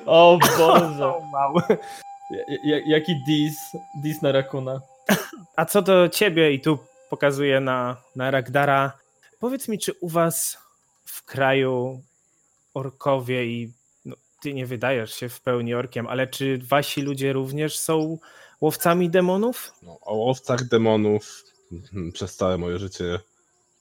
O 0.05 0.39
Boże. 0.57 1.13
Mały. 1.31 1.61
Jaki 2.85 3.15
dis, 3.27 3.57
dis 4.03 4.21
na 4.21 4.31
Rakuna. 4.31 4.81
A 5.55 5.65
co 5.65 5.81
do 5.81 6.09
ciebie, 6.09 6.53
i 6.53 6.61
tu 6.61 6.77
pokazuję 7.09 7.59
na, 7.59 7.97
na 8.15 8.31
Ragdara, 8.31 8.91
powiedz 9.39 9.67
mi, 9.67 9.79
czy 9.79 9.93
u 9.93 10.09
was 10.09 10.57
w 11.05 11.25
kraju 11.25 12.01
orkowie 12.73 13.45
i 13.45 13.71
no, 14.05 14.15
ty 14.41 14.53
nie 14.53 14.65
wydajesz 14.65 15.13
się 15.13 15.29
w 15.29 15.41
pełni 15.41 15.73
orkiem, 15.73 16.07
ale 16.07 16.27
czy 16.27 16.57
wasi 16.57 17.01
ludzie 17.01 17.33
również 17.33 17.77
są 17.77 18.17
łowcami 18.61 19.09
demonów? 19.09 19.73
No, 19.83 19.97
o 20.01 20.15
łowcach 20.15 20.63
demonów 20.63 21.43
przez 22.13 22.35
całe 22.35 22.57
moje 22.57 22.79
życie 22.79 23.19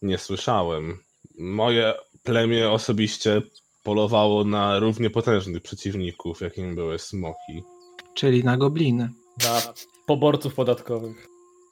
nie 0.02 0.18
słyszałem. 0.18 0.98
Moje 1.38 1.94
plemię 2.22 2.70
osobiście 2.70 3.42
polowało 3.82 4.44
na 4.44 4.78
równie 4.78 5.10
potężnych 5.10 5.62
przeciwników, 5.62 6.40
jakim 6.40 6.74
były 6.74 6.98
smoki. 6.98 7.62
Czyli 8.14 8.44
na 8.44 8.56
gobliny. 8.56 9.10
Dla 9.36 9.62
poborców 10.06 10.54
podatkowych. 10.54 11.28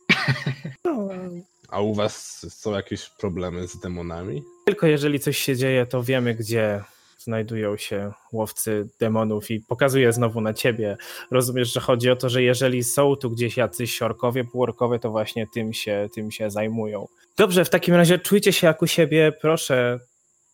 A 1.69 1.81
u 1.81 1.95
was 1.95 2.47
są 2.51 2.73
jakieś 2.73 3.09
problemy 3.09 3.69
z 3.69 3.79
demonami? 3.79 4.43
Tylko 4.65 4.87
jeżeli 4.87 5.21
coś 5.21 5.39
się 5.39 5.57
dzieje, 5.57 5.87
to 5.87 6.03
wiemy, 6.03 6.35
gdzie 6.35 6.85
znajdują 7.25 7.77
się 7.77 8.13
łowcy 8.33 8.89
demonów 9.01 9.51
i 9.51 9.61
pokazuję 9.61 10.13
znowu 10.13 10.41
na 10.41 10.55
ciebie. 10.55 10.97
Rozumiesz, 11.31 11.73
że 11.73 11.81
chodzi 11.81 12.11
o 12.11 12.17
to, 12.17 12.29
że 12.29 12.43
jeżeli 12.43 12.85
są 12.85 13.17
tu 13.17 13.31
gdzieś 13.31 13.57
jacyś 13.57 14.03
orkowie, 14.03 14.45
półorkowie, 14.45 14.99
to 14.99 15.11
właśnie 15.11 15.47
tym 15.55 15.73
się, 15.73 16.09
tym 16.15 16.31
się 16.31 16.51
zajmują. 16.51 17.07
Dobrze, 17.37 17.65
w 17.65 17.71
takim 17.71 17.95
razie 17.95 18.19
czujcie 18.19 18.53
się 18.53 18.67
jak 18.67 18.83
u 18.83 18.87
siebie, 18.87 19.33
proszę, 19.41 19.99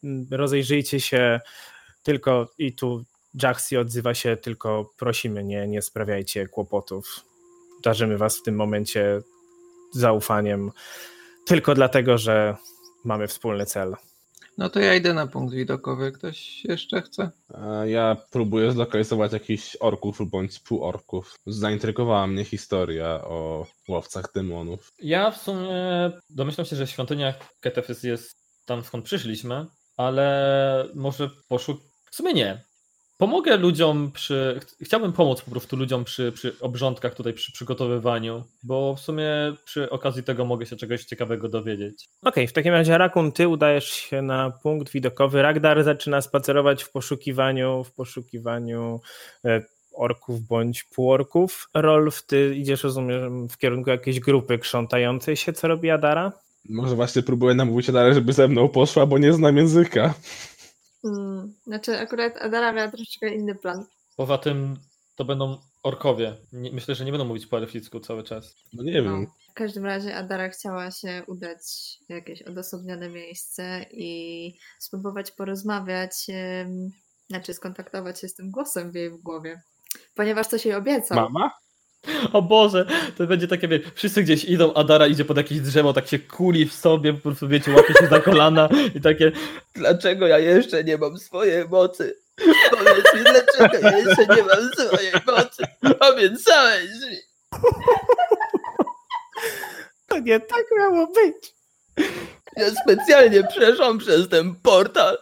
mm, 0.04 0.26
rozejrzyjcie 0.30 1.00
się 1.00 1.40
tylko 2.02 2.48
i 2.58 2.72
tu 2.72 3.04
Jaxi 3.42 3.76
odzywa 3.76 4.14
się, 4.14 4.36
tylko 4.36 4.90
prosimy, 4.98 5.44
nie, 5.44 5.68
nie 5.68 5.82
sprawiajcie 5.82 6.46
kłopotów. 6.46 7.24
Darzymy 7.82 8.18
was 8.18 8.38
w 8.38 8.42
tym 8.42 8.56
momencie 8.56 9.20
zaufaniem, 9.92 10.70
tylko 11.46 11.74
dlatego, 11.74 12.18
że 12.18 12.56
mamy 13.04 13.26
wspólny 13.26 13.66
cel. 13.66 13.96
No 14.58 14.68
to 14.70 14.80
ja 14.80 14.94
idę 14.94 15.14
na 15.14 15.26
punkt 15.26 15.54
widokowy. 15.54 16.12
Ktoś 16.12 16.64
jeszcze 16.64 17.02
chce? 17.02 17.30
Ja 17.86 18.16
próbuję 18.30 18.72
zlokalizować 18.72 19.32
jakichś 19.32 19.76
orków 19.80 20.30
bądź 20.30 20.58
półorków. 20.58 21.34
Zaintrygowała 21.46 22.26
mnie 22.26 22.44
historia 22.44 23.24
o 23.24 23.66
łowcach 23.88 24.32
demonów. 24.34 24.92
Ja 24.98 25.30
w 25.30 25.42
sumie 25.42 25.70
domyślam 26.30 26.66
się, 26.66 26.76
że 26.76 26.86
świątynia 26.86 27.34
Ketefys 27.60 28.02
jest 28.02 28.36
tam 28.66 28.84
skąd 28.84 29.04
przyszliśmy, 29.04 29.66
ale 29.96 30.88
może 30.94 31.30
poszuk... 31.48 31.80
W 32.10 32.16
sumie 32.16 32.32
nie. 32.32 32.64
Pomogę 33.18 33.56
ludziom 33.56 34.10
przy... 34.14 34.60
ch- 34.64 34.84
Chciałbym 34.84 35.12
pomóc 35.12 35.40
po 35.42 35.50
prostu 35.50 35.76
ludziom 35.76 36.04
przy, 36.04 36.32
przy 36.32 36.56
obrządkach 36.60 37.14
tutaj, 37.14 37.32
przy 37.32 37.52
przygotowywaniu, 37.52 38.44
bo 38.62 38.94
w 38.94 39.00
sumie 39.00 39.26
przy 39.64 39.90
okazji 39.90 40.22
tego 40.22 40.44
mogę 40.44 40.66
się 40.66 40.76
czegoś 40.76 41.04
ciekawego 41.04 41.48
dowiedzieć. 41.48 42.08
Okej, 42.22 42.46
w 42.46 42.52
takim 42.52 42.72
razie 42.72 42.98
Rakun, 42.98 43.32
ty 43.32 43.48
udajesz 43.48 43.84
się 43.90 44.22
na 44.22 44.50
punkt 44.62 44.92
widokowy. 44.92 45.42
Ragdar 45.42 45.84
zaczyna 45.84 46.20
spacerować 46.20 46.84
w 46.84 46.90
poszukiwaniu, 46.90 47.84
w 47.84 47.92
poszukiwaniu 47.92 49.00
e, 49.44 49.62
orków 49.94 50.40
bądź 50.40 50.84
półorków. 50.84 51.68
Rolf, 51.74 52.26
ty 52.26 52.54
idziesz, 52.56 52.82
rozumiem, 52.84 53.48
w 53.48 53.58
kierunku 53.58 53.90
jakiejś 53.90 54.20
grupy 54.20 54.58
krzątającej 54.58 55.36
się. 55.36 55.52
Co 55.52 55.68
robi 55.68 55.90
Adara? 55.90 56.32
Może 56.68 56.94
właśnie 56.94 57.22
próbuję 57.22 57.54
namówić 57.54 57.88
Adarę, 57.88 58.14
żeby 58.14 58.32
ze 58.32 58.48
mną 58.48 58.68
poszła, 58.68 59.06
bo 59.06 59.18
nie 59.18 59.32
znam 59.32 59.56
języka. 59.56 60.14
Hmm. 61.02 61.54
Znaczy, 61.66 61.98
akurat 61.98 62.36
Adara 62.36 62.72
miała 62.72 62.88
troszeczkę 62.88 63.34
inny 63.34 63.54
plan. 63.54 63.84
Poza 64.16 64.38
tym 64.38 64.76
to 65.16 65.24
będą 65.24 65.58
orkowie. 65.82 66.36
Nie, 66.52 66.72
myślę, 66.72 66.94
że 66.94 67.04
nie 67.04 67.12
będą 67.12 67.24
mówić 67.24 67.46
po 67.46 67.58
elficku 67.58 68.00
cały 68.00 68.22
czas. 68.22 68.56
No 68.72 68.82
nie 68.82 68.92
wiem. 68.92 69.26
W 69.50 69.54
każdym 69.54 69.84
razie 69.84 70.16
Adara 70.16 70.48
chciała 70.48 70.90
się 70.90 71.22
udać 71.26 71.58
w 72.08 72.12
jakieś 72.12 72.42
odosobnione 72.42 73.08
miejsce 73.08 73.86
i 73.90 74.54
spróbować 74.78 75.30
porozmawiać, 75.30 76.26
znaczy 77.28 77.54
skontaktować 77.54 78.20
się 78.20 78.28
z 78.28 78.34
tym 78.34 78.50
głosem 78.50 78.90
w 78.90 78.94
jej 78.94 79.10
głowie. 79.10 79.62
Ponieważ 80.14 80.46
coś 80.46 80.66
jej 80.66 80.74
obiecał. 80.74 81.16
Mama? 81.16 81.50
O 82.32 82.42
Boże, 82.42 82.86
to 83.18 83.26
będzie 83.26 83.48
takie, 83.48 83.68
wie, 83.68 83.80
wszyscy 83.94 84.22
gdzieś 84.22 84.44
idą, 84.44 84.74
Adara 84.74 85.06
idzie 85.06 85.24
pod 85.24 85.36
jakieś 85.36 85.60
drzewo, 85.60 85.92
tak 85.92 86.06
się 86.06 86.18
kuli 86.18 86.66
w 86.66 86.74
sobie, 86.74 87.12
po 87.12 87.20
prostu 87.20 87.48
wiecie, 87.48 87.72
łapie 87.72 87.94
się 87.94 88.06
za 88.06 88.20
kolana 88.20 88.68
i 88.94 89.00
takie, 89.00 89.32
dlaczego 89.74 90.26
ja 90.26 90.38
jeszcze 90.38 90.84
nie 90.84 90.98
mam 90.98 91.18
swojej 91.18 91.68
mocy? 91.68 92.16
Powiedz 92.70 93.14
mi, 93.14 93.20
dlaczego 93.20 93.88
ja 93.88 93.98
jeszcze 93.98 94.26
nie 94.36 94.42
mam 94.42 94.86
swojej 94.86 95.12
mocy? 95.26 95.62
Obiecałeś 96.00 96.90
mi. 97.10 97.16
To 100.06 100.18
nie 100.18 100.40
tak 100.40 100.64
miało 100.78 101.06
być. 101.06 101.54
Ja 102.56 102.70
specjalnie 102.82 103.42
przeszłam 103.44 103.98
przez 103.98 104.28
ten 104.28 104.54
portal. 104.54 105.18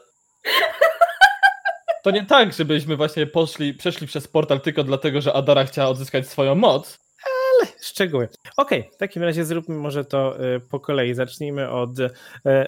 To 2.06 2.10
nie 2.10 2.26
tak, 2.26 2.52
żebyśmy 2.52 2.96
właśnie 2.96 3.26
poszli, 3.26 3.74
przeszli 3.74 4.06
przez 4.06 4.28
portal 4.28 4.60
tylko 4.60 4.84
dlatego, 4.84 5.20
że 5.20 5.32
Adara 5.32 5.64
chciała 5.64 5.88
odzyskać 5.88 6.28
swoją 6.28 6.54
moc. 6.54 6.98
Szczegóły. 7.82 8.28
Okej, 8.56 8.90
w 8.92 8.96
takim 8.96 9.22
razie 9.22 9.44
zróbmy 9.44 9.74
może 9.74 10.04
to 10.04 10.44
y, 10.56 10.60
po 10.60 10.80
kolei. 10.80 11.14
Zacznijmy 11.14 11.70
od 11.70 11.98
y, 11.98 12.10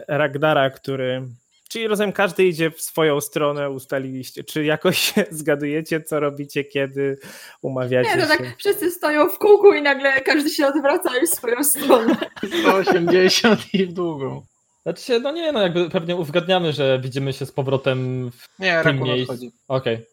Ragdara, 0.09 0.71
który. 0.71 1.23
Czyli 1.69 1.89
rozumiem, 1.89 2.13
każdy 2.13 2.45
idzie 2.45 2.71
w 2.71 2.81
swoją 2.81 3.21
stronę, 3.21 3.71
ustaliliście. 3.71 4.45
Czy 4.45 4.65
jakoś 4.65 4.99
się 5.15 5.25
zgadujecie, 5.31 6.01
co 6.01 6.21
robicie, 6.21 6.65
kiedy 6.65 7.19
umawiacie 7.63 8.11
Nie, 8.11 8.27
to 8.27 8.33
się? 8.33 8.39
tak 8.39 8.57
wszyscy 8.59 8.91
stoją 8.91 9.29
w 9.29 9.39
kółku 9.39 9.75
i 9.75 9.83
nagle 9.83 10.21
każdy 10.21 10.51
się 10.51 10.67
odwraca 10.67 11.17
już 11.17 11.31
w 11.31 11.35
swoją 11.35 11.65
stronę. 11.65 12.17
180 12.63 13.75
i 13.75 13.87
w 13.87 13.93
długą. 13.93 14.43
Znaczy 14.89 15.05
się, 15.05 15.19
no 15.19 15.33
nie, 15.33 15.53
no 15.53 15.63
jakby 15.63 15.91
pewnie 15.91 16.17
uzgadniamy, 16.17 16.73
że 16.73 17.01
widzimy 17.01 17.33
się 17.33 17.47
z 17.47 17.53
powrotem 17.53 18.31
w 18.31 18.49
Nie, 18.59 18.81
tym 18.83 19.03
miejscu. 19.03 19.35
Okej. 19.69 20.07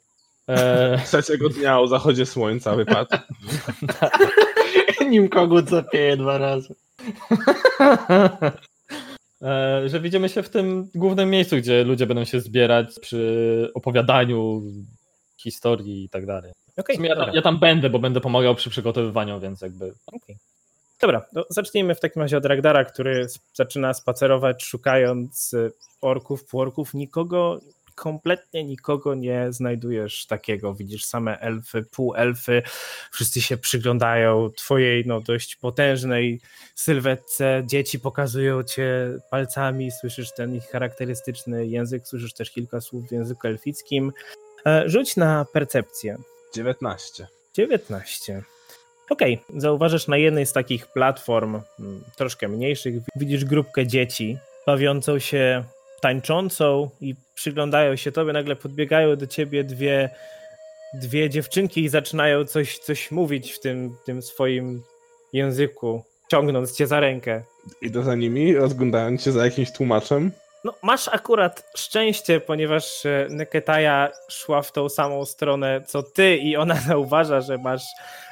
Eee, 0.47 0.99
Trzeciego 1.05 1.49
dnia 1.49 1.79
o 1.79 1.87
zachodzie 1.87 2.25
słońca 2.25 2.75
wypadł. 2.75 3.09
Nim 5.09 5.29
kogut 5.29 5.69
zapieje 5.69 6.17
dwa 6.17 6.37
razy. 6.37 6.75
eee, 9.41 9.89
że 9.89 9.99
widzimy 9.99 10.29
się 10.29 10.43
w 10.43 10.49
tym 10.49 10.89
głównym 10.95 11.29
miejscu, 11.29 11.57
gdzie 11.57 11.83
ludzie 11.83 12.05
będą 12.05 12.25
się 12.25 12.41
zbierać 12.41 12.99
przy 12.99 13.71
opowiadaniu 13.73 14.61
historii 15.37 16.03
i 16.03 16.09
tak 16.09 16.25
dalej. 16.25 16.51
Sumie 16.95 17.09
ja, 17.09 17.15
tam, 17.15 17.29
ja 17.33 17.41
tam 17.41 17.59
będę, 17.59 17.89
bo 17.89 17.99
będę 17.99 18.21
pomagał 18.21 18.55
przy 18.55 18.69
przygotowywaniu, 18.69 19.39
więc 19.39 19.61
jakby... 19.61 19.93
Okej. 20.07 20.37
Dobra, 21.01 21.25
zacznijmy 21.49 21.95
w 21.95 21.99
takim 21.99 22.21
razie 22.21 22.37
od 22.37 22.45
Ragdara, 22.45 22.85
który 22.85 23.27
zaczyna 23.53 23.93
spacerować, 23.93 24.63
szukając 24.63 25.53
y, 25.53 25.71
orków, 26.01 26.45
półorków. 26.45 26.93
Nikogo, 26.93 27.59
kompletnie 27.95 28.63
nikogo 28.63 29.15
nie 29.15 29.47
znajdujesz 29.49 30.25
takiego. 30.25 30.73
Widzisz 30.73 31.05
same 31.05 31.39
elfy, 31.39 31.83
półelfy, 31.83 32.61
wszyscy 33.11 33.41
się 33.41 33.57
przyglądają 33.57 34.49
twojej 34.57 35.03
no, 35.05 35.21
dość 35.21 35.55
potężnej 35.55 36.41
sylwetce. 36.75 37.63
Dzieci 37.65 37.99
pokazują 37.99 38.63
cię 38.63 39.17
palcami, 39.29 39.91
słyszysz 39.91 40.33
ten 40.33 40.55
ich 40.55 40.65
charakterystyczny 40.65 41.67
język, 41.67 42.07
słyszysz 42.07 42.33
też 42.33 42.51
kilka 42.51 42.81
słów 42.81 43.07
w 43.07 43.11
języku 43.11 43.47
elfickim. 43.47 44.11
E, 44.65 44.89
Rzuć 44.89 45.15
na 45.15 45.45
percepcję. 45.53 46.17
19. 46.53 47.27
19. 47.53 48.54
Okej, 49.09 49.39
zauważysz 49.57 50.07
na 50.07 50.17
jednej 50.17 50.45
z 50.45 50.53
takich 50.53 50.87
platform, 50.87 51.61
mm, 51.79 52.03
troszkę 52.15 52.47
mniejszych, 52.47 52.95
widzisz 53.15 53.45
grupkę 53.45 53.87
dzieci 53.87 54.37
bawiącą 54.65 55.19
się, 55.19 55.63
tańczącą 56.01 56.89
i 57.01 57.15
przyglądają 57.35 57.95
się 57.95 58.11
tobie. 58.11 58.33
Nagle 58.33 58.55
podbiegają 58.55 59.15
do 59.15 59.27
ciebie 59.27 59.63
dwie, 59.63 60.09
dwie 60.93 61.29
dziewczynki 61.29 61.83
i 61.83 61.89
zaczynają 61.89 62.45
coś, 62.45 62.77
coś 62.77 63.11
mówić 63.11 63.51
w 63.51 63.59
tym, 63.59 63.95
tym 64.05 64.21
swoim 64.21 64.83
języku, 65.33 66.03
ciągnąc 66.31 66.77
cię 66.77 66.87
za 66.87 66.99
rękę. 66.99 67.43
Idę 67.81 68.03
za 68.03 68.15
nimi, 68.15 68.55
rozglądając 68.55 69.23
się 69.23 69.31
za 69.31 69.45
jakimś 69.45 69.71
tłumaczem. 69.71 70.31
No, 70.65 70.73
masz 70.81 71.07
akurat 71.07 71.71
szczęście, 71.77 72.39
ponieważ 72.39 73.05
e, 73.05 73.27
Neketaja 73.29 74.11
szła 74.29 74.61
w 74.61 74.71
tą 74.71 74.89
samą 74.89 75.25
stronę 75.25 75.81
co 75.87 76.03
ty 76.03 76.37
i 76.37 76.57
ona 76.57 76.75
zauważa, 76.87 77.41
że 77.41 77.57
masz, 77.57 77.83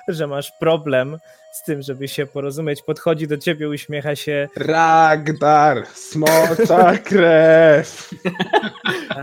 że 0.07 0.27
masz 0.27 0.51
problem 0.59 1.17
z 1.53 1.63
tym, 1.63 1.81
żeby 1.81 2.07
się 2.07 2.25
porozumieć. 2.25 2.81
Podchodzi 2.81 3.27
do 3.27 3.38
ciebie, 3.38 3.69
uśmiecha 3.69 4.15
się. 4.15 4.47
Ragdar, 4.55 5.88
smocza 5.88 6.97
krew. 7.09 8.09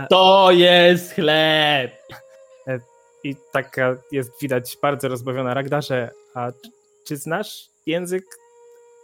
To 0.09 0.51
jest 0.51 1.13
chleb! 1.13 1.91
I 3.23 3.35
taka 3.51 3.95
jest 4.11 4.31
widać 4.41 4.77
bardzo 4.81 5.07
rozbawiona 5.07 5.53
Ragdarze. 5.53 6.09
A 6.33 6.51
czy 7.07 7.17
znasz 7.17 7.69
język 7.85 8.23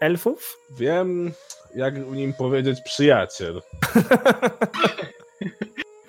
elfów? 0.02 0.58
Wiem, 0.78 1.32
jak 1.76 2.06
w 2.06 2.16
nim 2.16 2.34
powiedzieć 2.34 2.82
przyjaciel. 2.82 3.62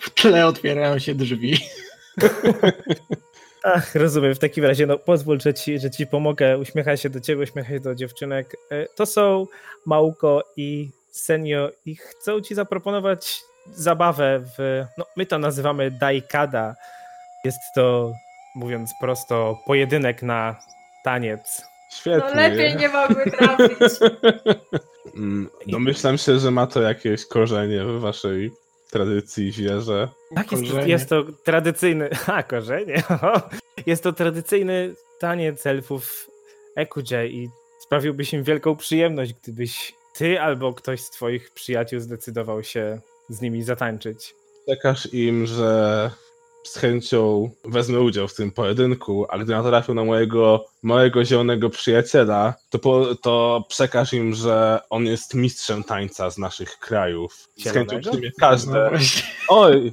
W 0.01 0.11
tle 0.11 0.47
otwierają 0.47 0.99
się 0.99 1.15
drzwi. 1.15 1.59
Ach, 3.65 3.95
rozumiem. 3.95 4.35
W 4.35 4.39
takim 4.39 4.65
razie, 4.65 4.87
no 4.87 4.99
pozwól, 4.99 5.41
że 5.41 5.55
ci, 5.55 5.79
że 5.79 5.91
ci 5.91 6.07
pomogę. 6.07 6.59
Uśmiecha 6.59 6.97
się 6.97 7.11
do 7.11 7.21
ciebie, 7.21 7.43
uśmiecha 7.43 7.69
się 7.69 7.81
do 7.81 7.95
dziewczynek. 7.95 8.57
E, 8.71 8.87
To 8.97 9.07
są 9.07 9.47
Małko 9.87 10.45
i 10.57 10.91
Senio 11.11 11.71
i 11.87 11.97
chcą 11.97 12.41
ci 12.41 12.55
zaproponować 12.55 13.41
zabawę 13.75 14.41
w, 14.59 14.85
no 14.99 15.05
my 15.17 15.27
to 15.27 15.39
nazywamy 15.39 15.91
Daikada. 15.91 16.75
Jest 17.45 17.59
to, 17.75 18.13
mówiąc 18.55 18.91
prosto, 19.01 19.59
pojedynek 19.67 20.23
na 20.23 20.57
taniec. 21.05 21.63
Świetnie. 21.91 22.31
No 22.35 22.41
lepiej 22.41 22.77
nie 22.77 22.89
mogły 22.89 23.31
trafić. 23.31 23.79
Mm, 25.17 25.51
Domyślam 25.67 26.19
się, 26.19 26.39
że 26.39 26.51
ma 26.51 26.67
to 26.67 26.83
jakieś 26.83 27.27
korzenie 27.27 27.85
w 27.85 28.01
waszej 28.01 28.51
tradycji, 28.91 29.53
wierze. 29.53 30.09
Tak, 30.35 30.53
jest, 30.53 30.65
jest 30.87 31.09
to 31.09 31.25
tradycyjny. 31.45 32.11
A, 32.27 32.43
korzenie. 32.43 33.03
Jest 33.87 34.03
to 34.03 34.13
tradycyjny 34.13 34.95
taniec 35.21 35.67
elfów 35.67 36.31
Ekudże 36.77 37.29
i 37.29 37.49
sprawiłbyś 37.81 38.33
im 38.33 38.43
wielką 38.43 38.77
przyjemność, 38.77 39.35
gdybyś 39.43 39.95
ty 40.15 40.41
albo 40.41 40.75
ktoś 40.75 41.01
z 41.01 41.11
twoich 41.11 41.51
przyjaciół 41.51 42.01
zdecydował 42.01 42.63
się 42.63 43.01
z 43.29 43.41
nimi 43.41 43.63
zatańczyć. 43.63 44.35
Przekaż 44.67 45.13
im, 45.13 45.47
że 45.47 46.11
z 46.69 46.77
chęcią 46.79 47.51
wezmę 47.65 48.01
udział 48.01 48.29
w 48.29 48.35
tym 48.35 48.51
pojedynku, 48.51 49.27
a 49.31 49.39
gdy 49.39 49.53
natrafią 49.53 49.95
na 49.95 50.05
mojego 50.05 50.65
małego 50.83 51.25
zielonego 51.25 51.71
przyjaciela, 51.71 52.55
to, 52.71 52.79
po, 52.79 53.15
to 53.23 53.65
przekaż 53.69 54.13
im, 54.13 54.35
że 54.35 54.81
on 54.91 55.07
jest 55.07 55.35
mistrzem 55.35 55.85
tańca 55.85 56.31
z 56.31 56.39
naszych 56.39 56.79
krajów. 56.79 57.49
Z 57.57 57.71
chęcią 57.73 58.01
przyjmie 58.01 58.29
No 58.39 58.49
każde. 58.49 58.89
właśnie. 58.91 59.23
Oj, 59.49 59.93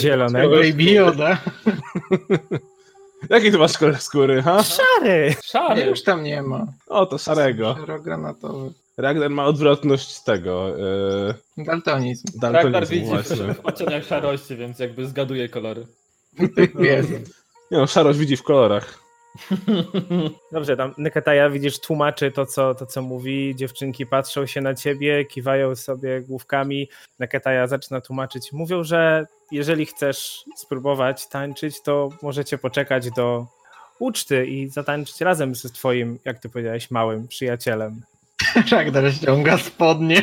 Zielonego. 0.00 0.56
Baby 0.56 0.82
Yoda. 0.84 1.38
jaki 3.30 3.50
ty 3.50 3.58
masz 3.58 3.78
kolor 3.78 3.98
skóry, 3.98 4.42
ha? 4.42 4.62
Szary! 4.62 5.28
Nie, 5.28 5.36
Szary! 5.44 5.82
już 5.82 6.02
tam 6.02 6.22
nie 6.24 6.42
ma. 6.42 6.66
O, 6.86 7.06
to 7.06 7.18
szarego. 7.18 7.76
Szarogranatowy. 7.80 8.72
Ragnar 8.96 9.30
ma 9.30 9.44
odwrotność 9.46 10.20
tego. 10.20 10.68
Yy, 11.56 11.64
Daltonizm. 11.64 12.28
Ragnar 12.42 12.70
daltonizmu 12.70 13.16
widzi 13.16 13.30
właśnie. 13.62 14.00
w 14.00 14.06
szarości, 14.06 14.56
więc 14.56 14.78
jakby 14.78 15.06
zgaduje 15.06 15.48
kolory. 15.48 15.86
Nie 17.70 17.78
no, 17.78 17.86
szarość 17.86 18.18
widzi 18.18 18.36
w 18.36 18.42
kolorach. 18.42 19.02
Dobrze, 20.52 20.76
tam 20.76 20.94
Nekataja 20.98 21.50
widzisz, 21.50 21.80
tłumaczy 21.80 22.32
to 22.32 22.46
co, 22.46 22.74
to, 22.74 22.86
co 22.86 23.02
mówi. 23.02 23.54
Dziewczynki 23.56 24.06
patrzą 24.06 24.46
się 24.46 24.60
na 24.60 24.74
ciebie, 24.74 25.24
kiwają 25.24 25.76
sobie 25.76 26.20
główkami. 26.20 26.88
Nekataja 27.18 27.66
zaczyna 27.66 28.00
tłumaczyć. 28.00 28.52
Mówią, 28.52 28.84
że 28.84 29.26
jeżeli 29.50 29.86
chcesz 29.86 30.44
spróbować 30.56 31.28
tańczyć, 31.28 31.82
to 31.82 32.08
możecie 32.22 32.58
poczekać 32.58 33.10
do 33.10 33.46
uczty 33.98 34.46
i 34.46 34.68
zatańczyć 34.68 35.20
razem 35.20 35.54
z 35.54 35.72
twoim, 35.72 36.18
jak 36.24 36.38
ty 36.38 36.48
powiedziałeś, 36.48 36.90
małym 36.90 37.28
przyjacielem. 37.28 38.02
Ragnar 38.72 39.12
ściąga 39.14 39.58
spodnie. 39.58 40.22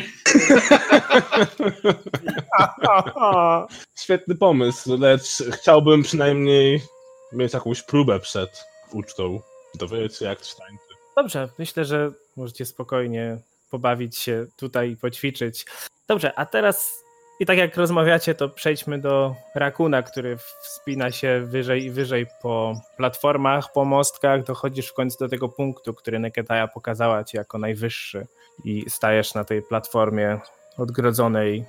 Świetny 3.98 4.34
pomysł, 4.34 4.98
lecz 4.98 5.42
chciałbym 5.52 6.02
przynajmniej 6.02 6.82
mieć 7.32 7.52
jakąś 7.52 7.82
próbę 7.82 8.20
przed 8.20 8.64
ucztą. 8.92 9.40
Dowiedzieć 9.74 10.16
się, 10.16 10.24
jak 10.24 10.40
coś 10.40 10.54
tańczy. 10.54 10.84
Dobrze, 11.16 11.48
myślę, 11.58 11.84
że 11.84 12.12
możecie 12.36 12.66
spokojnie 12.66 13.38
pobawić 13.70 14.16
się 14.16 14.46
tutaj 14.56 14.90
i 14.90 14.96
poćwiczyć. 14.96 15.66
Dobrze, 16.08 16.38
a 16.38 16.46
teraz 16.46 17.04
i 17.40 17.46
tak 17.46 17.58
jak 17.58 17.76
rozmawiacie, 17.76 18.34
to 18.34 18.48
przejdźmy 18.48 18.98
do 18.98 19.34
Rakuna, 19.54 20.02
który 20.02 20.36
wspina 20.62 21.10
się 21.10 21.42
wyżej 21.44 21.84
i 21.84 21.90
wyżej 21.90 22.26
po 22.42 22.80
platformach, 22.96 23.72
po 23.72 23.84
mostkach. 23.84 24.44
Dochodzisz 24.44 24.88
w 24.88 24.94
końcu 24.94 25.18
do 25.18 25.28
tego 25.28 25.48
punktu, 25.48 25.94
który 25.94 26.18
Neketaja 26.18 26.68
pokazała 26.68 27.24
ci 27.24 27.36
jako 27.36 27.58
najwyższy 27.58 28.26
i 28.64 28.90
stajesz 28.90 29.34
na 29.34 29.44
tej 29.44 29.62
platformie 29.62 30.40
odgrodzonej 30.78 31.64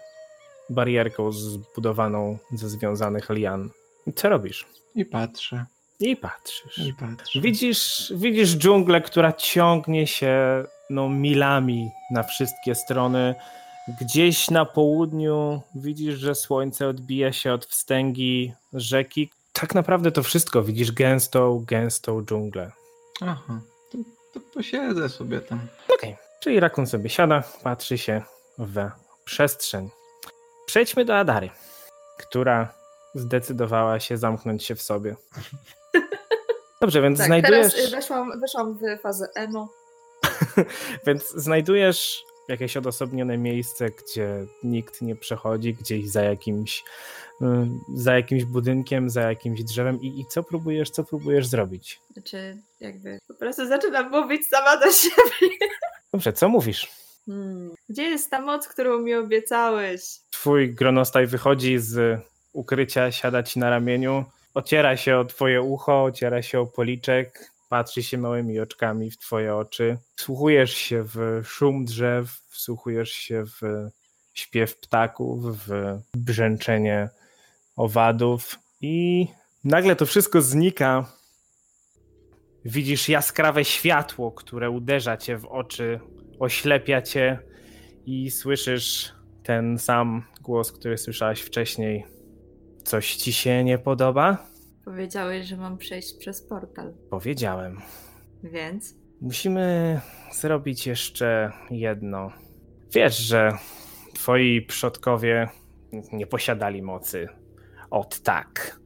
barierką 0.69 1.32
zbudowaną 1.32 2.38
ze 2.53 2.69
związanych 2.69 3.30
lian. 3.30 3.69
I 4.07 4.13
co 4.13 4.30
robisz? 4.30 4.65
I 4.95 5.05
patrzę. 5.05 5.65
I 5.99 6.15
patrzysz. 6.15 6.78
I 6.78 6.93
patrzę. 6.93 7.41
Widzisz, 7.41 8.13
widzisz 8.15 8.57
dżunglę, 8.57 9.01
która 9.01 9.34
ciągnie 9.34 10.07
się 10.07 10.63
no, 10.89 11.09
milami 11.09 11.89
na 12.11 12.24
wszystkie 12.24 12.76
strony. 12.76 13.36
Gdzieś 13.88 14.49
na 14.49 14.65
południu 14.65 15.61
widzisz, 15.75 16.15
że 16.19 16.36
słońce 16.36 16.88
odbija 16.88 17.34
się 17.34 17.53
od 17.53 17.65
wstęgi 17.65 18.53
rzeki. 18.73 19.32
Tak 19.53 19.75
naprawdę 19.75 20.11
to 20.11 20.23
wszystko 20.23 20.63
widzisz 20.63 20.91
gęstą, 20.91 21.65
gęstą 21.67 22.25
dżunglę. 22.25 22.71
Aha. 23.21 23.61
To, 23.91 23.97
to 24.34 24.39
posiedzę 24.53 25.09
sobie 25.09 25.41
tam. 25.41 25.59
Okej, 25.95 26.17
czyli 26.39 26.59
rakun 26.59 26.88
sobie 26.88 27.09
siada, 27.09 27.43
patrzy 27.63 27.97
się 27.97 28.21
w 28.57 28.89
przestrzeń. 29.25 29.89
Przejdźmy 30.65 31.05
do 31.05 31.17
Adary, 31.17 31.49
która 32.17 32.73
zdecydowała 33.15 33.99
się 33.99 34.17
zamknąć 34.17 34.63
się 34.63 34.75
w 34.75 34.82
sobie. 34.82 35.15
Dobrze, 36.82 37.01
więc 37.01 37.17
Tak, 37.17 37.27
znajdujesz... 37.27 37.73
teraz 37.73 37.88
y, 37.88 37.95
weszłam, 37.95 38.39
weszłam 38.39 38.77
w 38.77 39.01
fazę 39.01 39.27
emo. 39.36 39.69
Więc 41.07 41.32
znajdujesz 41.32 42.23
jakieś 42.48 42.78
odosobnione 42.78 43.38
miejsce, 43.38 43.89
gdzie 43.89 44.46
nikt 44.64 45.02
nie 45.02 45.16
przechodzi, 45.16 45.74
gdzieś 45.74 46.10
za 46.10 46.22
jakimś, 46.22 46.84
y, 47.42 47.46
za 47.96 48.16
jakimś 48.16 48.46
budynkiem, 48.46 49.10
za 49.10 49.22
jakimś 49.22 49.64
drzewem 49.64 50.02
i, 50.02 50.20
i 50.20 50.26
co 50.26 50.44
próbujesz, 50.44 50.89
co 50.89 51.04
próbujesz 51.04 51.48
zrobić? 51.48 52.00
Znaczy, 52.14 52.58
jakby 52.80 53.20
po 53.28 53.34
prostu 53.34 53.68
zaczynam 53.68 54.12
mówić 54.12 54.48
sama 54.48 54.78
do 54.78 54.92
siebie. 54.92 55.56
Dobrze, 56.14 56.34
co 56.34 56.50
mówisz? 56.50 56.92
Hmm. 57.26 57.72
Gdzie 57.89 58.04
jest 58.04 58.30
ta 58.30 58.42
moc, 58.42 58.68
którą 58.68 59.00
mi 59.00 59.14
obiecałeś? 59.14 60.02
Twój 60.32 60.74
gronostaj 60.74 61.28
wychodzi 61.28 61.80
z 61.80 62.22
ukrycia, 62.54 63.12
siada 63.12 63.44
ci 63.44 63.60
na 63.60 63.70
ramieniu, 63.70 64.26
ociera 64.54 64.98
się 64.98 65.18
o 65.18 65.26
twoje 65.26 65.62
ucho, 65.62 66.04
ociera 66.04 66.42
się 66.42 66.60
o 66.60 66.66
policzek, 66.66 67.52
patrzy 67.72 68.03
się 68.03 68.17
małymi 68.17 68.59
oczkami 68.59 69.11
w 69.11 69.17
twoje 69.17 69.55
oczy. 69.55 69.97
Wsłuchujesz 70.15 70.74
się 70.74 71.03
w 71.03 71.41
szum 71.43 71.86
drzew, 71.86 72.41
wsłuchujesz 72.49 73.11
się 73.11 73.43
w 73.45 73.61
śpiew 74.34 74.78
ptaków, 74.78 75.67
w 75.67 75.99
brzęczenie 76.17 77.09
owadów 77.76 78.59
i 78.82 79.28
nagle 79.63 79.95
to 79.95 80.05
wszystko 80.05 80.41
znika. 80.41 81.05
Widzisz 82.65 83.09
jaskrawe 83.09 83.65
światło, 83.65 84.32
które 84.32 84.69
uderza 84.69 85.17
cię 85.17 85.38
w 85.38 85.45
oczy, 85.45 85.99
oślepia 86.39 87.01
cię 87.01 87.39
i 88.05 88.32
słyszysz 88.32 89.13
ten 89.43 89.80
sam 89.80 90.24
głos, 90.41 90.72
który 90.72 90.97
słyszałaś 90.97 91.41
wcześniej. 91.41 92.05
Coś 92.84 93.15
ci 93.15 93.34
się 93.34 93.63
nie 93.63 93.78
podoba? 93.78 94.51
Powiedziałeś, 94.86 95.45
że 95.47 95.57
mam 95.57 95.77
przejść 95.77 96.17
przez 96.17 96.41
portal, 96.41 96.93
Powiedziałem. 97.09 97.77
więc 98.43 98.95
Musimy 99.21 99.99
zrobić 100.34 100.88
jeszcze 100.88 101.51
jedno. 101.71 102.32
Wiesz, 102.93 103.17
że 103.17 103.51
twoi 104.13 104.61
przodkowie 104.61 105.49
nie 106.11 106.27
posiadali 106.27 106.82
mocy. 106.82 107.27
Ot 107.89 108.19
tak. 108.19 108.79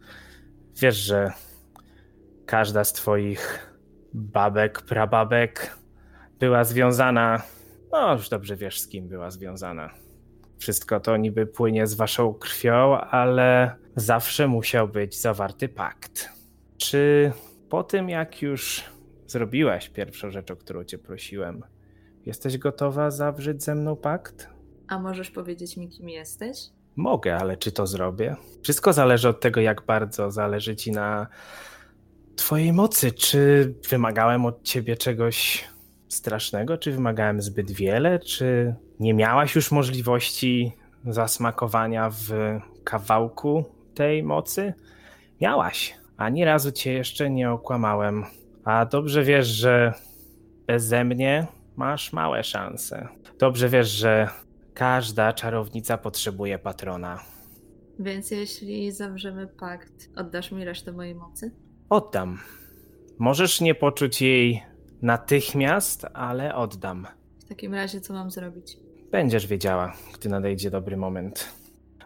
Wiesz, 0.81 0.95
że 0.95 1.31
każda 2.45 2.83
z 2.83 2.93
twoich 2.93 3.71
babek, 4.13 4.81
prababek 4.81 5.77
była 6.39 6.63
związana. 6.63 7.41
No, 7.91 8.13
już 8.13 8.29
dobrze 8.29 8.55
wiesz, 8.55 8.79
z 8.81 8.87
kim 8.87 9.07
była 9.07 9.31
związana. 9.31 9.89
Wszystko 10.59 10.99
to 10.99 11.17
niby 11.17 11.45
płynie 11.47 11.87
z 11.87 11.93
waszą 11.93 12.33
krwią, 12.33 12.97
ale 12.99 13.75
zawsze 13.95 14.47
musiał 14.47 14.87
być 14.87 15.21
zawarty 15.21 15.69
pakt. 15.69 16.29
Czy 16.77 17.31
po 17.69 17.83
tym, 17.83 18.09
jak 18.09 18.41
już 18.41 18.83
zrobiłaś 19.27 19.89
pierwszą 19.89 20.31
rzecz, 20.31 20.51
o 20.51 20.55
którą 20.55 20.83
cię 20.83 20.97
prosiłem, 20.97 21.63
jesteś 22.25 22.57
gotowa 22.57 23.11
zawrzeć 23.11 23.63
ze 23.63 23.75
mną 23.75 23.95
pakt? 23.95 24.49
A 24.87 24.99
możesz 24.99 25.31
powiedzieć 25.31 25.77
mi, 25.77 25.89
kim 25.89 26.09
jesteś? 26.09 26.57
Mogę, 26.95 27.37
ale 27.37 27.57
czy 27.57 27.71
to 27.71 27.87
zrobię? 27.87 28.35
Wszystko 28.63 28.93
zależy 28.93 29.29
od 29.29 29.39
tego, 29.39 29.61
jak 29.61 29.85
bardzo 29.85 30.31
zależy 30.31 30.75
ci 30.75 30.91
na 30.91 31.27
twojej 32.35 32.73
mocy. 32.73 33.11
Czy 33.11 33.73
wymagałem 33.89 34.45
od 34.45 34.63
ciebie 34.63 34.97
czegoś 34.97 35.67
strasznego? 36.09 36.77
Czy 36.77 36.91
wymagałem 36.91 37.41
zbyt 37.41 37.71
wiele? 37.71 38.19
Czy 38.19 38.75
nie 38.99 39.13
miałaś 39.13 39.55
już 39.55 39.71
możliwości 39.71 40.71
zasmakowania 41.05 42.09
w 42.09 42.59
kawałku 42.83 43.74
tej 43.95 44.23
mocy? 44.23 44.73
Miałaś. 45.41 45.97
Ani 46.17 46.45
razu 46.45 46.71
cię 46.71 46.93
jeszcze 46.93 47.29
nie 47.29 47.51
okłamałem. 47.51 48.25
A 48.63 48.85
dobrze 48.85 49.23
wiesz, 49.23 49.47
że 49.47 49.93
beze 50.67 51.03
mnie 51.03 51.47
masz 51.75 52.13
małe 52.13 52.43
szanse. 52.43 53.07
Dobrze 53.39 53.69
wiesz, 53.69 53.89
że 53.89 54.29
każda 54.73 55.33
czarownica 55.33 55.97
potrzebuje 55.97 56.59
patrona. 56.59 57.19
Więc 57.99 58.31
jeśli 58.31 58.91
zawrzemy 58.91 59.47
pakt, 59.47 60.09
oddasz 60.15 60.51
mi 60.51 60.65
resztę 60.65 60.91
mojej 60.91 61.15
mocy? 61.15 61.51
Oddam. 61.89 62.39
Możesz 63.19 63.61
nie 63.61 63.75
poczuć 63.75 64.21
jej 64.21 64.63
natychmiast, 65.01 66.05
ale 66.13 66.55
oddam. 66.55 67.07
W 67.39 67.45
takim 67.49 67.73
razie 67.73 68.01
co 68.01 68.13
mam 68.13 68.31
zrobić? 68.31 68.77
Będziesz 69.11 69.47
wiedziała, 69.47 69.93
gdy 70.13 70.29
nadejdzie 70.29 70.71
dobry 70.71 70.97
moment. 70.97 71.53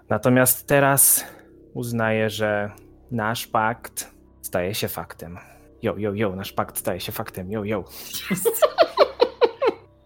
Natomiast 0.09 0.67
teraz 0.67 1.25
uznaję, 1.73 2.29
że 2.29 2.71
nasz 3.11 3.47
pakt 3.47 4.11
staje 4.41 4.75
się 4.75 4.87
faktem. 4.87 5.37
Jo, 5.81 5.95
jo, 5.97 6.11
jo, 6.13 6.35
nasz 6.35 6.51
pakt 6.53 6.77
staje 6.77 6.99
się 6.99 7.11
faktem. 7.11 7.51
Jo, 7.51 7.63
jo. 7.63 7.83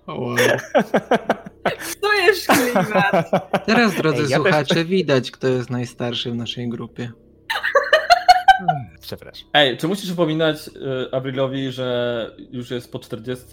Wow. 0.07 0.35
To 2.01 2.13
jest 2.13 2.47
klimat! 2.47 3.29
Teraz, 3.65 3.95
drodzy 3.95 4.23
Ej, 4.23 4.29
ja 4.29 4.37
też- 4.37 4.43
słuchacze, 4.43 4.85
widać, 4.85 5.31
kto 5.31 5.47
jest 5.47 5.69
najstarszy 5.69 6.31
w 6.31 6.35
naszej 6.35 6.69
grupie. 6.69 7.11
Przepraszam. 9.01 9.49
Ej, 9.53 9.77
czy 9.77 9.87
musisz 9.87 10.05
przypominać 10.05 10.67
y, 10.67 10.71
Avrilowi, 11.11 11.71
że 11.71 12.29
już 12.51 12.71
jest 12.71 12.91
po 12.91 12.99
40? 12.99 13.45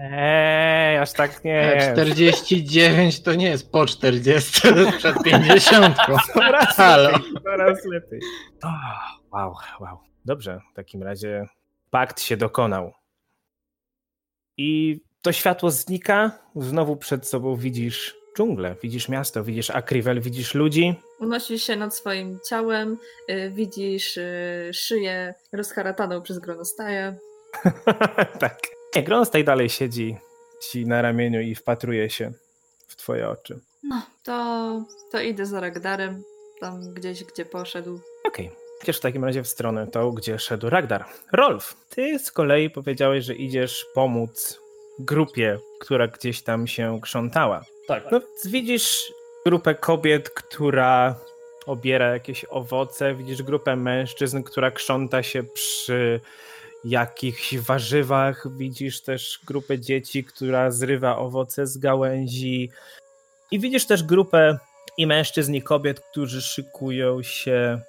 Ej, 0.00 0.98
aż 0.98 1.12
tak 1.12 1.44
nie 1.44 1.60
E, 1.60 1.74
jest. 1.74 1.92
49 1.92 3.22
to 3.22 3.34
nie 3.34 3.46
jest 3.48 3.72
po 3.72 3.86
40, 3.86 4.60
to 4.62 4.78
jest 4.78 4.96
przed 4.98 5.22
50. 5.22 5.96
Coraz 6.34 6.76
Halo. 6.76 7.10
lepiej, 7.10 7.32
coraz 7.42 7.84
lepiej. 7.84 8.20
O, 8.62 8.68
wow, 9.32 9.54
wow. 9.80 9.98
Dobrze, 10.24 10.60
w 10.72 10.76
takim 10.76 11.02
razie 11.02 11.46
pakt 11.90 12.20
się 12.20 12.36
dokonał. 12.36 12.92
I 14.56 15.00
to 15.22 15.32
światło 15.32 15.70
znika, 15.70 16.30
znowu 16.56 16.96
przed 16.96 17.28
sobą 17.28 17.56
widzisz 17.56 18.16
dżunglę, 18.36 18.76
widzisz 18.82 19.08
miasto, 19.08 19.44
widzisz 19.44 19.70
Akrivel, 19.70 20.20
widzisz 20.20 20.54
ludzi. 20.54 20.94
Unosisz 21.20 21.62
się 21.62 21.76
nad 21.76 21.94
swoim 21.96 22.38
ciałem, 22.48 22.98
y, 23.30 23.50
widzisz 23.50 24.16
y, 24.16 24.70
szyję 24.74 25.34
rozharataną 25.52 26.22
przez 26.22 26.38
gronostaję. 26.38 27.16
tak. 28.40 28.58
Nie, 28.96 29.02
Gronstaj 29.02 29.44
dalej 29.44 29.68
siedzi 29.68 30.16
ci 30.60 30.86
na 30.86 31.02
ramieniu 31.02 31.40
i 31.40 31.54
wpatruje 31.54 32.10
się 32.10 32.32
w 32.88 32.96
twoje 32.96 33.28
oczy. 33.28 33.58
No, 33.82 34.02
to, 34.22 34.84
to 35.10 35.20
idę 35.20 35.46
za 35.46 35.60
Ragdarem, 35.60 36.22
tam 36.60 36.94
gdzieś, 36.94 37.24
gdzie 37.24 37.44
poszedł. 37.44 38.00
Okej. 38.24 38.50
Idziesz 38.82 38.98
w 38.98 39.00
takim 39.00 39.24
razie 39.24 39.42
w 39.42 39.48
stronę 39.48 39.86
tą, 39.86 40.10
gdzie 40.10 40.38
szedł 40.38 40.70
Ragdar. 40.70 41.04
Rolf, 41.32 41.76
ty 41.88 42.18
z 42.18 42.32
kolei 42.32 42.70
powiedziałeś, 42.70 43.24
że 43.24 43.34
idziesz 43.34 43.86
pomóc 43.94 44.60
grupie, 44.98 45.58
która 45.80 46.08
gdzieś 46.08 46.42
tam 46.42 46.66
się 46.66 46.98
krzątała. 47.02 47.64
Tak. 47.86 48.04
No, 48.10 48.20
widzisz 48.44 49.12
grupę 49.46 49.74
kobiet, 49.74 50.30
która 50.30 51.14
obiera 51.66 52.06
jakieś 52.06 52.44
owoce, 52.50 53.14
widzisz 53.14 53.42
grupę 53.42 53.76
mężczyzn, 53.76 54.42
która 54.42 54.70
krząta 54.70 55.22
się 55.22 55.42
przy 55.42 56.20
jakichś 56.84 57.56
warzywach, 57.56 58.56
widzisz 58.56 59.00
też 59.02 59.40
grupę 59.46 59.78
dzieci, 59.78 60.24
która 60.24 60.70
zrywa 60.70 61.18
owoce 61.18 61.66
z 61.66 61.78
gałęzi 61.78 62.70
i 63.50 63.60
widzisz 63.60 63.86
też 63.86 64.02
grupę 64.02 64.58
i 64.98 65.06
mężczyzn 65.06 65.54
i 65.54 65.62
kobiet, 65.62 66.00
którzy 66.00 66.42
szykują 66.42 67.22
się 67.22 67.80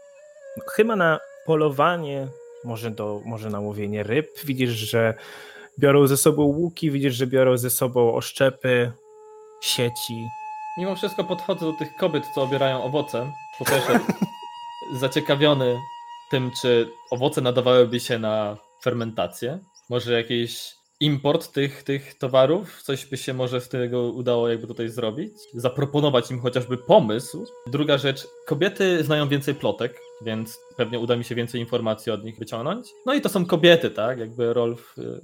chyba 0.73 0.95
na 0.95 1.19
polowanie, 1.45 2.27
może, 2.63 2.91
do, 2.91 3.21
może 3.25 3.49
na 3.49 3.59
łowienie 3.59 4.03
ryb. 4.03 4.27
Widzisz, 4.45 4.71
że 4.71 5.13
biorą 5.79 6.07
ze 6.07 6.17
sobą 6.17 6.43
łuki, 6.43 6.91
widzisz, 6.91 7.15
że 7.15 7.27
biorą 7.27 7.57
ze 7.57 7.69
sobą 7.69 8.13
oszczepy, 8.13 8.91
sieci. 9.61 10.27
Mimo 10.77 10.95
wszystko 10.95 11.23
podchodzę 11.23 11.65
do 11.65 11.73
tych 11.73 11.95
kobiet, 11.95 12.23
co 12.35 12.41
obierają 12.41 12.83
owoce. 12.83 13.31
Po 13.59 13.65
pierwsze, 13.65 13.99
zaciekawiony 15.01 15.77
tym, 16.29 16.51
czy 16.61 16.91
owoce 17.11 17.41
nadawałyby 17.41 17.99
się 17.99 18.19
na 18.19 18.57
fermentację. 18.83 19.59
Może 19.89 20.13
jakiś 20.13 20.79
import 20.99 21.51
tych, 21.51 21.83
tych 21.83 22.17
towarów? 22.17 22.83
Coś 22.83 23.05
by 23.05 23.17
się 23.17 23.33
może 23.33 23.61
z 23.61 23.69
tego 23.69 24.01
udało 24.01 24.49
jakby 24.49 24.67
tutaj 24.67 24.89
zrobić? 24.89 25.33
Zaproponować 25.53 26.31
im 26.31 26.41
chociażby 26.41 26.77
pomysł. 26.77 27.45
Druga 27.67 27.97
rzecz, 27.97 28.27
kobiety 28.47 29.03
znają 29.03 29.27
więcej 29.27 29.55
plotek, 29.55 29.99
więc 30.21 30.59
pewnie 30.77 30.99
uda 30.99 31.15
mi 31.15 31.23
się 31.23 31.35
więcej 31.35 31.61
informacji 31.61 32.11
od 32.11 32.23
nich 32.23 32.39
wyciągnąć. 32.39 32.87
No 33.05 33.13
i 33.13 33.21
to 33.21 33.29
są 33.29 33.45
kobiety, 33.45 33.89
tak? 33.89 34.19
Jakby 34.19 34.53
Rolf... 34.53 34.95
y, 34.97 35.21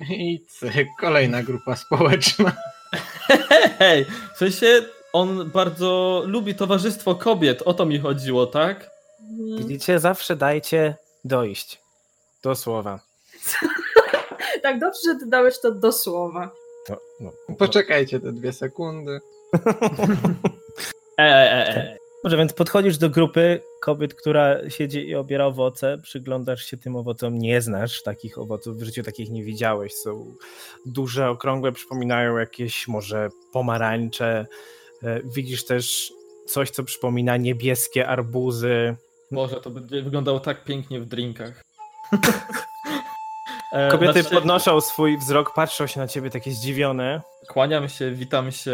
I 0.14 0.44
cyk, 0.48 0.88
kolejna 1.00 1.42
grupa 1.42 1.76
społeczna. 1.76 2.52
Hej, 3.78 4.06
w 4.34 4.38
sensie 4.38 4.66
on 5.12 5.50
bardzo 5.50 6.22
lubi 6.26 6.54
towarzystwo 6.54 7.14
kobiet, 7.14 7.62
o 7.62 7.74
to 7.74 7.86
mi 7.86 7.98
chodziło, 7.98 8.46
tak? 8.46 8.90
Widzicie, 9.58 9.98
zawsze 9.98 10.36
dajcie 10.36 10.94
dojść 11.24 11.82
do 12.42 12.54
słowa. 12.54 13.00
Tak 14.62 14.78
dobrze, 14.78 15.00
że 15.04 15.14
ty 15.14 15.26
dałeś 15.26 15.60
to 15.60 15.72
do 15.72 15.92
słowa. 15.92 16.50
To, 16.86 17.00
no, 17.20 17.32
Poczekajcie 17.58 18.20
te 18.20 18.32
dwie 18.32 18.52
sekundy. 18.52 19.20
E, 21.18 21.22
e, 21.22 21.52
e, 21.52 21.76
e. 21.76 21.96
Może 22.24 22.36
więc 22.36 22.52
podchodzisz 22.52 22.98
do 22.98 23.10
grupy 23.10 23.60
kobiet, 23.80 24.14
która 24.14 24.70
siedzi 24.70 25.08
i 25.08 25.14
obiera 25.14 25.46
owoce, 25.46 25.98
przyglądasz 26.02 26.64
się 26.64 26.76
tym 26.76 26.96
owocom, 26.96 27.38
nie 27.38 27.60
znasz 27.60 28.02
takich 28.02 28.38
owoców, 28.38 28.76
w 28.76 28.82
życiu 28.82 29.02
takich 29.02 29.30
nie 29.30 29.44
widziałeś. 29.44 29.94
Są 29.94 30.34
duże, 30.86 31.30
okrągłe, 31.30 31.72
przypominają 31.72 32.38
jakieś 32.38 32.88
może 32.88 33.28
pomarańcze. 33.52 34.46
E, 35.02 35.20
Widzisz 35.24 35.64
też 35.64 36.12
coś, 36.46 36.70
co 36.70 36.84
przypomina 36.84 37.36
niebieskie 37.36 38.08
arbuzy. 38.08 38.96
Boże, 39.30 39.60
to 39.60 39.70
będzie 39.70 40.02
wyglądało 40.02 40.40
tak 40.40 40.64
pięknie 40.64 41.00
w 41.00 41.06
drinkach. 41.06 41.62
E, 43.72 43.90
Kobiety 43.90 44.22
znaczy, 44.22 44.34
podnoszą 44.34 44.80
swój 44.80 45.18
wzrok, 45.18 45.54
patrzą 45.54 45.86
się 45.86 46.00
na 46.00 46.08
ciebie 46.08 46.30
takie 46.30 46.50
zdziwione. 46.50 47.22
Kłaniam 47.48 47.88
się, 47.88 48.10
witam 48.10 48.52
się. 48.52 48.70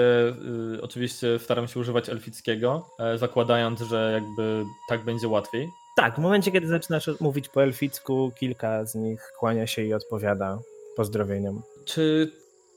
Y, 0.77 0.83
oczywiście 0.83 1.39
staram 1.39 1.69
się 1.69 1.81
używać 1.81 2.09
elfickiego, 2.09 2.87
e, 2.99 3.19
zakładając, 3.19 3.81
że 3.81 4.11
jakby 4.15 4.65
tak 4.89 5.05
będzie 5.05 5.29
łatwiej. 5.29 5.69
Tak, 5.97 6.15
w 6.15 6.19
momencie, 6.19 6.53
kiedy 6.53 6.67
zaczynasz 6.67 7.11
mówić 7.21 7.49
po 7.49 7.63
elficku, 7.63 8.33
kilka 8.41 8.85
z 8.85 8.95
nich 8.95 9.33
kłania 9.39 9.67
się 9.67 9.83
i 9.83 9.95
odpowiada 9.95 10.59
pozdrowieniom. 10.97 11.63
Czy, 11.85 12.33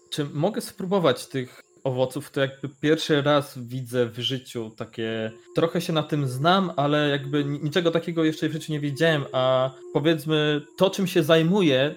czy 0.09 0.26
mogę 0.26 0.62
spróbować 0.62 1.28
tych 1.28 1.62
owoców? 1.84 2.32
To 2.32 2.41
jakby 2.41 2.69
pierwszy 2.82 3.21
raz 3.21 3.59
widzę 3.59 4.05
w 4.05 4.19
życiu 4.19 4.71
takie. 4.77 5.32
Trochę 5.55 5.82
się 5.82 5.93
na 5.93 6.03
tym 6.03 6.27
znam, 6.27 6.71
ale 6.75 7.09
jakby 7.09 7.45
ni- 7.45 7.59
niczego 7.63 7.91
takiego 7.91 8.23
jeszcze 8.23 8.49
w 8.49 8.53
życiu 8.53 8.71
nie 8.71 8.79
wiedziałem, 8.79 9.25
a 9.32 9.71
powiedzmy 9.93 10.61
to, 10.77 10.89
czym 10.89 11.07
się 11.07 11.23
zajmuję 11.23 11.95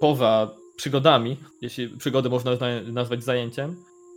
poza 0.00 0.50
przygodami, 0.76 1.36
jeśli 1.60 1.88
przygody 1.88 2.30
można 2.30 2.52
nazwać 2.86 3.24
zajęciem, 3.24 3.76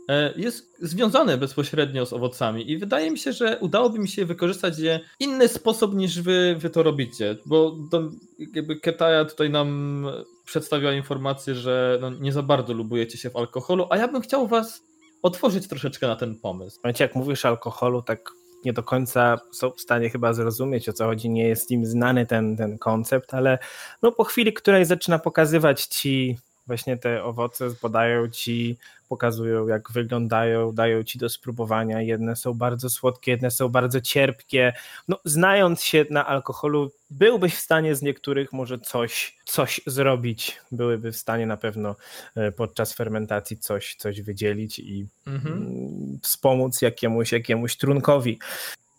e, 0.10 0.34
jest 0.38 0.78
związane 0.82 1.38
bezpośrednio 1.38 2.06
z 2.06 2.14
owocami 2.14 2.72
i 2.72 2.78
wydaje 2.78 3.12
mi 3.12 3.18
się, 3.18 3.34
że 3.34 3.58
udałoby 3.60 4.00
mi 4.00 4.08
się 4.08 4.26
wykorzystać 4.26 4.80
je 4.80 5.00
inny 5.20 5.48
sposób 5.48 5.96
niż 5.96 6.22
wy, 6.22 6.56
wy 6.60 6.70
to 6.70 6.84
robicie, 6.84 7.38
bo 7.46 7.76
to, 7.92 8.10
jakby 8.54 8.76
Ketaja 8.76 9.26
tutaj 9.26 9.50
nam 9.50 10.08
przedstawiła 10.46 10.94
informację, 10.94 11.56
że 11.56 11.98
no, 12.02 12.10
nie 12.10 12.32
za 12.32 12.44
bardzo 12.44 12.74
lubujecie 12.74 13.18
się 13.18 13.30
w 13.30 13.36
alkoholu, 13.36 13.88
a 13.90 13.98
ja 13.98 14.08
bym 14.08 14.22
chciał 14.22 14.48
was 14.48 14.84
otworzyć 15.26 15.68
troszeczkę 15.68 16.08
na 16.08 16.16
ten 16.16 16.36
pomysł. 16.36 16.80
Momencie, 16.84 17.04
jak 17.04 17.16
mówisz 17.16 17.46
o 17.46 17.48
alkoholu, 17.48 18.02
tak 18.02 18.32
nie 18.66 18.74
do 18.74 18.84
końca 18.84 19.38
są 19.52 19.72
w 19.72 19.82
stanie 19.82 20.10
chyba 20.10 20.34
zrozumieć, 20.34 20.90
o 20.90 20.94
co 20.94 21.06
chodzi. 21.06 21.30
Nie 21.30 21.48
jest 21.48 21.72
im 21.72 21.86
znany 21.86 22.26
ten, 22.26 22.58
ten 22.58 22.78
koncept, 22.78 23.34
ale 23.34 23.60
no, 24.02 24.12
po 24.12 24.24
chwili, 24.24 24.54
której 24.54 24.86
zaczyna 24.86 25.20
pokazywać 25.20 25.86
ci 25.86 26.38
właśnie 26.68 26.98
te 26.98 27.24
owoce, 27.24 27.70
podają 27.82 28.30
ci 28.30 28.78
pokazują 29.10 29.68
jak 29.68 29.92
wyglądają, 29.92 30.72
dają 30.72 31.04
ci 31.04 31.20
do 31.20 31.30
spróbowania. 31.30 32.02
Jedne 32.02 32.36
są 32.36 32.54
bardzo 32.54 32.90
słodkie, 32.90 33.32
jedne 33.32 33.52
są 33.52 33.70
bardzo 33.70 34.02
cierpkie. 34.02 34.74
No, 35.08 35.20
znając 35.26 35.84
się 35.84 36.06
na 36.10 36.28
alkoholu, 36.28 36.92
byłbyś 37.10 37.56
w 37.56 37.60
stanie 37.60 37.96
z 37.96 38.02
niektórych 38.02 38.54
może 38.54 38.80
coś, 38.80 39.38
coś 39.46 39.82
zrobić. 39.86 40.58
Byłyby 40.72 41.12
w 41.12 41.18
stanie 41.18 41.46
na 41.46 41.58
pewno 41.58 41.96
e, 42.36 42.52
podczas 42.52 42.94
fermentacji 42.94 43.58
coś, 43.58 43.96
coś 43.96 44.22
wydzielić 44.22 44.80
i 44.80 45.08
Mhm. 45.28 45.54
mm, 45.54 46.20
wspomóc 46.22 46.82
jakiemuś, 46.82 47.32
jakiemuś 47.32 47.78
trunkowi. 47.78 48.40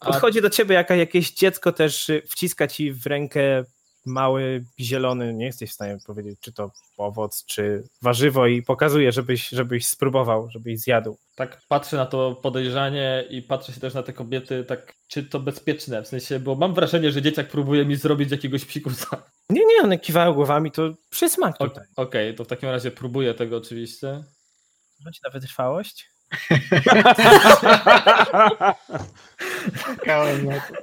Podchodzi 0.01 0.43
do 0.43 0.51
ciebie 0.51 0.75
jaka, 0.75 0.97
jakieś 0.97 1.33
dziecko 1.33 1.73
też 1.73 2.09
y, 2.09 2.23
wciska 2.29 2.67
ci 2.67 2.93
w 2.93 3.07
rękę 3.07 3.65
mały, 4.07 4.65
zielony, 4.81 5.35
nie 5.35 5.47
jesteś 5.47 5.71
w 5.71 5.75
stanie 5.75 5.99
powiedzieć, 6.07 6.41
czy 6.41 6.53
to 6.53 6.71
owoc, 6.97 7.45
czy 7.45 7.83
warzywo 8.03 8.47
i 8.47 8.63
pokazuje, 8.63 9.13
żebyś, 9.13 9.49
żebyś 9.49 9.87
spróbował, 9.87 10.51
żebyś 10.51 10.81
zjadł. 10.81 11.19
Tak 11.35 11.63
patrzę 11.69 11.97
na 11.97 12.07
to 12.07 12.35
podejrzanie 12.43 13.25
i 13.31 13.43
patrzę 13.43 13.73
się 13.73 13.81
też 13.81 13.95
na 13.95 14.03
te 14.03 14.13
kobiety, 14.13 14.65
tak 14.65 14.95
czy 15.09 15.25
to 15.25 15.41
bezpieczne, 15.41 16.03
w 16.03 16.09
sensie, 16.09 16.41
bo 16.41 16.55
mam 16.55 16.75
wrażenie, 16.75 17.11
że 17.13 17.23
dzieciak 17.23 17.49
próbuje 17.49 17.85
mi 17.85 17.97
zrobić 17.97 18.31
jakiegoś 18.31 18.65
psikusa. 18.65 19.23
Nie, 19.51 19.67
nie, 19.67 19.83
one 19.83 19.99
kiwają 19.99 20.33
głowami, 20.33 20.71
to 20.71 20.95
przysmak 21.11 21.59
tutaj. 21.59 21.85
Okej, 21.97 22.35
to 22.35 22.45
w 22.45 22.49
takim 22.49 22.69
razie 22.69 22.91
próbuję 22.91 23.35
tego 23.35 23.57
oczywiście. 23.57 24.25
Rzuć 25.05 25.23
na 25.23 25.31
wytrwałość. 25.31 26.11
Czekałem 29.87 30.47
na 30.47 30.61
to. 30.61 30.75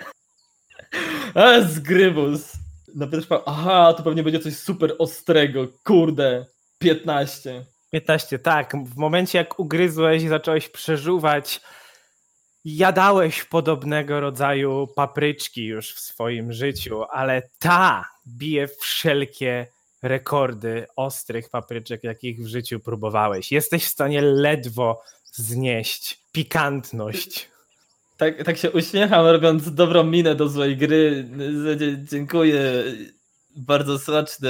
A, 2.94 3.00
zgrybus! 3.00 3.00
Na 3.00 3.06
wytrwa... 3.06 3.44
Aha, 3.46 3.94
to 3.94 4.04
pewnie 4.04 4.24
będzie 4.24 4.39
coś 4.39 4.58
super 4.58 4.96
ostrego, 5.00 5.68
kurde. 5.84 6.46
15. 6.80 7.66
15, 7.91 8.39
tak. 8.39 8.74
W 8.86 8.98
momencie 8.98 9.38
jak 9.38 9.60
ugryzłeś 9.60 10.24
i 10.24 10.28
zacząłeś 10.28 10.70
przeżuwać, 10.70 11.62
jadałeś 12.66 13.44
podobnego 13.44 14.20
rodzaju 14.20 14.88
papryczki 14.96 15.66
już 15.66 15.94
w 15.94 16.00
swoim 16.00 16.54
życiu, 16.54 17.04
ale 17.12 17.50
ta 17.60 18.06
bije 18.28 18.68
wszelkie 18.68 19.68
rekordy 20.02 20.86
ostrych 20.96 21.50
papryczek, 21.50 22.04
jakich 22.04 22.39
w 22.39 22.48
życiu 22.48 22.80
próbowałeś. 22.80 23.52
Jesteś 23.52 23.86
w 23.86 23.89
stanie 23.89 24.22
ledwo 24.22 25.02
znieść 25.32 26.24
pikantność. 26.32 27.53
Tak, 28.24 28.43
tak 28.43 28.57
się 28.57 28.71
uśmiecham, 28.71 29.26
robiąc 29.26 29.74
dobrą 29.74 30.03
minę 30.03 30.36
do 30.36 30.49
złej 30.49 30.78
gry. 30.78 31.26
Dziękuję. 32.03 32.84
Bardzo 33.55 33.99
smaczne. 33.99 34.49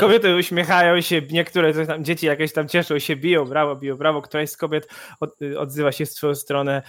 Kobiety 0.00 0.36
uśmiechają 0.36 1.00
się, 1.00 1.22
niektóre 1.30 1.74
coś 1.74 1.86
tam, 1.86 2.04
dzieci 2.04 2.26
jakieś 2.26 2.52
tam 2.52 2.68
cieszą 2.68 2.98
się, 2.98 3.16
biją, 3.16 3.44
brawo, 3.44 3.76
biją, 3.76 3.96
brawo. 3.96 4.22
Któraś 4.22 4.50
z 4.50 4.56
kobiet 4.56 4.88
od, 5.20 5.38
odzywa 5.58 5.92
się 5.92 6.06
w 6.06 6.10
swoją 6.10 6.34
stronę. 6.34 6.82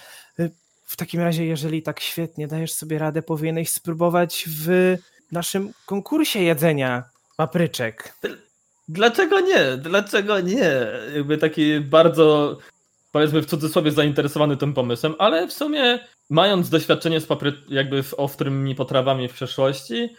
W 0.85 0.95
takim 0.95 1.21
razie, 1.21 1.45
jeżeli 1.45 1.83
tak 1.83 1.99
świetnie 1.99 2.47
dajesz 2.47 2.73
sobie 2.73 2.99
radę, 2.99 3.21
powinieneś 3.21 3.69
spróbować 3.69 4.45
w 4.47 4.97
naszym 5.31 5.73
konkursie 5.85 6.39
jedzenia 6.39 7.03
papryczek. 7.37 8.15
Dlaczego 8.89 9.39
nie? 9.39 9.77
Dlaczego 9.77 10.39
nie? 10.39 10.71
Jakby 11.15 11.37
taki 11.37 11.79
bardzo, 11.79 12.57
powiedzmy 13.11 13.41
w 13.41 13.45
cudzysłowie, 13.45 13.91
zainteresowany 13.91 14.57
tym 14.57 14.73
pomysłem, 14.73 15.15
ale 15.19 15.47
w 15.47 15.53
sumie 15.53 15.99
mając 16.29 16.69
doświadczenie 16.69 17.19
z 17.19 17.25
papry... 17.25 17.53
jakby 17.69 18.03
z 18.03 18.13
ostrymi 18.13 18.75
potrawami 18.75 19.27
w 19.27 19.33
przeszłości, 19.33 20.09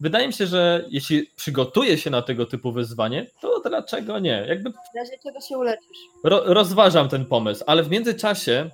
wydaje 0.00 0.26
mi 0.26 0.32
się, 0.32 0.46
że 0.46 0.84
jeśli 0.88 1.30
przygotuję 1.36 1.98
się 1.98 2.10
na 2.10 2.22
tego 2.22 2.46
typu 2.46 2.72
wyzwanie, 2.72 3.26
to 3.40 3.60
dlaczego 3.60 4.18
nie? 4.18 4.44
Jakby 4.48 4.70
W 4.70 4.96
razie 4.96 5.18
czego 5.22 5.40
się 5.40 5.58
uleczysz. 5.58 5.98
ro, 6.24 6.42
rozważam 6.46 7.08
ten 7.08 7.24
pomysł, 7.24 7.64
ale 7.66 7.82
w 7.82 7.90
międzyczasie, 7.90 8.70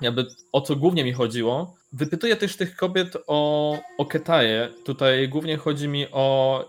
jakby 0.00 0.26
o 0.52 0.60
co 0.60 0.76
głównie 0.76 1.04
mi 1.04 1.12
chodziło, 1.12 1.74
wypytuję 1.92 2.36
też 2.36 2.56
tych 2.56 2.76
kobiet 2.76 3.16
o, 3.26 3.78
o 3.98 4.06
Ketaję. 4.06 4.68
Tutaj 4.84 5.28
głównie 5.28 5.56
chodzi 5.56 5.88
mi 5.88 6.06
o 6.12 6.64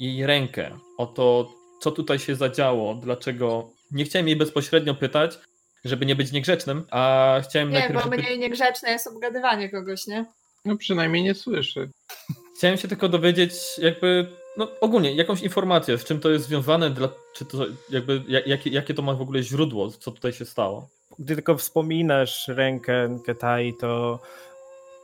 jej 0.00 0.26
rękę, 0.26 0.78
o 0.98 1.06
to, 1.06 1.52
co 1.80 1.90
tutaj 1.90 2.18
się 2.18 2.34
zadziało, 2.34 2.94
dlaczego. 2.94 3.70
Nie 3.90 4.04
chciałem 4.04 4.28
jej 4.28 4.36
bezpośrednio 4.36 4.94
pytać, 4.94 5.38
żeby 5.88 6.06
nie 6.06 6.16
być 6.16 6.32
niegrzecznym, 6.32 6.84
a 6.90 7.34
chciałem 7.44 7.70
Nie, 7.70 7.78
najpierw. 7.78 8.04
bo 8.04 8.10
wypy- 8.10 8.18
mniej 8.18 8.38
niegrzeczne 8.38 8.90
jest 8.90 9.06
obgadywanie 9.06 9.68
kogoś, 9.68 10.06
nie? 10.06 10.24
No 10.64 10.76
przynajmniej 10.76 11.22
nie 11.22 11.34
słyszy. 11.34 11.90
Chciałem 12.56 12.76
się 12.76 12.88
tylko 12.88 13.08
dowiedzieć, 13.08 13.52
jakby, 13.78 14.26
no 14.56 14.68
ogólnie, 14.80 15.14
jakąś 15.14 15.42
informację, 15.42 15.98
z 15.98 16.04
czym 16.04 16.20
to 16.20 16.30
jest 16.30 16.44
związane, 16.44 16.90
dla, 16.90 17.08
czy 17.34 17.44
to 17.44 17.58
jakby, 17.90 18.22
jak, 18.28 18.46
jakie, 18.46 18.70
jakie 18.70 18.94
to 18.94 19.02
ma 19.02 19.14
w 19.14 19.22
ogóle 19.22 19.42
źródło, 19.42 19.90
co 19.90 20.10
tutaj 20.10 20.32
się 20.32 20.44
stało. 20.44 20.88
Gdy 21.18 21.34
tylko 21.34 21.56
wspominasz 21.56 22.48
rękę 22.48 23.18
Ketai, 23.26 23.74
to 23.80 24.18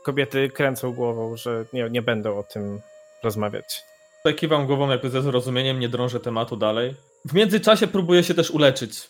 kobiety 0.03 0.49
kręcą 0.49 0.93
głową, 0.93 1.37
że 1.37 1.65
nie, 1.73 1.89
nie 1.89 2.01
będą 2.01 2.37
o 2.37 2.43
tym 2.43 2.81
rozmawiać. 3.23 3.83
Tutaj 4.17 4.35
kiwam 4.35 4.67
głową 4.67 4.89
jakby 4.89 5.09
ze 5.09 5.21
zrozumieniem, 5.21 5.79
nie 5.79 5.89
drążę 5.89 6.19
tematu 6.19 6.57
dalej. 6.57 6.95
W 7.25 7.33
międzyczasie 7.33 7.87
próbuję 7.87 8.23
się 8.23 8.33
też 8.33 8.51
uleczyć. 8.51 9.09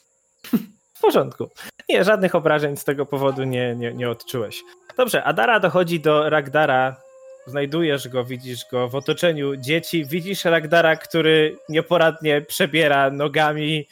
W 1.04 1.06
porządku. 1.06 1.50
Nie, 1.90 2.04
żadnych 2.04 2.36
obrażeń 2.36 2.78
z 2.78 2.84
tego 2.84 3.06
powodu 3.06 3.44
nie, 3.44 3.76
nie, 3.76 3.94
nie 3.94 4.10
odczułeś. 4.10 4.64
Dobrze, 4.98 5.24
Adara 5.24 5.60
dochodzi 5.60 6.00
do 6.00 6.30
Ragdara. 6.30 6.96
Znajdujesz 7.48 8.08
go, 8.08 8.26
widzisz 8.26 8.66
go 8.72 8.90
w 8.90 8.96
otoczeniu 8.96 9.56
dzieci. 9.56 10.06
Widzisz 10.06 10.46
Ragdara, 10.46 10.96
który 10.96 11.58
nieporadnie 11.70 12.42
przebiera 12.42 13.10
nogami, 13.10 13.88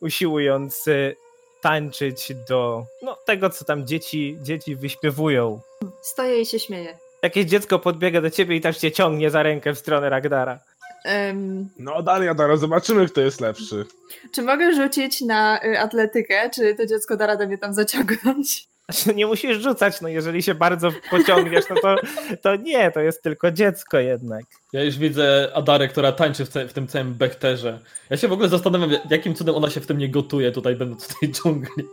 usiłując 0.00 0.86
y, 0.88 1.16
tańczyć 1.62 2.32
do 2.48 2.84
no, 3.02 3.16
tego, 3.26 3.50
co 3.50 3.64
tam 3.64 3.86
dzieci, 3.86 4.38
dzieci 4.42 4.76
wyśpiewują. 4.76 5.60
Stoję 6.02 6.40
i 6.40 6.46
się 6.46 6.58
śmieję. 6.58 6.98
Jakieś 7.22 7.46
dziecko 7.46 7.78
podbiega 7.78 8.20
do 8.20 8.30
ciebie 8.30 8.56
i 8.56 8.60
też 8.60 8.78
cię 8.78 8.92
ciągnie 8.92 9.30
za 9.30 9.42
rękę 9.42 9.74
w 9.74 9.78
stronę 9.78 10.10
Ragdara. 10.10 10.58
Em, 11.06 11.68
No 11.78 12.02
Daria, 12.02 12.34
Dara, 12.34 12.56
zobaczymy 12.56 13.06
kto 13.08 13.20
jest 13.20 13.40
lepszy. 13.40 13.84
czy 14.32 14.42
mogę 14.42 14.74
rzucić 14.74 15.20
na 15.20 15.60
y, 15.64 15.78
atletykę? 15.78 16.50
Czy 16.54 16.74
to 16.74 16.86
dziecko 16.86 17.16
da 17.16 17.26
radę 17.26 17.46
mnie 17.46 17.58
tam 17.58 17.74
zaciągnąć? 17.74 18.68
Znaczy, 18.90 19.14
nie 19.14 19.26
musisz 19.26 19.58
rzucać, 19.62 20.00
no 20.00 20.08
jeżeli 20.08 20.42
się 20.42 20.54
bardzo 20.54 20.90
pociągniesz, 21.10 21.64
no 21.70 21.76
to, 21.82 21.96
to 22.42 22.56
nie, 22.56 22.90
to 22.90 23.00
jest 23.00 23.22
tylko 23.22 23.50
dziecko 23.50 23.98
jednak. 23.98 24.44
Ja 24.72 24.82
już 24.84 24.98
widzę 24.98 25.50
Adarę, 25.54 25.88
która 25.88 26.12
tańczy 26.12 26.44
w, 26.44 26.48
ce- 26.48 26.68
w 26.68 26.72
tym 26.72 26.86
całym 26.88 27.14
bekterze. 27.14 27.78
Ja 28.10 28.16
się 28.16 28.28
w 28.28 28.32
ogóle 28.32 28.48
zastanawiam, 28.48 28.90
jakim 29.10 29.34
cudem 29.34 29.54
ona 29.54 29.70
się 29.70 29.80
w 29.80 29.86
tym 29.86 29.98
nie 29.98 30.08
gotuje 30.08 30.52
tutaj, 30.52 30.76
będąc 30.76 31.04
w 31.04 31.18
tej 31.20 31.30
dżungli. 31.32 31.84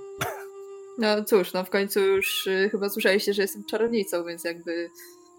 No 0.97 1.23
cóż, 1.23 1.53
no 1.53 1.63
w 1.63 1.69
końcu 1.69 1.99
już 1.99 2.47
y, 2.47 2.69
chyba 2.71 2.89
słyszeliście, 2.89 3.33
że 3.33 3.41
jestem 3.41 3.63
czarownicą, 3.65 4.25
więc 4.25 4.43
jakby 4.43 4.89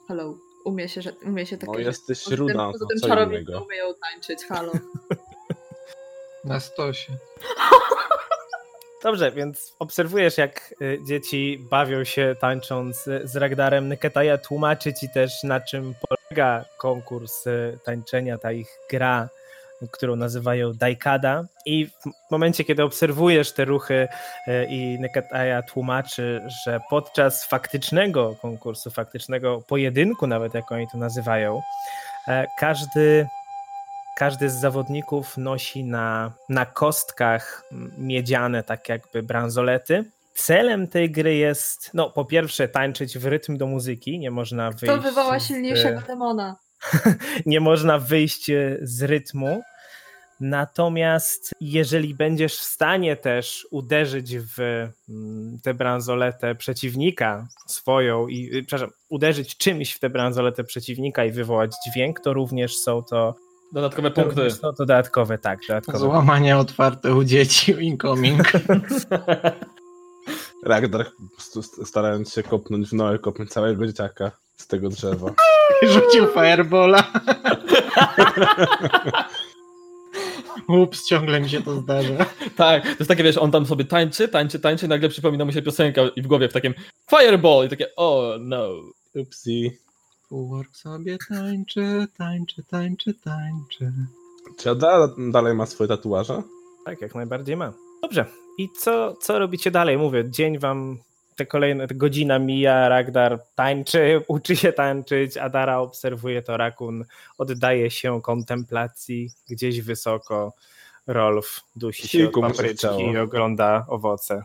hello, 0.08 0.38
umie 0.64 0.88
się, 0.88 1.02
że, 1.02 1.12
umie 1.26 1.46
się 1.46 1.56
takie 1.58 1.72
No 1.72 1.78
rzeczy. 1.78 1.86
jesteś 1.88 2.24
Poza 2.24 2.36
tym- 2.36 2.46
ruda, 2.48 2.72
Poza 2.72 2.86
tym 2.86 2.98
co 2.98 3.22
innego. 3.22 3.60
umieją 3.62 3.94
tańczyć, 3.94 4.44
halo. 4.48 4.72
Na 6.44 6.60
stosie. 6.60 7.12
Dobrze, 9.02 9.32
więc 9.32 9.74
obserwujesz, 9.78 10.38
jak 10.38 10.74
y, 10.82 10.98
dzieci 11.08 11.66
bawią 11.70 12.04
się 12.04 12.36
tańcząc 12.40 13.04
z 13.24 13.36
Ragdarem. 13.36 13.88
Neketaja 13.88 14.38
tłumaczy 14.38 14.94
ci 14.94 15.08
też, 15.14 15.42
na 15.42 15.60
czym 15.60 15.94
polega 16.08 16.64
konkurs 16.78 17.46
y, 17.46 17.78
tańczenia, 17.84 18.38
ta 18.38 18.52
ich 18.52 18.68
gra, 18.90 19.28
którą 19.92 20.16
nazywają 20.16 20.72
Daikada. 20.72 21.44
I 21.66 21.86
w 21.86 22.30
momencie, 22.30 22.64
kiedy 22.64 22.82
obserwujesz 22.82 23.52
te 23.52 23.64
ruchy 23.64 24.08
y, 24.48 24.66
i 24.70 24.98
Neketaja 25.00 25.62
tłumaczy, 25.62 26.40
że 26.64 26.80
podczas 26.90 27.44
faktycznego 27.44 28.36
konkursu, 28.42 28.90
faktycznego 28.90 29.62
pojedynku, 29.68 30.26
nawet 30.26 30.54
jak 30.54 30.72
oni 30.72 30.86
to 30.92 30.98
nazywają, 30.98 31.62
e, 32.28 32.46
każdy 32.58 33.26
każdy 34.14 34.50
z 34.50 34.54
zawodników 34.54 35.38
nosi 35.38 35.84
na, 35.84 36.32
na 36.48 36.66
kostkach 36.66 37.64
miedziane, 37.98 38.62
tak 38.62 38.88
jakby 38.88 39.22
bransolety. 39.22 40.04
Celem 40.34 40.88
tej 40.88 41.10
gry 41.10 41.34
jest, 41.34 41.90
no 41.94 42.10
po 42.10 42.24
pierwsze, 42.24 42.68
tańczyć 42.68 43.18
w 43.18 43.26
rytm 43.26 43.56
do 43.56 43.66
muzyki, 43.66 44.18
nie 44.18 44.30
można 44.30 44.70
wyjść. 44.70 44.86
To 44.86 45.00
wywoła 45.02 45.40
silniejszego 45.40 46.00
demona. 46.00 46.56
nie 47.46 47.60
można 47.60 47.98
wyjść 47.98 48.50
e, 48.50 48.78
z 48.82 49.02
rytmu. 49.02 49.62
Natomiast 50.40 51.52
jeżeli 51.60 52.14
będziesz 52.14 52.56
w 52.56 52.64
stanie 52.64 53.16
też 53.16 53.66
uderzyć 53.70 54.36
w 54.38 54.58
mm, 55.08 55.58
tę 55.62 55.74
bransoletę 55.74 56.54
przeciwnika 56.54 57.46
swoją 57.66 58.28
i, 58.28 58.56
y, 58.56 58.62
przepraszam, 58.62 58.90
uderzyć 59.08 59.56
czymś 59.56 59.92
w 59.92 59.98
tę 59.98 60.10
bransoletę 60.10 60.64
przeciwnika 60.64 61.24
i 61.24 61.30
wywołać 61.30 61.72
dźwięk, 61.86 62.20
to 62.20 62.32
również 62.32 62.76
są 62.76 63.02
to, 63.02 63.34
Dodatkowe 63.72 64.10
to, 64.10 64.22
punkty. 64.22 64.50
są 64.50 64.60
to 64.60 64.72
dodatkowe, 64.72 65.38
tak, 65.38 65.58
dodatkowe. 65.68 65.98
Złamanie 65.98 66.56
otwarte 66.58 67.14
u 67.14 67.24
dzieci, 67.24 67.74
incoming. 67.80 68.52
Ragnar 70.64 71.06
st- 71.38 71.62
st- 71.64 71.88
starając 71.88 72.32
się 72.32 72.42
kopnąć 72.42 72.88
w 72.88 72.92
noę, 72.92 73.18
kopnąć 73.18 73.50
całego 73.50 73.86
dzieciaka 73.86 74.30
z 74.56 74.66
tego 74.66 74.88
drzewa. 74.88 75.32
Rzucił 75.82 76.26
firebola. 76.26 77.04
Ups, 80.68 81.06
ciągle 81.06 81.40
mi 81.40 81.48
się 81.48 81.62
to 81.62 81.80
zdarza. 81.80 82.26
Tak, 82.56 82.82
to 82.82 82.88
jest 82.88 83.08
takie, 83.08 83.22
wiesz, 83.22 83.38
on 83.38 83.50
tam 83.50 83.66
sobie 83.66 83.84
tańczy, 83.84 84.28
tańczy, 84.28 84.60
tańczy, 84.60 84.88
nagle 84.88 85.08
przypomina 85.08 85.44
mu 85.44 85.52
się 85.52 85.62
piosenka 85.62 86.02
i 86.16 86.22
w 86.22 86.26
głowie 86.26 86.48
w 86.48 86.52
takim 86.52 86.74
Fireball 87.10 87.66
i 87.66 87.68
takie, 87.68 87.96
oh 87.96 88.36
no. 88.40 88.68
Upsi. 89.14 89.70
Półork 90.28 90.76
sobie 90.76 91.18
tańczy, 91.28 92.06
tańczy, 92.18 92.62
tańczy, 92.70 93.14
tańczy. 93.14 93.92
Czy 94.58 94.70
Ada 94.70 95.08
dalej 95.18 95.54
ma 95.54 95.66
swoje 95.66 95.88
tatuaże? 95.88 96.42
Tak, 96.84 97.00
jak 97.00 97.14
najbardziej 97.14 97.56
ma. 97.56 97.72
Dobrze. 98.02 98.26
I 98.58 98.68
co, 98.78 99.14
co 99.20 99.38
robicie 99.38 99.70
dalej? 99.70 99.98
Mówię, 99.98 100.30
dzień 100.30 100.58
wam, 100.58 100.98
te 101.36 101.46
kolejne, 101.46 101.88
te 101.88 101.94
godzina 101.94 102.38
mija, 102.38 102.88
Ragdar 102.88 103.38
tańczy, 103.54 104.20
uczy 104.28 104.56
się 104.56 104.72
tańczyć, 104.72 105.36
Adara 105.36 105.78
obserwuje 105.78 106.42
to, 106.42 106.56
Rakun 106.56 107.04
oddaje 107.38 107.90
się 107.90 108.22
kontemplacji 108.22 109.30
gdzieś 109.50 109.80
wysoko, 109.80 110.52
Rolf 111.06 111.60
dusi 111.76 112.08
się 112.08 112.28
od 112.28 112.40
papryczki 112.40 113.02
i 113.12 113.18
ogląda 113.18 113.86
owoce. 113.88 114.42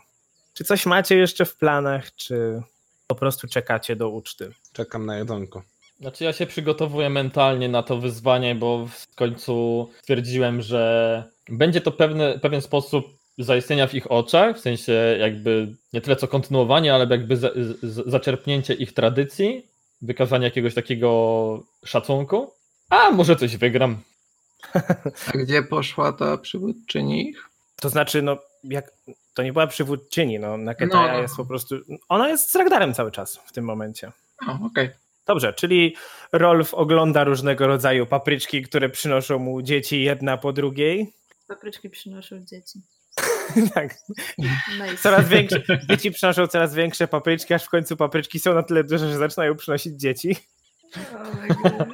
Czy 0.54 0.64
coś 0.64 0.86
macie 0.86 1.18
jeszcze 1.18 1.46
w 1.46 1.56
planach, 1.56 2.16
czy 2.16 2.62
po 3.08 3.16
prostu 3.16 3.48
czekacie 3.48 3.96
do 3.96 4.10
uczty? 4.10 4.52
Czekam 4.74 5.06
na 5.06 5.18
jedzonko. 5.18 5.64
Znaczy 6.00 6.24
ja 6.24 6.34
się 6.34 6.46
przygotowuję 6.46 7.10
mentalnie 7.10 7.70
na 7.70 7.84
to 7.84 7.98
wyzwanie, 7.98 8.56
bo 8.56 8.86
w 8.86 9.16
końcu 9.16 9.90
stwierdziłem, 10.02 10.62
że 10.62 11.24
będzie 11.50 11.82
to 11.82 11.92
pewne, 11.92 12.40
pewien 12.40 12.62
sposób 12.62 13.19
zaistnienia 13.40 13.88
w 13.88 13.94
ich 13.94 14.12
oczach, 14.12 14.58
w 14.58 14.60
sensie 14.60 15.18
jakby 15.20 15.76
nie 15.94 16.02
tyle 16.02 16.16
co 16.16 16.28
kontynuowanie, 16.28 16.94
ale 16.94 17.08
jakby 17.10 17.38
za, 17.38 17.50
z, 17.56 18.10
zaczerpnięcie 18.10 18.74
ich 18.74 18.94
tradycji, 18.94 19.66
wykazanie 20.02 20.46
jakiegoś 20.46 20.74
takiego 20.74 21.64
szacunku. 21.86 22.52
A 22.90 23.12
może 23.12 23.36
coś 23.36 23.58
wygram. 23.58 23.98
A 25.28 25.38
gdzie 25.38 25.64
poszła 25.64 26.14
ta 26.14 26.38
przywódczyni 26.38 27.30
ich? 27.30 27.50
To 27.76 27.90
znaczy, 27.90 28.22
no, 28.22 28.38
jak 28.64 28.92
to 29.34 29.44
nie 29.44 29.54
była 29.54 29.68
przywódczyni, 29.68 30.40
no, 30.40 30.58
Naketaja 30.58 31.08
No, 31.08 31.14
no. 31.14 31.22
jest 31.22 31.36
po 31.36 31.46
prostu. 31.46 31.76
Ona 32.10 32.30
jest 32.30 32.52
z 32.52 32.56
Ragdarem 32.56 32.94
cały 32.94 33.12
czas 33.12 33.40
w 33.46 33.52
tym 33.52 33.66
momencie. 33.66 34.12
O, 34.48 34.66
okej. 34.66 34.90
Dobrze, 35.28 35.54
czyli 35.54 35.96
Rolf 36.32 36.74
ogląda 36.74 37.24
różnego 37.24 37.68
rodzaju 37.68 38.06
papryczki, 38.06 38.62
które 38.62 38.90
przynoszą 38.90 39.40
mu 39.40 39.62
dzieci 39.62 40.04
jedna 40.04 40.38
po 40.38 40.54
drugiej. 40.54 41.14
Papryczki 41.48 41.90
przynoszą 41.90 42.46
dzieci. 42.46 42.80
tak. 43.74 43.96
Nice. 44.38 44.98
Coraz 45.04 45.30
większe, 45.30 45.64
dzieci 45.90 46.12
przynoszą 46.12 46.48
coraz 46.48 46.76
większe 46.76 47.08
papryczki, 47.08 47.54
aż 47.54 47.64
w 47.64 47.70
końcu 47.70 47.98
papryczki 47.98 48.40
są 48.40 48.54
na 48.54 48.64
tyle 48.64 48.84
duże, 48.84 49.12
że 49.12 49.18
zaczynają 49.18 49.56
przynosić 49.56 50.00
dzieci. 50.02 50.36
Oh. 50.96 51.86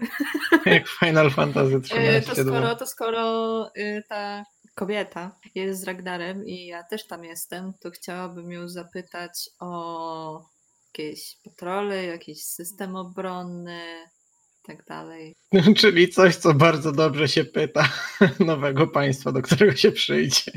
Jak 0.76 0.88
Final 0.88 1.32
Fantasy 1.32 1.76
E, 1.76 1.82
13. 2.21 2.36
To 2.36 2.43
skoro, 2.43 2.76
to 2.76 2.88
skoro 2.88 3.67
y, 3.78 4.03
ta 4.09 4.43
kobieta 4.76 5.39
jest 5.55 5.82
z 5.82 5.84
Ragdarem 5.84 6.45
i 6.45 6.65
ja 6.65 6.84
też 6.84 7.07
tam 7.07 7.23
jestem, 7.23 7.73
to 7.80 7.91
chciałabym 7.91 8.51
ją 8.51 8.69
zapytać 8.69 9.49
o 9.59 10.45
jakieś 10.88 11.38
patrole, 11.43 12.05
jakiś 12.05 12.43
system 12.43 12.95
obronny 12.95 13.82
i 14.63 14.67
tak 14.67 14.86
dalej. 14.86 15.36
Czyli 15.78 16.09
coś, 16.09 16.36
co 16.36 16.53
bardzo 16.53 16.91
dobrze 16.91 17.28
się 17.28 17.45
pyta 17.45 17.89
nowego 18.39 18.88
państwa, 18.88 19.32
do 19.32 19.41
którego 19.41 19.76
się 19.76 19.91
przyjdzie. 19.91 20.51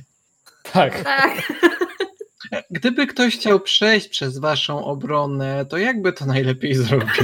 Tak. 0.73 1.05
Tak. 1.05 1.33
Gdyby 2.71 3.07
ktoś 3.07 3.37
chciał 3.39 3.61
przejść 3.61 4.09
przez 4.09 4.39
waszą 4.39 4.85
obronę, 4.85 5.67
to 5.67 5.79
jakby 5.79 6.13
to 6.13 6.27
najlepiej 6.27 6.75
zrobić? 6.75 7.21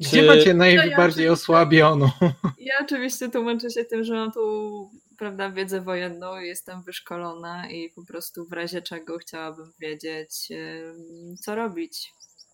Gdzie 0.00 0.20
Czy- 0.20 0.26
macie 0.26 0.54
najbardziej 0.54 1.28
osłabioną? 1.28 2.10
Ja 2.58 2.74
oczywiście 2.82 3.30
tłumaczę 3.30 3.70
się 3.70 3.84
tym, 3.84 4.04
że 4.04 4.14
mam 4.14 4.32
tu 4.32 4.90
prawda, 5.18 5.50
wiedzę 5.50 5.80
wojenną, 5.80 6.36
jestem 6.36 6.82
wyszkolona 6.82 7.70
i 7.70 7.90
po 7.90 8.04
prostu 8.04 8.46
w 8.46 8.52
razie 8.52 8.82
czego 8.82 9.18
chciałabym 9.18 9.72
wiedzieć, 9.80 10.48
co 11.40 11.54
robić. 11.54 12.12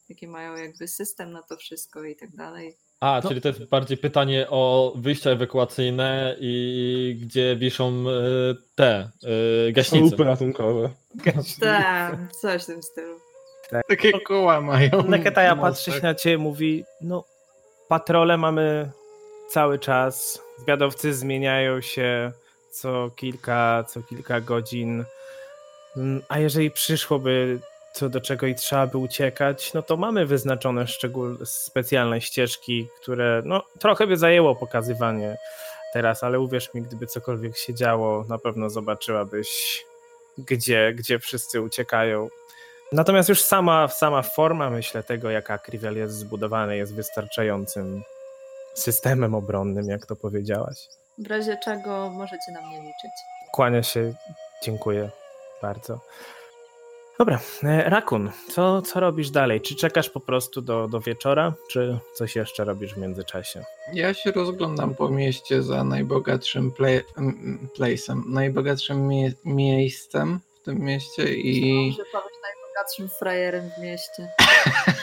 Jaki 0.08 0.28
mają 0.28 0.56
jakby 0.56 0.88
system 0.88 1.32
na 1.32 1.42
to 1.42 1.56
wszystko 1.56 2.04
i 2.04 2.16
tak 2.16 2.36
dalej. 2.36 2.76
A, 3.00 3.20
No. 3.24 3.28
czyli 3.28 3.40
to 3.40 3.48
jest 3.48 3.64
bardziej 3.64 3.96
pytanie 3.98 4.46
o 4.50 4.92
wyjścia 4.96 5.30
ewakuacyjne 5.30 6.36
i 6.40 7.18
gdzie 7.22 7.56
wiszą 7.56 7.86
e, 7.88 8.12
te 8.74 9.10
e, 9.68 9.72
gaśnice. 9.72 10.08
Słupy 10.08 10.24
ratunkowe. 10.24 10.90
Tak, 11.60 12.16
coś 12.40 12.62
w 12.62 12.66
tym 12.66 12.82
stylu. 12.82 13.14
Takie 13.88 14.20
koła 14.20 14.60
mają. 14.60 14.90
Neketaja 15.08 15.54
na 15.54 15.62
patrzy 15.62 15.84
się 15.84 15.90
mostach. 15.90 16.02
na 16.02 16.14
ciebie 16.14 16.38
mówi, 16.38 16.84
no 17.00 17.24
patrole 17.88 18.36
mamy 18.36 18.90
cały 19.48 19.78
czas, 19.78 20.42
zwiadowcy 20.58 21.14
zmieniają 21.14 21.80
się 21.80 22.32
co 22.72 23.10
kilka, 23.16 23.84
co 23.88 24.02
kilka 24.02 24.40
godzin, 24.40 25.04
Mm, 25.96 26.22
a 26.28 26.38
jeżeli 26.38 26.70
przyszłoby 26.70 27.58
co 27.92 28.08
do 28.08 28.20
czego 28.20 28.46
i 28.46 28.54
trzeba 28.54 28.86
by 28.86 28.98
uciekać, 28.98 29.74
no 29.74 29.82
to 29.82 29.96
mamy 29.96 30.26
wyznaczone 30.26 30.86
szczegól, 30.86 31.38
specjalne 31.44 32.20
ścieżki, 32.20 32.88
które 33.00 33.42
no 33.44 33.62
trochę 33.78 34.06
by 34.06 34.16
zajęło 34.16 34.54
pokazywanie 34.56 35.36
teraz, 35.92 36.22
ale 36.22 36.40
uwierz 36.40 36.74
mi, 36.74 36.82
gdyby 36.82 37.06
cokolwiek 37.06 37.56
się 37.56 37.74
działo, 37.74 38.24
na 38.28 38.38
pewno 38.38 38.70
zobaczyłabyś 38.70 39.80
gdzie, 40.38 40.92
gdzie 40.94 41.18
wszyscy 41.18 41.60
uciekają. 41.62 42.28
Natomiast 42.92 43.28
już 43.28 43.42
sama, 43.42 43.88
sama 43.88 44.22
forma, 44.22 44.70
myślę, 44.70 45.02
tego, 45.02 45.30
jak 45.30 45.50
Akrivel 45.50 45.96
jest 45.96 46.14
zbudowany, 46.14 46.76
jest 46.76 46.94
wystarczającym 46.94 48.02
systemem 48.74 49.34
obronnym, 49.34 49.88
jak 49.88 50.06
to 50.06 50.16
powiedziałaś. 50.16 50.88
W 51.18 51.26
razie 51.26 51.58
czego 51.64 52.10
możecie 52.10 52.52
na 52.52 52.60
mnie 52.60 52.78
liczyć. 52.78 53.10
Kłania 53.52 53.82
się, 53.82 54.14
dziękuję 54.62 55.10
bardzo. 55.62 56.00
Dobra, 57.20 57.40
e, 57.62 57.90
Rakun, 57.90 58.30
co, 58.48 58.82
co 58.82 59.00
robisz 59.00 59.30
dalej? 59.30 59.60
Czy 59.60 59.74
czekasz 59.74 60.10
po 60.10 60.20
prostu 60.20 60.62
do, 60.62 60.88
do 60.88 61.00
wieczora, 61.00 61.52
czy 61.68 61.98
coś 62.14 62.36
jeszcze 62.36 62.64
robisz 62.64 62.94
w 62.94 62.96
międzyczasie? 62.96 63.64
Ja 63.92 64.14
się 64.14 64.30
rozglądam 64.32 64.94
po 64.94 65.08
mieście 65.08 65.62
za 65.62 65.84
najbogatszym 65.84 66.72
play, 66.72 67.00
m, 67.16 67.58
place'em, 67.78 68.22
najbogatszym 68.26 69.08
mie 69.08 69.32
miejscem 69.44 70.40
w 70.60 70.64
tym 70.64 70.78
mieście 70.78 71.34
i 71.34 71.74
Może 71.90 72.10
powiesz 72.12 72.38
najbogatszym 72.42 73.08
frajerem 73.08 73.70
w 73.78 73.82
mieście. 73.82 74.28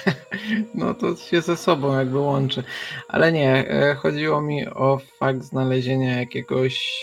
no 0.76 0.93
to 0.93 1.15
się 1.15 1.41
ze 1.41 1.57
sobą 1.57 1.97
jakby 1.97 2.20
łączy. 2.20 2.63
Ale 3.07 3.32
nie, 3.32 3.70
e, 3.70 3.95
chodziło 3.95 4.41
mi 4.41 4.68
o 4.68 4.99
fakt 5.20 5.43
znalezienia 5.43 6.20
jakiegoś 6.20 7.01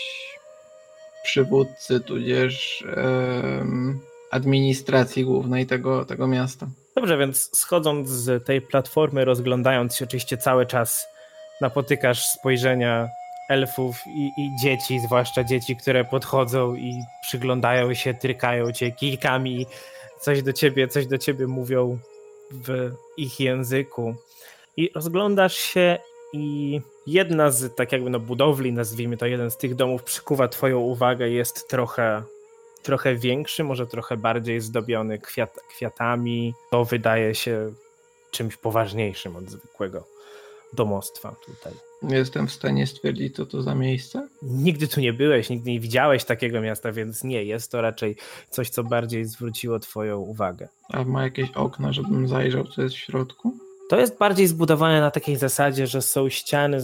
przywódcy, 1.23 1.99
tudzież 1.99 2.83
administracji 4.31 5.25
głównej 5.25 5.65
tego, 5.65 6.05
tego 6.05 6.27
miasta. 6.27 6.67
Dobrze, 6.95 7.17
więc 7.17 7.57
schodząc 7.57 8.09
z 8.09 8.45
tej 8.45 8.61
platformy, 8.61 9.25
rozglądając 9.25 9.95
się 9.95 10.05
oczywiście 10.05 10.37
cały 10.37 10.65
czas, 10.65 11.07
napotykasz 11.61 12.25
spojrzenia 12.27 13.09
elfów 13.49 13.95
i, 14.07 14.31
i 14.37 14.49
dzieci, 14.61 14.99
zwłaszcza 14.99 15.43
dzieci, 15.43 15.75
które 15.75 16.05
podchodzą 16.05 16.75
i 16.75 17.01
przyglądają 17.21 17.93
się, 17.93 18.13
trykają 18.13 18.71
cię 18.71 18.91
kijkami, 18.91 19.65
coś 20.21 20.43
do 20.43 20.53
ciebie, 20.53 20.87
coś 20.87 21.07
do 21.07 21.17
ciebie 21.17 21.47
mówią 21.47 21.99
w 22.51 22.91
ich 23.17 23.39
języku. 23.39 24.15
I 24.77 24.89
rozglądasz 24.95 25.55
się 25.55 25.97
i 26.33 26.81
jedna 27.07 27.51
z 27.51 27.75
tak 27.75 27.91
jakby 27.91 28.09
no 28.09 28.19
budowli, 28.19 28.73
nazwijmy 28.73 29.17
to 29.17 29.25
jeden 29.25 29.51
z 29.51 29.57
tych 29.57 29.75
domów 29.75 30.03
przykuwa 30.03 30.47
twoją 30.47 30.79
uwagę, 30.79 31.29
jest 31.29 31.67
trochę 31.67 32.23
trochę 32.85 33.15
większy, 33.15 33.63
może 33.63 33.87
trochę 33.87 34.17
bardziej 34.17 34.61
zdobiony 34.61 35.19
kwiat, 35.19 35.59
kwiatami. 35.69 36.53
To 36.71 36.85
wydaje 36.85 37.35
się 37.35 37.73
czymś 38.31 38.57
poważniejszym 38.57 39.35
od 39.35 39.49
zwykłego 39.49 40.07
domostwa 40.73 41.35
tutaj. 41.45 41.73
Jestem 42.17 42.47
w 42.47 42.51
stanie 42.51 42.87
stwierdzić, 42.87 43.35
co 43.35 43.45
to 43.45 43.61
za 43.61 43.75
miejsce? 43.75 44.27
Nigdy 44.41 44.87
tu 44.87 45.01
nie 45.01 45.13
byłeś, 45.13 45.49
nigdy 45.49 45.71
nie 45.71 45.79
widziałeś 45.79 46.23
takiego 46.23 46.61
miasta, 46.61 46.91
więc 46.91 47.23
nie, 47.23 47.43
jest 47.43 47.71
to 47.71 47.81
raczej 47.81 48.15
coś, 48.49 48.69
co 48.69 48.83
bardziej 48.83 49.25
zwróciło 49.25 49.79
twoją 49.79 50.17
uwagę. 50.19 50.67
A 50.89 51.03
ma 51.03 51.23
jakieś 51.23 51.51
okna, 51.51 51.93
żebym 51.93 52.27
zajrzał, 52.27 52.63
co 52.63 52.81
jest 52.81 52.95
w 52.95 52.99
środku? 52.99 53.64
To 53.89 53.99
jest 53.99 54.17
bardziej 54.17 54.47
zbudowane 54.47 55.01
na 55.01 55.11
takiej 55.11 55.35
zasadzie, 55.35 55.87
że 55.87 56.01
są 56.01 56.29
ściany 56.29 56.77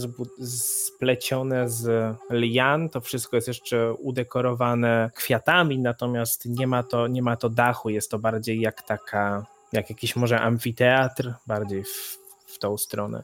splecione 0.46 1.68
z 1.68 2.14
lian. 2.30 2.88
To 2.88 3.00
wszystko 3.00 3.36
jest 3.36 3.48
jeszcze 3.48 3.94
udekorowane 3.94 5.10
kwiatami, 5.14 5.78
natomiast 5.78 6.46
nie 6.46 6.66
ma 6.66 6.82
to, 6.82 7.08
nie 7.08 7.22
ma 7.22 7.36
to 7.36 7.48
dachu. 7.48 7.90
Jest 7.90 8.10
to 8.10 8.18
bardziej 8.18 8.60
jak 8.60 8.82
taka, 8.82 9.46
jak 9.72 9.90
jakiś 9.90 10.16
może 10.16 10.40
amfiteatr, 10.40 11.34
bardziej 11.46 11.84
w, 11.84 12.18
w 12.46 12.58
tą 12.58 12.78
stronę. 12.78 13.22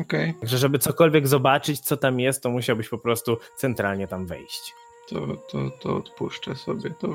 Okej, 0.00 0.34
Także, 0.40 0.58
żeby 0.58 0.78
cokolwiek 0.78 1.28
zobaczyć, 1.28 1.80
co 1.80 1.96
tam 1.96 2.20
jest, 2.20 2.42
to 2.42 2.50
musiałbyś 2.50 2.88
po 2.88 2.98
prostu 2.98 3.36
centralnie 3.56 4.08
tam 4.08 4.26
wejść. 4.26 4.74
to, 5.08 5.26
to, 5.50 5.70
to 5.70 5.96
odpuszczę 5.96 6.56
sobie, 6.56 6.90
to 6.90 7.08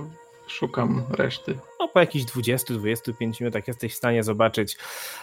szukam 0.51 1.03
reszty. 1.09 1.59
No, 1.79 1.87
po 1.87 1.99
jakichś 1.99 2.25
20-25 2.25 3.41
minutach 3.41 3.67
jesteś 3.67 3.93
w 3.93 3.97
stanie 3.97 4.23
zobaczyć 4.23 4.77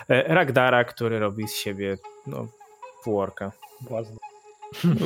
e, 0.08 0.34
Ragdara, 0.34 0.84
który 0.84 1.18
robi 1.18 1.48
z 1.48 1.54
siebie 1.54 1.98
no, 2.26 2.46
półorka. 3.04 3.52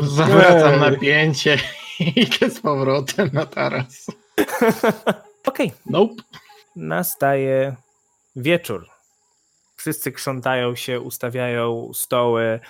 Zawracam 0.02 0.74
Ej. 0.74 0.80
napięcie 0.80 1.58
i 2.00 2.20
idę 2.20 2.50
z 2.50 2.60
powrotem 2.60 3.30
na 3.32 3.46
taras. 3.46 4.06
Okej, 5.46 5.72
Nope. 5.86 6.22
nastaje 6.76 7.76
wieczór. 8.36 8.86
Wszyscy 9.76 10.12
krzątają 10.12 10.74
się, 10.74 11.00
ustawiają 11.00 11.90
stoły 11.94 12.60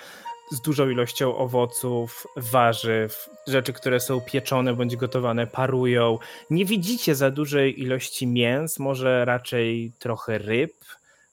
z 0.53 0.61
dużą 0.61 0.89
ilością 0.89 1.37
owoców, 1.37 2.27
warzyw, 2.37 3.31
rzeczy, 3.47 3.73
które 3.73 4.01
są 4.01 4.21
pieczone 4.21 4.75
bądź 4.75 4.97
gotowane, 4.97 5.47
parują. 5.47 6.19
Nie 6.51 6.65
widzicie 6.65 7.15
za 7.15 7.31
dużej 7.31 7.81
ilości 7.81 8.27
mięs, 8.27 8.79
może 8.79 9.25
raczej 9.25 9.93
trochę 9.99 10.39
ryb, 10.39 10.73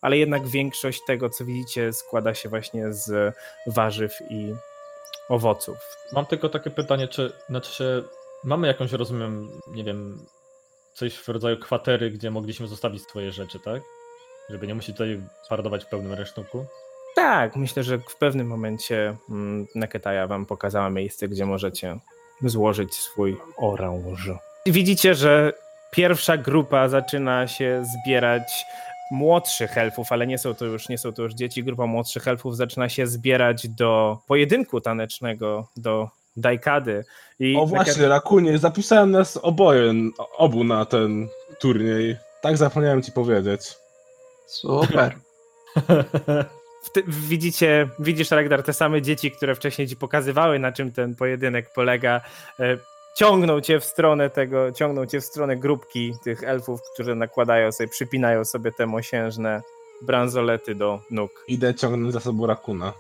ale 0.02 0.18
jednak 0.18 0.48
większość 0.48 1.02
tego, 1.08 1.30
co 1.30 1.46
widzicie, 1.46 1.94
składa 1.94 2.34
się 2.34 2.50
właśnie 2.50 2.94
z 2.94 3.36
warzyw 3.68 4.14
i 4.30 4.54
owoców. 5.30 5.78
Mam 6.14 6.26
tylko 6.26 6.50
takie 6.50 6.70
pytanie, 6.70 7.08
czy 7.08 7.32
znaczy 7.50 8.04
mamy 8.44 8.68
jakąś, 8.68 8.92
rozumiem, 8.92 9.50
nie 9.68 9.84
wiem, 9.84 10.26
coś 10.94 11.16
w 11.16 11.30
rodzaju 11.30 11.58
kwatery, 11.58 12.12
gdzie 12.12 12.32
mogliśmy 12.32 12.68
zostawić 12.68 13.04
swoje 13.04 13.32
rzeczy, 13.32 13.60
tak? 13.60 13.82
Żeby 14.50 14.68
nie 14.68 14.76
musieć 14.76 14.96
tutaj 14.96 15.22
paradować 15.50 15.86
w 15.86 15.88
pełnym 15.88 16.14
resztunku. 16.14 16.66
Tak, 17.16 17.56
myślę, 17.56 17.84
że 17.84 17.98
w 17.98 18.16
pewnym 18.16 18.48
momencie 18.48 19.16
mm, 19.30 19.68
Neketaja 19.76 20.28
wam 20.28 20.46
pokazała 20.46 20.90
miejsce, 20.90 21.28
gdzie 21.28 21.46
możecie 21.46 22.00
złożyć 22.42 22.94
swój 22.94 23.38
oręż. 23.58 24.30
Widzicie, 24.66 25.16
że 25.16 25.54
pierwsza 25.92 26.38
grupa 26.38 26.90
zaczyna 26.90 27.48
się 27.48 27.84
zbierać 27.86 28.66
młodszych 29.12 29.78
elfów, 29.78 30.12
ale 30.12 30.28
nie 30.28 30.38
są 30.38 30.54
to 30.54 30.66
już, 30.66 30.90
nie 30.90 30.98
są 30.98 31.14
to 31.14 31.22
już 31.22 31.34
dzieci. 31.34 31.64
Grupa 31.64 31.86
młodszych 31.86 32.28
elfów 32.28 32.58
zaczyna 32.58 32.90
się 32.90 33.08
zbierać 33.08 33.68
do 33.68 34.18
pojedynku 34.28 34.82
tanecznego, 34.82 35.68
do 35.78 36.10
dajkady. 36.38 37.06
I 37.40 37.56
O 37.56 37.66
właśnie, 37.66 38.08
Rakunie, 38.08 38.58
zapisałem 38.58 39.12
nas 39.12 39.38
oboje, 39.38 39.94
obu 40.38 40.64
na 40.64 40.86
ten 40.86 41.28
turniej. 41.60 42.18
Tak 42.42 42.58
zapomniałem 42.58 43.04
ci 43.04 43.12
powiedzieć. 43.12 43.62
Super. 44.48 45.16
widzicie, 47.08 47.90
widzisz 48.00 48.32
Ragnar, 48.32 48.64
te 48.64 48.74
same 48.74 49.02
dzieci, 49.02 49.32
które 49.32 49.56
wcześniej 49.56 49.88
ci 49.88 49.96
pokazywały, 49.96 50.60
na 50.60 50.72
czym 50.72 50.92
ten 50.92 51.16
pojedynek 51.16 51.74
polega, 51.74 52.22
e, 52.60 52.78
ciągną 53.18 53.62
cię 53.62 53.80
w 53.80 53.86
stronę 53.86 54.30
tego, 54.30 54.72
ciągną 54.72 55.06
cię 55.06 55.22
w 55.22 55.26
stronę 55.26 55.58
grupki 55.58 56.14
tych 56.24 56.44
elfów, 56.44 56.80
którzy 56.94 57.16
nakładają 57.16 57.72
sobie, 57.72 57.90
przypinają 57.90 58.46
sobie 58.46 58.72
te 58.72 58.86
mosiężne 58.86 59.62
bransolety 60.02 60.76
do 60.76 61.02
nóg. 61.12 61.32
Idę 61.48 61.76
ciągnąć 61.76 62.14
za 62.14 62.20
sobą 62.20 62.48
Rakuna. 62.48 62.94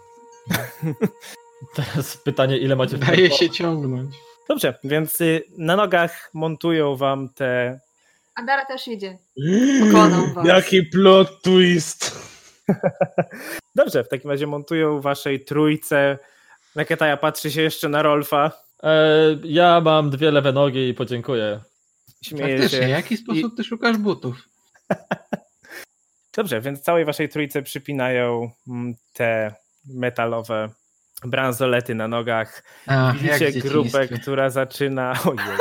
Teraz 1.76 2.18
pytanie, 2.18 2.58
ile 2.58 2.76
macie 2.76 2.98
w 2.98 3.00
Daje 3.00 3.32
się 3.32 3.50
ciągnąć. 3.50 4.16
Dobrze, 4.48 4.80
więc 4.84 5.22
y, 5.22 5.44
na 5.58 5.76
nogach 5.76 6.30
montują 6.34 6.96
wam 6.96 7.30
te 7.30 7.80
Adara 8.36 8.66
też 8.66 8.88
idzie. 8.88 9.18
Pokonam 9.86 10.34
was. 10.34 10.48
Jaki 10.48 10.84
plot 10.84 11.42
twist! 11.42 12.12
Dobrze, 13.80 14.04
w 14.04 14.10
takim 14.10 14.32
razie 14.32 14.48
montują 14.48 15.02
waszej 15.02 15.46
trójce. 15.46 16.18
Neketaja 16.76 17.18
patrzy 17.18 17.52
się 17.52 17.62
jeszcze 17.62 17.90
na 17.90 18.02
Rolfa, 18.02 18.52
E, 18.84 19.12
ja 19.44 19.82
mam 19.82 20.10
dwie 20.10 20.32
lewe 20.32 20.52
nogi 20.52 20.90
i 20.90 20.94
podziękuję. 20.94 21.60
Faktycznie, 22.30 22.70
się. 22.70 22.86
w 22.86 22.90
jaki 22.90 23.18
sposób 23.18 23.58
ty 23.58 23.64
szukasz 23.64 23.98
butów? 23.98 24.36
Dobrze, 26.38 26.62
więc 26.62 26.82
całej 26.82 27.06
waszej 27.06 27.30
trójce 27.30 27.62
przypinają 27.62 28.52
mm, 28.68 28.94
te 29.14 29.54
metalowe 29.86 30.70
bransolety 31.26 31.96
na 31.96 32.08
nogach. 32.08 32.64
Ach, 32.88 33.18
Widzicie 33.18 33.52
grupę, 33.52 34.08
która 34.08 34.50
zaczyna. 34.50 35.14
Ojej. 35.26 35.58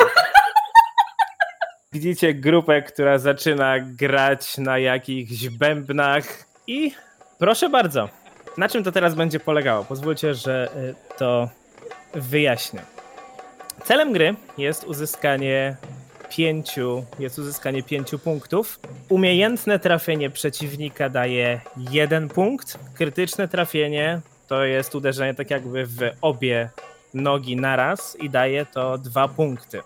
Widzicie 1.92 2.34
grupę, 2.34 2.82
która 2.82 3.18
zaczyna 3.18 3.80
grać 3.80 4.58
na 4.58 4.78
jakichś 4.78 5.48
bębnach 5.48 6.24
i 6.66 6.92
proszę 7.38 7.68
bardzo. 7.68 8.08
Na 8.56 8.68
czym 8.68 8.84
to 8.84 8.92
teraz 8.92 9.14
będzie 9.14 9.40
polegało? 9.40 9.84
Pozwólcie, 9.84 10.34
że 10.34 10.70
y, 10.76 10.94
to 11.18 11.48
wyjaśnię. 12.14 12.80
Celem 13.84 14.12
gry 14.12 14.34
jest 14.58 14.84
uzyskanie 14.84 15.76
pięciu, 16.30 17.04
jest 17.18 17.38
uzyskanie 17.38 17.82
pięciu 17.82 18.18
punktów. 18.18 18.80
Umiejętne 19.08 19.78
trafienie 19.78 20.30
przeciwnika 20.30 21.08
daje 21.08 21.60
jeden 21.90 22.28
punkt. 22.28 22.78
Krytyczne 22.94 23.48
trafienie 23.48 24.20
to 24.48 24.64
jest 24.64 24.94
uderzenie 24.94 25.34
tak 25.34 25.50
jakby 25.50 25.86
w 25.86 25.98
obie 26.20 26.70
nogi 27.14 27.56
naraz 27.56 28.16
i 28.20 28.30
daje 28.30 28.66
to 28.66 28.98
dwa 28.98 29.28
punkty. 29.28 29.82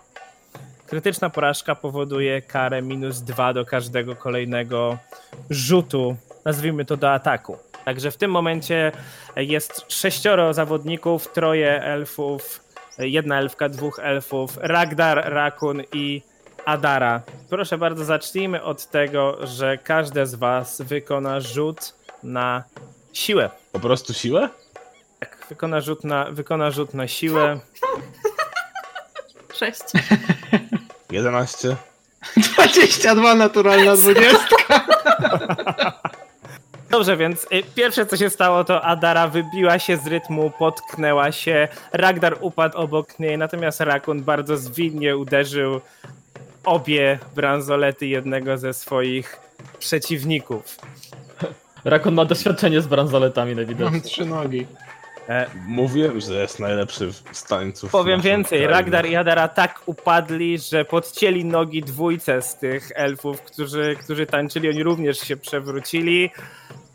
Krytyczna 0.85 1.29
porażka 1.29 1.75
powoduje 1.75 2.41
karę 2.41 2.81
minus 2.81 3.21
dwa 3.21 3.53
do 3.53 3.65
każdego 3.65 4.15
kolejnego 4.15 4.97
rzutu, 5.49 6.15
nazwijmy 6.45 6.85
to 6.85 6.97
do 6.97 7.11
ataku. 7.11 7.57
Także 7.85 8.11
w 8.11 8.17
tym 8.17 8.31
momencie 8.31 8.91
jest 9.35 9.85
sześcioro 9.91 10.53
zawodników, 10.53 11.27
troje 11.27 11.83
elfów, 11.83 12.63
jedna 12.97 13.39
elfka, 13.39 13.69
dwóch 13.69 13.99
elfów, 13.99 14.57
Ragdar, 14.61 15.33
Rakun 15.33 15.81
i 15.93 16.21
Adara. 16.65 17.21
Proszę 17.49 17.77
bardzo, 17.77 18.05
zacznijmy 18.05 18.63
od 18.63 18.85
tego, 18.85 19.47
że 19.47 19.77
każde 19.77 20.25
z 20.25 20.35
was 20.35 20.81
wykona 20.81 21.39
rzut 21.39 21.93
na 22.23 22.63
siłę. 23.13 23.49
Po 23.71 23.79
prostu 23.79 24.13
siłę? 24.13 24.49
Tak, 25.19 25.45
wykona 25.49 25.81
rzut 25.81 26.03
na, 26.03 26.25
wykona 26.31 26.71
rzut 26.71 26.93
na 26.93 27.07
siłę. 27.07 27.59
Sześć. 29.59 29.83
11. 31.11 31.75
22 32.37 33.35
naturalna 33.35 33.95
20. 33.95 34.39
Dobrze, 36.93 37.17
więc 37.17 37.43
y, 37.43 37.63
pierwsze 37.75 38.05
co 38.05 38.17
się 38.17 38.29
stało 38.29 38.63
to 38.63 38.81
Adara 38.81 39.27
wybiła 39.27 39.79
się 39.79 39.97
z 39.97 40.07
rytmu, 40.07 40.51
potknęła 40.59 41.31
się, 41.31 41.67
Ragdar 41.93 42.37
upadł 42.41 42.77
obok 42.77 43.19
niej, 43.19 43.37
natomiast 43.37 43.79
Rakun 43.81 44.23
bardzo 44.23 44.57
zwinnie 44.57 45.17
uderzył 45.17 45.81
obie 46.65 47.19
bransolety 47.35 48.07
jednego 48.07 48.57
ze 48.57 48.73
swoich 48.73 49.39
przeciwników. 49.79 50.77
Rakon 51.85 52.13
ma 52.13 52.25
doświadczenie 52.25 52.81
z 52.81 52.87
bransoletami 52.87 53.51
Mam 53.51 53.55
najwidoczniej. 53.55 54.01
trzy 54.01 54.25
nogi. 54.25 54.67
E, 55.29 55.45
Mówiłem, 55.67 56.21
że 56.21 56.33
jest 56.41 56.59
najlepszy 56.59 57.09
z 57.31 57.43
tańców. 57.43 57.91
Powiem 57.91 58.21
więcej, 58.21 58.59
kraju. 58.59 58.71
Ragdar 58.73 59.05
i 59.05 59.15
Adara 59.15 59.47
tak 59.47 59.81
upadli, 59.85 60.57
że 60.59 60.85
podcięli 60.85 61.45
nogi 61.45 61.81
dwójce 61.81 62.41
z 62.41 62.55
tych 62.57 62.91
elfów, 62.95 63.41
którzy, 63.41 63.95
którzy 64.03 64.25
tańczyli, 64.25 64.69
oni 64.69 64.83
również 64.83 65.19
się 65.19 65.37
przewrócili. 65.37 66.31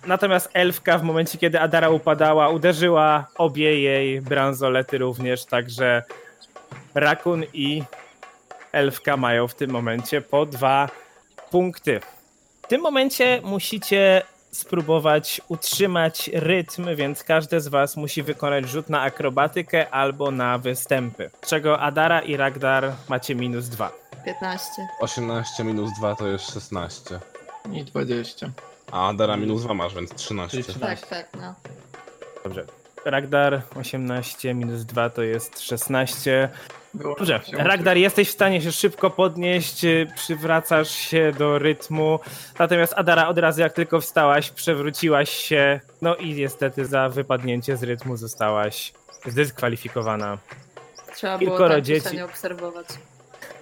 Natomiast 0.06 0.50
elfka 0.52 0.98
w 0.98 1.02
momencie, 1.02 1.38
kiedy 1.38 1.60
Adara 1.60 1.90
upadała, 1.90 2.48
uderzyła 2.48 3.26
obie 3.38 3.80
jej 3.80 4.20
bransolety 4.20 4.98
również, 4.98 5.44
także 5.44 6.02
Rakun 6.94 7.44
i 7.52 7.82
elfka 8.72 9.16
mają 9.16 9.48
w 9.48 9.54
tym 9.54 9.70
momencie 9.70 10.20
po 10.20 10.46
dwa 10.46 10.88
punkty. 11.50 12.00
W 12.62 12.66
tym 12.68 12.80
momencie 12.80 13.40
musicie 13.44 14.22
spróbować 14.50 15.40
utrzymać 15.48 16.30
rytm, 16.34 16.96
więc 16.96 17.24
każdy 17.24 17.60
z 17.60 17.68
was 17.68 17.96
musi 17.96 18.22
wykonać 18.22 18.68
rzut 18.68 18.90
na 18.90 19.00
akrobatykę 19.00 19.90
albo 19.90 20.30
na 20.30 20.58
występy. 20.58 21.30
Z 21.42 21.48
czego 21.48 21.80
Adara 21.80 22.20
i 22.20 22.36
Ragdar 22.36 22.92
macie 23.08 23.34
minus 23.34 23.68
dwa. 23.68 23.92
15. 24.24 24.70
18 25.00 25.64
minus 25.64 25.90
2 25.98 26.16
to 26.16 26.28
jest 26.28 26.54
16. 26.54 27.18
I 27.72 27.84
20. 27.84 28.50
A 28.92 29.12
Dara 29.14 29.36
minus 29.36 29.62
2 29.62 29.74
masz, 29.74 29.94
więc 29.94 30.14
13. 30.14 30.62
Czyli 30.64 30.80
Tak, 30.80 31.06
tak, 31.06 31.28
no. 31.40 31.54
Dobrze. 32.44 32.64
Ragdar 33.04 33.62
18 33.76 34.54
minus 34.54 34.84
2 34.84 35.10
to 35.10 35.22
jest 35.22 35.60
16. 35.60 36.48
Dobrze, 36.94 37.40
Ragdar, 37.52 37.96
jesteś 37.96 38.28
w 38.28 38.32
stanie 38.32 38.62
się 38.62 38.72
szybko 38.72 39.10
podnieść, 39.10 39.84
y, 39.84 40.06
przywracasz 40.14 40.90
się 40.90 41.32
do 41.38 41.58
rytmu. 41.58 42.20
Natomiast 42.58 42.92
Adara 42.96 43.28
od 43.28 43.38
razu 43.38 43.60
jak 43.60 43.72
tylko 43.72 44.00
wstałaś, 44.00 44.50
przewróciłaś 44.50 45.30
się. 45.30 45.80
No 46.02 46.16
i 46.16 46.34
niestety 46.34 46.86
za 46.86 47.08
wypadnięcie 47.08 47.76
z 47.76 47.82
rytmu 47.82 48.16
zostałaś 48.16 48.92
zdyskwalifikowana. 49.26 50.38
Trzeba 51.14 51.38
Kilkoro 51.38 51.58
było 51.58 51.68
tak 51.70 51.82
dzieci. 51.82 52.04
dzieci. 52.04 52.22
obserwować. 52.22 52.86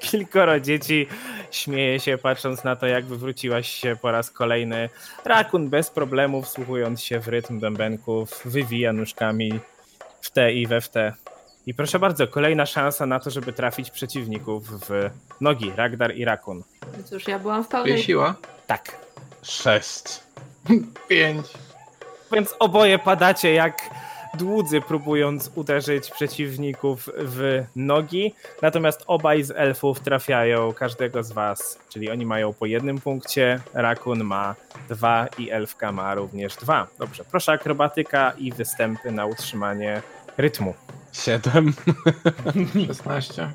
Kilkoro 0.01 0.61
dzieci 0.61 1.07
śmieje 1.51 2.01
się, 2.01 2.19
patrząc 2.19 2.65
na 2.65 2.77
to, 2.77 2.87
jak 2.87 3.05
wywróciłaś 3.05 3.69
się 3.69 3.97
po 4.03 4.13
raz 4.13 4.31
kolejny. 4.31 4.89
Rakun 5.25 5.69
bez 5.69 5.91
problemu, 5.91 6.43
wsłuchując 6.43 7.03
się 7.03 7.21
w 7.21 7.29
rytm 7.29 7.61
bębenków, 7.61 8.41
wywija 8.45 8.93
nóżkami 8.93 9.61
w 10.21 10.31
te 10.31 10.53
i 10.53 10.67
we 10.67 10.81
w 10.81 10.89
te. 10.89 11.13
I 11.67 11.75
proszę 11.75 11.99
bardzo, 11.99 12.29
kolejna 12.29 12.67
szansa 12.67 13.07
na 13.07 13.21
to, 13.21 13.31
żeby 13.31 13.53
trafić 13.53 13.91
przeciwników 13.91 14.89
w 14.89 15.11
nogi, 15.41 15.73
Ragdar 15.77 16.17
i 16.17 16.25
Rakun. 16.25 16.63
No 16.97 17.05
Cóż, 17.05 17.29
ja 17.29 17.39
byłam 17.39 17.65
w 17.65 17.69
pełnej... 17.69 18.03
siła? 18.03 18.35
Tak. 18.67 18.97
6. 19.43 20.03
5. 21.09 21.47
Więc 22.33 22.55
oboje 22.59 22.99
padacie 22.99 23.53
jak 23.53 23.91
dłudzy, 24.37 24.81
próbując 24.81 25.51
uderzyć 25.55 26.11
przeciwników 26.11 27.11
w 27.19 27.65
nogi. 27.77 28.35
Natomiast 28.63 29.05
obaj 29.07 29.43
z 29.43 29.51
elfów 29.51 30.01
trafiają 30.01 30.73
każdego 30.73 31.23
z 31.23 31.33
was, 31.33 31.79
czyli 31.89 32.11
oni 32.11 32.27
mają 32.27 32.53
po 32.53 32.67
jednym 32.67 32.99
punkcie, 32.99 33.61
Rakun 33.75 34.25
ma 34.25 34.55
dwa 34.89 35.27
i 35.39 35.51
elfka 35.51 35.93
ma 35.93 36.15
również 36.15 36.57
dwa. 36.57 36.87
Dobrze, 36.99 37.25
proszę 37.31 37.53
akrobatyka 37.53 38.33
i 38.39 38.53
występy 38.53 39.13
na 39.13 39.27
utrzymanie 39.27 40.03
rytmu. 40.39 40.75
Siedem. 41.13 41.73
16. 42.87 43.53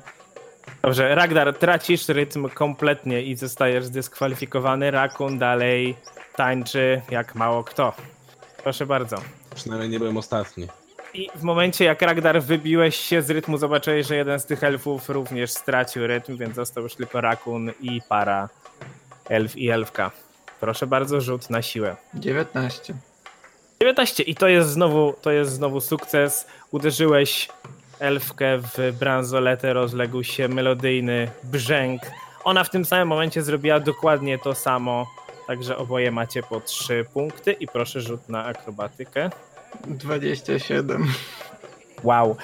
Dobrze, 0.82 1.14
Ragnar, 1.14 1.58
tracisz 1.58 2.08
rytm 2.08 2.48
kompletnie 2.48 3.22
i 3.22 3.36
zostajesz 3.36 3.84
zdyskwalifikowany. 3.84 4.90
Rakun 4.90 5.38
dalej 5.38 5.96
tańczy 6.36 7.02
jak 7.10 7.34
mało 7.34 7.64
kto. 7.64 7.92
Proszę 8.62 8.86
bardzo. 8.86 9.16
Przynajmniej 9.54 9.90
nie 9.90 9.98
byłem 9.98 10.16
ostatni. 10.16 10.68
I 11.14 11.28
w 11.34 11.42
momencie 11.42 11.84
jak 11.84 12.02
Ragnar 12.02 12.42
wybiłeś 12.42 12.96
się 12.96 13.22
z 13.22 13.30
rytmu, 13.30 13.58
zobaczyłeś, 13.58 14.06
że 14.06 14.16
jeden 14.16 14.40
z 14.40 14.46
tych 14.46 14.64
elfów 14.64 15.08
również 15.08 15.50
stracił 15.50 16.06
rytm, 16.06 16.36
więc 16.36 16.54
został 16.54 16.82
już 16.82 16.94
tylko 16.94 17.20
Rakun 17.20 17.72
i 17.80 18.00
para 18.08 18.48
elf 19.28 19.56
i 19.56 19.70
elfka. 19.70 20.10
Proszę 20.60 20.86
bardzo, 20.86 21.20
rzut 21.20 21.50
na 21.50 21.62
siłę. 21.62 21.96
19. 22.14 22.94
19 23.80 24.22
i 24.22 24.34
to 24.34 24.48
jest 24.48 24.70
znowu, 24.70 25.14
to 25.22 25.30
jest 25.30 25.52
znowu 25.52 25.80
sukces. 25.80 26.46
Uderzyłeś 26.70 27.48
elfkę 27.98 28.58
w 28.58 28.96
bransoletę, 28.98 29.72
rozległ 29.72 30.22
się 30.22 30.48
melodyjny 30.48 31.30
brzęk. 31.42 32.02
Ona 32.44 32.64
w 32.64 32.70
tym 32.70 32.84
samym 32.84 33.08
momencie 33.08 33.42
zrobiła 33.42 33.80
dokładnie 33.80 34.38
to 34.38 34.54
samo, 34.54 35.06
także 35.52 35.76
oboje 35.76 36.10
macie 36.10 36.42
po 36.42 36.60
3 36.60 37.04
punkty 37.14 37.52
i 37.52 37.66
proszę 37.66 38.00
rzut 38.00 38.28
na 38.28 38.44
akrobatykę. 38.44 39.30
27. 39.86 41.06
Wow. 42.02 42.36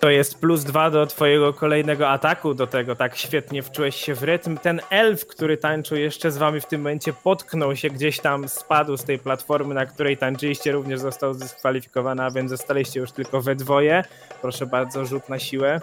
To 0.00 0.10
jest 0.10 0.38
plus 0.38 0.64
dwa 0.64 0.90
do 0.90 1.06
twojego 1.06 1.52
kolejnego 1.52 2.08
ataku, 2.08 2.54
do 2.54 2.66
tego 2.66 2.96
tak 2.96 3.16
świetnie 3.16 3.62
wczułeś 3.62 3.96
się 3.96 4.14
w 4.14 4.22
rytm. 4.22 4.58
Ten 4.58 4.80
elf, 4.90 5.26
który 5.26 5.56
tańczył 5.56 5.98
jeszcze 5.98 6.30
z 6.30 6.36
wami 6.36 6.60
w 6.60 6.66
tym 6.66 6.80
momencie, 6.80 7.12
potknął 7.12 7.76
się 7.76 7.90
gdzieś 7.90 8.20
tam, 8.20 8.48
spadł 8.48 8.96
z 8.96 9.04
tej 9.04 9.18
platformy, 9.18 9.74
na 9.74 9.86
której 9.86 10.16
tańczyliście, 10.16 10.72
również 10.72 11.00
został 11.00 11.34
zdyskwalifikowany, 11.34 12.22
a 12.22 12.30
więc 12.30 12.50
zostaliście 12.50 13.00
już 13.00 13.12
tylko 13.12 13.40
we 13.40 13.54
dwoje. 13.54 14.04
Proszę 14.42 14.66
bardzo, 14.66 15.06
rzut 15.06 15.28
na 15.28 15.38
siłę. 15.38 15.80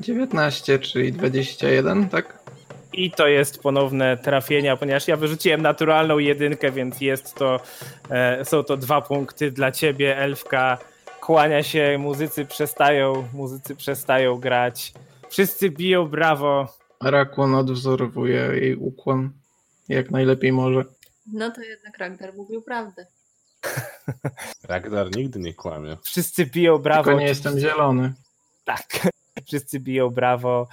19, 0.00 0.78
czyli 0.78 1.12
21, 1.12 2.08
tak? 2.08 2.39
I 2.92 3.10
to 3.10 3.28
jest 3.28 3.62
ponowne 3.62 4.16
trafienia, 4.16 4.76
ponieważ 4.76 5.08
ja 5.08 5.16
wyrzuciłem 5.16 5.62
naturalną 5.62 6.18
jedynkę, 6.18 6.72
więc 6.72 7.00
jest 7.00 7.34
to, 7.34 7.60
e, 8.10 8.44
są 8.44 8.64
to 8.64 8.76
dwa 8.76 9.00
punkty 9.00 9.50
dla 9.50 9.72
ciebie, 9.72 10.18
Elfka. 10.18 10.78
Kłania 11.20 11.62
się, 11.62 11.98
muzycy 11.98 12.46
przestają, 12.46 13.28
muzycy 13.32 13.76
przestają 13.76 14.36
grać. 14.36 14.92
Wszyscy 15.28 15.70
biją 15.70 16.08
brawo. 16.08 16.74
Rakun 17.02 17.54
odwzorowuje 17.54 18.40
jej 18.40 18.76
ukłon 18.76 19.30
jak 19.88 20.10
najlepiej 20.10 20.52
może. 20.52 20.84
No 21.32 21.50
to 21.50 21.62
jednak 21.62 21.98
Ragnar 21.98 22.34
mówił 22.34 22.62
prawdę. 22.62 23.06
Ragnar 24.68 25.16
nigdy 25.16 25.38
nie 25.38 25.54
kłamie. 25.54 25.96
Wszyscy 26.02 26.46
biją 26.46 26.78
brawo. 26.78 27.04
Tylko 27.04 27.20
nie 27.20 27.26
jestem 27.26 27.58
zielony. 27.58 28.12
Tak. 28.64 29.08
Wszyscy 29.46 29.80
biją 29.80 30.10
brawo. 30.10 30.68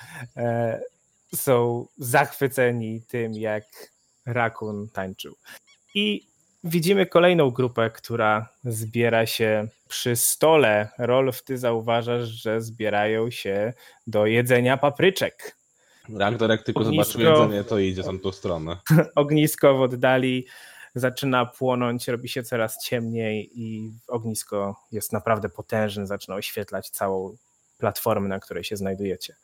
Są 1.36 1.88
zachwyceni 1.98 3.02
tym, 3.02 3.34
jak 3.34 3.64
Rakun 4.26 4.90
tańczył. 4.94 5.36
I 5.94 6.28
widzimy 6.64 7.06
kolejną 7.06 7.52
grupę, 7.52 7.90
która 7.90 8.50
zbiera 8.64 9.26
się 9.26 9.68
przy 9.88 10.16
stole. 10.16 10.90
Rolf, 10.98 11.44
ty 11.44 11.58
zauważasz, 11.58 12.28
że 12.28 12.62
zbierają 12.62 13.32
się 13.32 13.74
do 14.08 14.26
jedzenia 14.26 14.78
papryczek. 14.78 15.58
Ragnar 16.16 16.50
jak 16.50 16.64
tylko 16.64 16.82
Ognisko. 16.82 17.12
zobaczył 17.12 17.42
jedzenie, 17.42 17.64
to 17.64 17.80
idzie 17.80 18.04
tam 18.04 18.20
tą 18.20 18.32
stronę. 18.32 18.78
Ognisko 19.16 19.78
w 19.78 19.82
oddali 19.82 20.48
zaczyna 20.96 21.46
płonąć, 21.46 22.08
robi 22.08 22.30
się 22.30 22.44
coraz 22.44 22.84
ciemniej 22.84 23.50
i 23.56 23.92
ognisko 24.08 24.76
jest 24.92 25.14
naprawdę 25.14 25.50
potężne, 25.50 26.08
zaczyna 26.08 26.36
oświetlać 26.36 26.90
całą 26.90 27.38
platformę, 27.78 28.28
na 28.28 28.40
której 28.40 28.64
się 28.64 28.78
znajdujecie. 28.78 29.36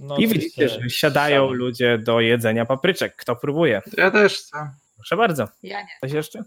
No, 0.00 0.16
I 0.16 0.28
widzicie, 0.28 0.68
że 0.68 0.90
siadają 0.90 1.42
siadam. 1.44 1.56
ludzie 1.58 1.98
do 1.98 2.20
jedzenia 2.20 2.64
papryczek. 2.66 3.16
Kto 3.16 3.36
próbuje? 3.36 3.82
Ja 3.96 4.10
też 4.10 4.38
chcę. 4.38 4.70
Proszę 4.96 5.16
bardzo. 5.16 5.48
Ja 5.62 5.80
nie. 5.80 5.88
Coś 6.00 6.12
jeszcze? 6.12 6.42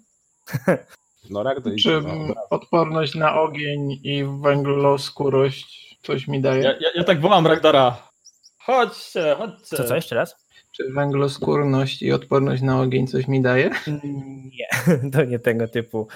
No 1.29 1.43
Ragnar 1.43 1.73
idzie. 1.73 1.83
Czy 1.89 2.01
No, 2.01 2.35
odporność 2.49 3.15
na 3.15 3.41
ogień 3.41 3.91
i 4.03 4.23
węgloskórość 4.43 5.97
coś 6.03 6.27
mi 6.27 6.41
daje? 6.41 6.63
Ja, 6.63 6.71
ja, 6.71 6.89
ja 6.95 7.03
tak 7.03 7.21
wołam 7.21 7.47
Ragdara. 7.47 8.07
Chodźcie, 8.57 9.35
chodźcie. 9.37 9.77
Co, 9.77 9.83
co 9.83 9.95
jeszcze 9.95 10.15
raz? 10.15 10.35
Czy 10.71 10.89
węgloskórność 10.93 12.01
i 12.01 12.11
odporność 12.11 12.61
na 12.61 12.81
ogień 12.81 13.07
coś 13.07 13.27
mi 13.27 13.41
daje? 13.41 13.69
Nie, 14.57 14.67
to 15.13 15.23
nie 15.23 15.39
tego 15.39 15.67
typu, 15.67 16.07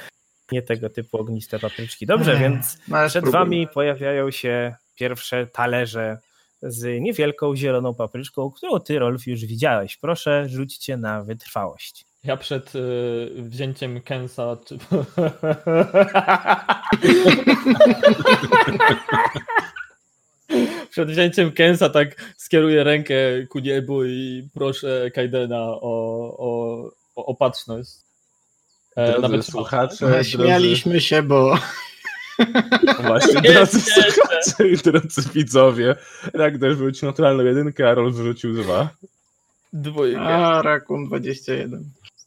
nie 0.51 0.61
tego 0.61 0.89
typu 0.89 1.17
ogniste 1.17 1.59
papryczki. 1.59 2.05
Dobrze, 2.05 2.33
Ech, 2.33 2.39
więc 2.39 2.77
No, 2.87 2.97
przed 2.97 3.11
spróbuj. 3.11 3.31
wami 3.31 3.67
pojawiają 3.67 4.31
się 4.31 4.75
pierwsze 4.95 5.47
talerze 5.47 6.17
z 6.61 7.01
niewielką 7.01 7.55
zieloną 7.55 7.93
papryczką, 7.93 8.51
którą 8.51 8.79
ty, 8.79 8.99
Rolf, 8.99 9.27
już 9.27 9.45
widziałeś. 9.45 9.97
Proszę, 9.97 10.49
rzućcie 10.49 10.97
na 10.97 11.23
wytrwałość. 11.23 12.05
Ja 12.23 12.37
przed 12.37 12.75
y, 12.75 13.29
wzięciem 13.37 14.01
Kensa. 14.01 14.57
Czy... 14.65 14.77
przed 20.91 21.11
wzięciem 21.11 21.51
Kensa 21.51 21.89
tak 21.89 22.33
skieruję 22.37 22.83
rękę 22.83 23.15
ku 23.49 23.59
niebu 23.59 24.05
i 24.05 24.47
proszę 24.53 25.11
Kaidena 25.13 25.61
o, 25.61 25.81
o, 26.37 26.91
o 27.15 27.25
opatrzność. 27.25 27.91
E, 28.95 29.05
Drodzy 29.05 29.21
nawet 29.21 29.45
słuchacze, 29.45 30.07
drodzy, 30.07 30.29
Śmialiśmy 30.29 31.01
się, 31.01 31.23
bo 31.23 31.57
właśnie, 33.07 33.41
Nie, 33.41 33.53
drodzy 33.53 33.81
słuchacze 33.81 34.67
i 34.67 34.77
drodzy 34.77 35.21
widzowie, 35.33 35.95
Ragnar 36.33 36.75
wyrzucił 36.75 37.07
naturalną 37.07 37.43
jedynkę, 37.43 37.89
a 37.89 37.93
Rolf 37.93 38.15
wyrzucił 38.15 38.53
dwa. 38.53 38.89
Dwójkę. 39.73 40.21
a 40.21 40.61
Rakun 40.61 41.07
21. 41.07 41.83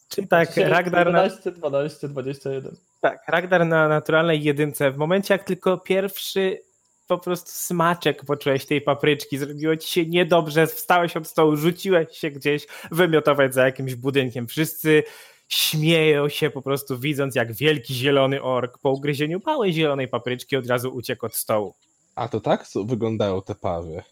Czyli 0.09 0.29
tak, 0.29 0.57
Ragnar 0.57 1.13
na, 1.13 1.29
12, 1.29 1.53
12, 1.53 2.09
21. 2.09 2.77
tak, 3.01 3.23
Ragnar 3.29 3.67
na 3.67 3.89
naturalnej 3.89 4.43
jedynce. 4.43 4.91
W 4.91 4.97
momencie, 4.97 5.35
jak 5.35 5.45
tylko 5.45 5.79
pierwszy 5.79 6.61
po 7.07 7.19
prostu 7.19 7.51
smaczek 7.51 8.25
poczułeś 8.25 8.67
tej 8.67 8.81
papryczki, 8.81 9.39
zrobiło 9.39 9.77
ci 9.77 9.89
się 9.89 10.07
niedobrze, 10.07 10.67
wstałeś 10.67 11.17
od 11.17 11.27
stołu, 11.27 11.57
rzuciłeś 11.57 12.19
się 12.19 12.31
gdzieś 12.31 12.67
wymiotować 12.91 13.55
za 13.55 13.65
jakimś 13.65 13.95
budynkiem. 13.95 14.47
Wszyscy 14.47 15.03
śmieją 15.49 16.29
się 16.29 16.51
po 16.51 16.63
prostu 16.63 16.99
widząc, 16.99 17.35
jak 17.35 17.53
wielki 17.53 17.95
zielony 17.95 18.43
ork 18.43 18.79
po 18.79 18.91
ugryzieniu 18.91 19.41
małej 19.47 19.73
zielonej 19.73 20.09
papryczki 20.09 20.57
od 20.57 20.67
razu 20.67 20.95
uciekł 20.95 21.27
od 21.27 21.35
stołu. 21.35 21.75
A 22.15 22.29
to 22.29 22.41
tak 22.41 22.69
co 22.69 22.85
wyglądają 22.85 23.43
te 23.43 23.55
pawy. 23.55 24.03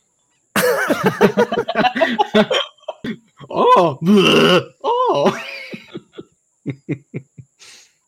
O! 3.49 3.99
O! 4.83 5.33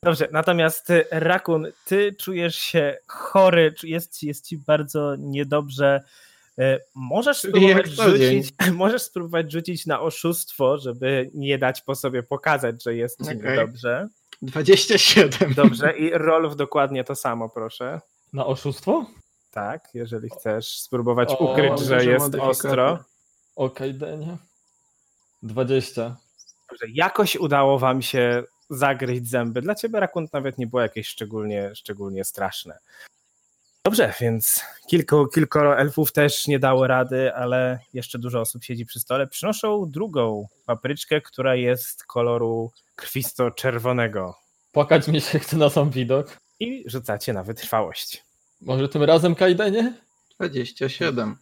Dobrze, 0.03 0.29
natomiast 0.33 0.87
ty, 0.87 1.05
Rakun, 1.11 1.67
ty 1.85 2.13
czujesz 2.13 2.57
się 2.57 2.97
chory, 3.07 3.75
jest, 3.83 4.23
jest 4.23 4.47
ci 4.47 4.59
bardzo 4.59 5.17
niedobrze. 5.17 6.05
E, 6.59 6.81
Możesz 6.95 7.39
spróbować, 7.39 7.87
rzucić, 7.89 8.55
możesz 8.73 9.03
spróbować 9.03 9.53
rzucić 9.53 9.87
na 9.87 10.01
oszustwo, 10.01 10.79
żeby 10.79 11.31
nie 11.35 11.59
dać 11.59 11.83
po 11.83 11.95
sobie 11.95 12.23
pokazać, 12.23 12.83
że 12.83 12.95
jest 12.95 13.19
ci 13.25 13.37
Okej. 13.37 13.51
niedobrze. 13.51 14.09
27. 14.43 15.55
Dobrze, 15.55 15.99
i 15.99 16.11
Rolf 16.11 16.57
dokładnie 16.57 17.05
to 17.05 17.15
samo, 17.15 17.49
proszę. 17.49 18.01
Na 18.33 18.47
oszustwo? 18.47 19.07
Tak, 19.51 19.89
jeżeli 19.95 20.31
chcesz 20.31 20.81
spróbować 20.81 21.29
O, 21.33 21.37
ukryć, 21.37 21.81
że 21.81 22.05
jest 22.05 22.35
ostro. 22.35 22.99
O 23.57 23.71
Kaidenie. 23.71 24.37
20. 25.43 26.17
Dobrze, 26.71 26.87
jakoś 26.95 27.37
udało 27.37 27.79
wam 27.79 28.03
się 28.03 28.43
zagryźć 28.71 29.27
zęby. 29.31 29.63
Dla 29.63 29.75
ciebie 29.75 30.01
Rakun 30.01 30.29
nawet 30.33 30.59
nie 30.59 30.67
było 30.67 30.83
jakieś 30.83 31.09
szczególnie, 31.09 31.75
szczególnie 31.75 32.25
straszne. 32.25 32.79
Dobrze, 33.89 34.15
więc 34.21 34.61
kilku, 34.87 35.27
kilkoro 35.27 35.79
elfów 35.79 36.13
też 36.13 36.47
nie 36.47 36.59
dało 36.59 36.87
rady, 36.87 37.35
ale 37.35 37.79
jeszcze 37.95 38.19
dużo 38.19 38.41
osób 38.41 38.65
siedzi 38.65 38.87
przy 38.87 39.01
stole. 39.01 39.27
Przynoszą 39.27 39.91
drugą 39.91 40.49
papryczkę, 40.67 41.21
która 41.21 41.55
jest 41.55 42.05
koloru 42.05 42.73
krwisto-czerwonego 42.97 44.35
Płakać 44.73 45.09
mi 45.09 45.21
się 45.21 45.39
chce 45.39 45.57
na 45.57 45.71
sam 45.71 45.91
widok. 45.91 46.39
i 46.61 46.85
rzucacie 46.87 47.33
na 47.33 47.43
wytrwałość. 47.43 48.25
Może 48.61 48.89
tym 48.89 49.03
razem 49.03 49.35
Kaidenie? 49.35 49.93
27. 50.37 51.37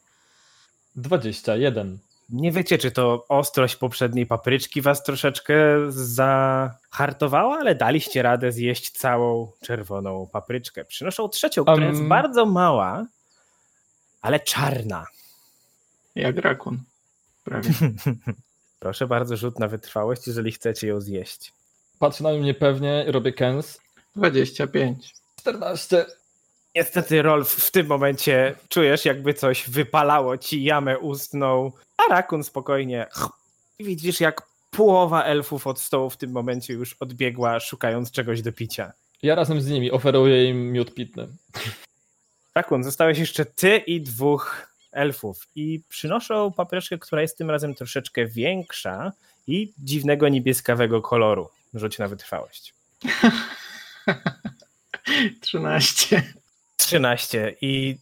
21. 0.96 1.98
Nie 2.28 2.52
wiecie, 2.52 2.78
czy 2.78 2.90
to 2.90 3.26
ostrość 3.28 3.76
poprzedniej 3.76 4.26
papryczki 4.26 4.82
was 4.82 5.02
troszeczkę 5.02 5.54
zahartowała, 5.88 7.58
ale 7.58 7.74
daliście 7.74 8.22
radę 8.22 8.52
zjeść 8.52 8.90
całą 8.90 9.50
czerwoną 9.60 10.28
papryczkę. 10.32 10.84
Przynoszą 10.84 11.28
trzecią, 11.28 11.62
która 11.62 11.74
Um. 11.86 11.88
jest 11.88 12.02
bardzo 12.02 12.46
mała, 12.46 13.06
ale 14.22 14.40
czarna. 14.40 15.06
Jak 16.14 16.36
rakun. 16.38 16.78
Prawie. 17.44 17.70
Proszę 18.80 19.06
bardzo, 19.06 19.36
rzut 19.36 19.58
na 19.58 19.68
wytrwałość, 19.68 20.26
jeżeli 20.26 20.52
chcecie 20.52 20.86
ją 20.86 21.00
zjeść. 21.00 21.52
Patrzę 21.98 22.24
na 22.24 22.32
mnie 22.32 22.54
pewnie, 22.54 23.04
robię 23.08 23.32
kens. 23.32 23.80
25. 24.16 25.14
14. 25.40 26.06
Niestety, 26.74 27.22
Rolf, 27.22 27.50
w 27.50 27.70
tym 27.70 27.86
momencie 27.86 28.54
czujesz, 28.68 29.04
jakby 29.04 29.34
coś 29.34 29.70
wypalało 29.70 30.38
ci 30.38 30.64
jamę 30.64 30.98
ustną, 30.98 31.72
a 31.96 32.12
Rakun 32.12 32.44
spokojnie. 32.44 33.06
I 33.78 33.84
widzisz, 33.84 34.20
jak 34.20 34.42
połowa 34.70 35.24
elfów 35.24 35.66
od 35.66 35.80
stołu 35.80 36.10
w 36.10 36.16
tym 36.16 36.30
momencie 36.30 36.74
już 36.74 36.96
odbiegła, 37.00 37.60
szukając 37.60 38.10
czegoś 38.10 38.42
do 38.42 38.52
picia. 38.52 38.92
Ja 39.22 39.34
razem 39.34 39.60
z 39.60 39.68
nimi 39.68 39.90
oferuję 39.90 40.50
im 40.50 40.72
miód 40.72 40.94
pitny. 40.94 41.28
Rakun, 42.54 42.84
zostałeś 42.84 43.18
jeszcze 43.18 43.44
ty 43.44 43.76
i 43.76 44.00
dwóch 44.00 44.66
elfów 44.92 45.46
i 45.54 45.80
przynoszą 45.88 46.52
papryczkę, 46.52 46.98
która 46.98 47.22
jest 47.22 47.38
tym 47.38 47.50
razem 47.50 47.74
troszeczkę 47.74 48.26
większa 48.26 49.12
i 49.46 49.72
dziwnego 49.78 50.28
niebieskawego 50.28 51.02
koloru. 51.02 51.48
Rzuć 51.74 51.98
na 51.98 52.08
wytrwałość. 52.08 52.74
13. 55.40 56.22
13 56.76 57.56
i 57.60 57.96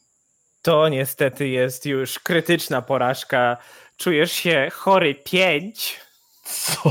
to 0.62 0.88
niestety 0.88 1.48
jest 1.48 1.86
już 1.86 2.18
krytyczna 2.18 2.82
porażka. 2.82 3.56
Czujesz 3.96 4.32
się 4.32 4.68
chory 4.72 5.14
5 5.14 6.00
Co? 6.44 6.90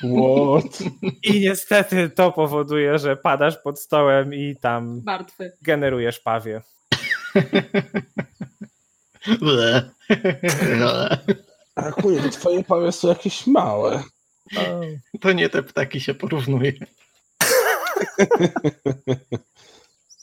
What? 0.00 0.78
i 1.22 1.40
niestety 1.40 2.10
to 2.10 2.32
powoduje, 2.32 2.98
że 2.98 3.16
padasz 3.16 3.56
pod 3.64 3.80
stołem 3.80 4.34
i 4.34 4.56
tam 4.60 5.02
Martwy. 5.06 5.52
generujesz 5.62 6.20
pawie. 6.20 6.62
Ble. 9.40 9.90
Rakunie, 11.76 12.20
te 12.20 12.28
twoje 12.30 12.64
pały 12.64 12.92
są 12.92 13.08
jakieś 13.08 13.46
małe. 13.46 14.02
To 15.20 15.32
nie 15.32 15.48
te 15.48 15.62
ptaki 15.62 16.00
się 16.00 16.14
porównuje. 16.14 16.72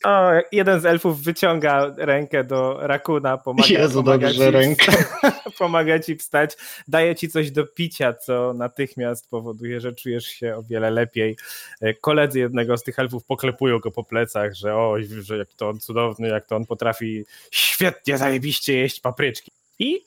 O, 0.04 0.32
jeden 0.52 0.80
z 0.80 0.86
elfów 0.86 1.22
wyciąga 1.22 1.94
rękę 1.98 2.44
do 2.44 2.78
Rakuna, 2.88 3.38
pomaga, 3.38 3.68
Jezu, 3.70 4.04
pomaga, 4.04 4.28
dobrze, 4.28 4.46
ci, 4.46 4.52
ręka. 4.52 4.92
pomaga 5.60 6.00
ci 6.00 6.16
wstać, 6.16 6.58
daje 6.88 7.16
ci 7.16 7.30
coś 7.30 7.52
do 7.52 7.66
picia, 7.66 8.14
co 8.14 8.54
natychmiast 8.54 9.30
powoduje, 9.30 9.80
że 9.80 9.94
czujesz 9.94 10.26
się 10.26 10.56
o 10.56 10.64
wiele 10.64 10.92
lepiej. 10.92 11.38
E, 11.82 11.94
Koledzy 11.94 12.40
jednego 12.40 12.78
z 12.78 12.84
tych 12.84 13.00
elfów 13.00 13.26
poklepują 13.26 13.80
go 13.80 13.92
po 13.92 14.04
plecach, 14.04 14.54
że 14.54 14.76
oj, 14.76 15.08
że 15.22 15.38
jak 15.38 15.54
to 15.54 15.70
on 15.70 15.80
cudowny, 15.80 16.28
jak 16.28 16.46
to 16.46 16.56
on 16.56 16.66
potrafi 16.66 17.26
świetnie, 17.52 18.18
zajebiście 18.18 18.78
jeść 18.78 19.00
papryczki. 19.00 19.52
I 19.80 20.02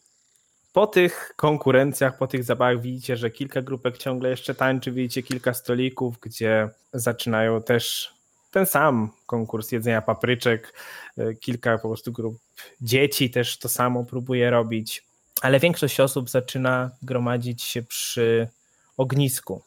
po 0.73 0.87
tych 0.87 1.33
konkurencjach, 1.37 2.19
po 2.19 2.27
tych 2.27 2.45
zabawach 2.45 2.81
widzicie, 2.81 3.17
że 3.17 3.31
kilka 3.31 3.63
grupek 3.63 3.99
ciągle 3.99 4.31
jeszcze 4.31 4.55
tańczy, 4.55 4.93
widzicie 4.93 5.23
kilka 5.23 5.55
stolików, 5.55 6.19
gdzie 6.21 6.69
zaczynają 6.93 7.63
też 7.63 8.16
ten 8.51 8.67
sam 8.67 9.11
konkurs 9.27 9.73
jedzenia 9.73 10.03
papryczek, 10.03 10.75
e, 11.19 11.35
kilka 11.35 11.79
po 11.79 11.89
prostu 11.89 12.13
grup 12.13 12.39
dzieci 12.81 13.31
też 13.31 13.59
to 13.59 13.69
samo 13.69 14.05
próbuje 14.05 14.51
robić, 14.51 15.05
ale 15.43 15.61
większość 15.61 16.01
osób 16.01 16.31
zaczyna 16.31 16.91
gromadzić 17.03 17.63
się 17.63 17.83
przy 17.83 18.49
ognisku, 18.97 19.63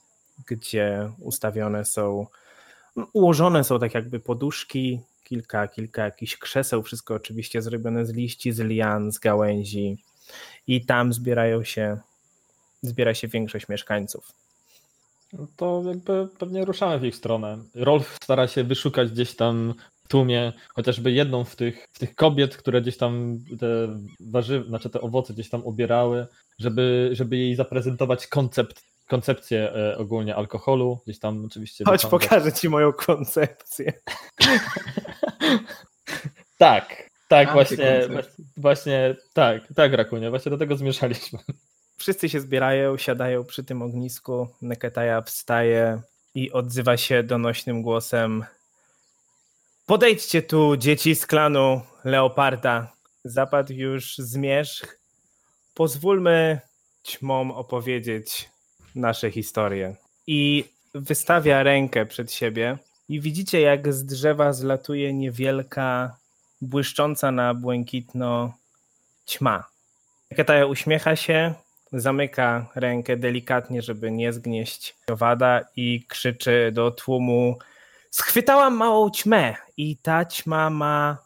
gdzie 0.47 1.11
ustawione 1.19 1.85
są, 1.85 2.27
ułożone 3.13 3.63
są 3.63 3.79
tak 3.79 3.93
jakby 3.93 4.19
poduszki, 4.19 5.01
kilka, 5.23 5.67
kilka 5.67 6.05
jakichś 6.05 6.37
krzeseł, 6.37 6.83
wszystko 6.83 7.13
oczywiście 7.13 7.61
zrobione 7.61 8.05
z 8.05 8.09
liści, 8.09 8.51
z 8.51 8.59
lian, 8.59 9.11
z 9.11 9.19
gałęzi 9.19 10.03
i 10.67 10.85
tam 10.85 11.13
zbierają 11.13 11.63
się, 11.63 11.97
zbiera 12.81 13.13
się 13.13 13.27
większość 13.27 13.67
mieszkańców. 13.67 14.31
No 15.33 15.47
to 15.55 15.83
jakby 15.85 16.27
pewnie 16.39 16.65
ruszamy 16.65 16.99
w 16.99 17.05
ich 17.05 17.15
stronę. 17.15 17.57
Rolf 17.75 18.17
stara 18.23 18.47
się 18.47 18.63
wyszukać 18.63 19.11
gdzieś 19.11 19.35
tam 19.35 19.73
w 20.05 20.07
tłumie 20.07 20.53
chociażby 20.75 21.11
jedną 21.11 21.43
w 21.43 21.55
tych, 21.55 21.87
w 21.93 21.99
tych 21.99 22.15
kobiet, 22.15 22.57
które 22.57 22.81
gdzieś 22.81 22.97
tam 22.97 23.39
te 23.59 23.67
warzywa, 24.19 24.67
znaczy 24.67 24.89
te 24.89 25.01
owoce 25.01 25.33
gdzieś 25.33 25.49
tam 25.49 25.65
ubierały, 25.65 26.27
żeby, 26.59 27.09
żeby 27.11 27.37
jej 27.37 27.55
zaprezentować 27.55 28.27
koncept, 28.27 28.81
koncepcję 29.07 29.73
e, 29.75 29.97
ogólnie 29.97 30.35
alkoholu. 30.35 30.99
Gdzieś 31.05 31.19
tam 31.19 31.45
oczywiście. 31.45 31.85
Chodź, 31.85 32.01
wyciąga- 32.01 32.09
pokażę 32.09 32.53
ci 32.53 32.69
moją 32.69 32.93
koncepcję. 32.93 33.93
Tak, 36.57 37.09
tak, 37.27 37.53
właśnie, 37.53 38.07
właśnie, 38.57 39.15
tak, 39.33 39.73
tak, 39.75 39.93
Rakunie, 39.93 40.29
właśnie 40.29 40.49
do 40.49 40.57
tego 40.57 40.75
zmieszaliśmy. 40.75 41.39
Wszyscy 41.99 42.29
się 42.29 42.39
zbierają, 42.39 42.97
siadają 42.97 43.45
przy 43.45 43.63
tym 43.63 43.81
ognisku. 43.81 44.47
Neketaja 44.61 45.21
wstaje 45.21 46.01
i 46.35 46.51
odzywa 46.51 46.97
się 46.97 47.23
donośnym 47.23 47.81
głosem. 47.81 48.45
Podejdźcie 49.85 50.41
tu, 50.41 50.77
dzieci 50.77 51.15
z 51.15 51.25
klanu 51.25 51.81
Leoparda. 52.05 52.91
Zapadł 53.23 53.73
już 53.73 54.17
zmierzch. 54.17 54.99
Pozwólmy 55.73 56.59
ćmom 57.07 57.51
opowiedzieć 57.51 58.49
nasze 58.95 59.31
historie. 59.31 59.95
I 60.27 60.65
wystawia 60.93 61.63
rękę 61.63 62.05
przed 62.05 62.31
siebie 62.31 62.77
i 63.09 63.21
widzicie, 63.21 63.61
jak 63.61 63.93
z 63.93 64.05
drzewa 64.05 64.53
zlatuje 64.53 65.13
niewielka, 65.13 66.15
błyszcząca 66.61 67.31
na 67.31 67.53
błękitno 67.53 68.53
ćma. 69.27 69.63
Neketaja 70.31 70.65
uśmiecha 70.65 71.15
się, 71.15 71.53
zamyka 71.91 72.67
rękę 72.75 73.17
delikatnie, 73.17 73.81
żeby 73.81 74.11
nie 74.11 74.33
zgnieść 74.33 74.95
owada 75.07 75.61
i 75.75 76.05
krzyczy 76.07 76.71
do 76.73 76.91
tłumu 76.91 77.57
schwytałam 78.11 78.75
małą 78.75 79.09
ćmę 79.09 79.55
i 79.77 79.97
ta 79.97 80.25
ćma 80.25 80.69
ma 80.69 81.17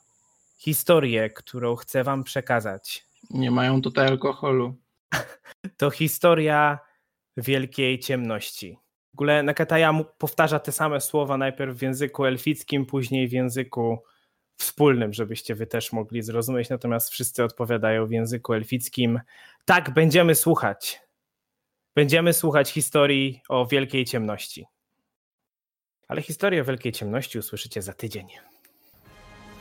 historię, 0.57 1.29
którą 1.29 1.75
chcę 1.75 2.03
wam 2.03 2.23
przekazać. 2.23 3.05
Nie 3.29 3.51
mają 3.51 3.81
tutaj 3.81 4.07
alkoholu. 4.07 4.75
To 5.77 5.89
historia 5.91 6.79
wielkiej 7.37 7.99
ciemności. 7.99 8.77
W 9.11 9.15
ogóle 9.15 9.43
Nakataja 9.43 9.93
powtarza 10.17 10.59
te 10.59 10.71
same 10.71 11.01
słowa 11.01 11.37
najpierw 11.37 11.77
w 11.77 11.81
języku 11.81 12.25
elfickim, 12.25 12.85
później 12.85 13.27
w 13.27 13.31
języku 13.31 14.03
wspólnym, 14.63 15.13
żebyście 15.13 15.55
wy 15.55 15.67
też 15.67 15.93
mogli 15.93 16.21
zrozumieć, 16.21 16.69
natomiast 16.69 17.09
wszyscy 17.09 17.43
odpowiadają 17.43 18.07
w 18.07 18.11
języku 18.11 18.53
elfickim. 18.53 19.19
Tak, 19.65 19.93
będziemy 19.93 20.35
słuchać. 20.35 21.01
Będziemy 21.95 22.33
słuchać 22.33 22.69
historii 22.71 23.41
o 23.49 23.65
wielkiej 23.65 24.05
ciemności. 24.05 24.65
Ale 26.07 26.21
historię 26.21 26.61
o 26.61 26.65
wielkiej 26.65 26.91
ciemności 26.91 27.39
usłyszycie 27.39 27.81
za 27.81 27.93
tydzień. 27.93 28.27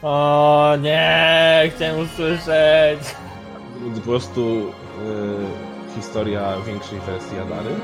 O 0.03 0.77
nie, 0.81 1.71
chciałem 1.75 2.01
usłyszeć. 2.01 3.01
Po 3.95 4.01
prostu 4.01 4.69
y, 4.69 5.95
historia 5.95 6.57
większej 6.67 7.01
wersji 7.01 7.39
Adary. 7.39 7.75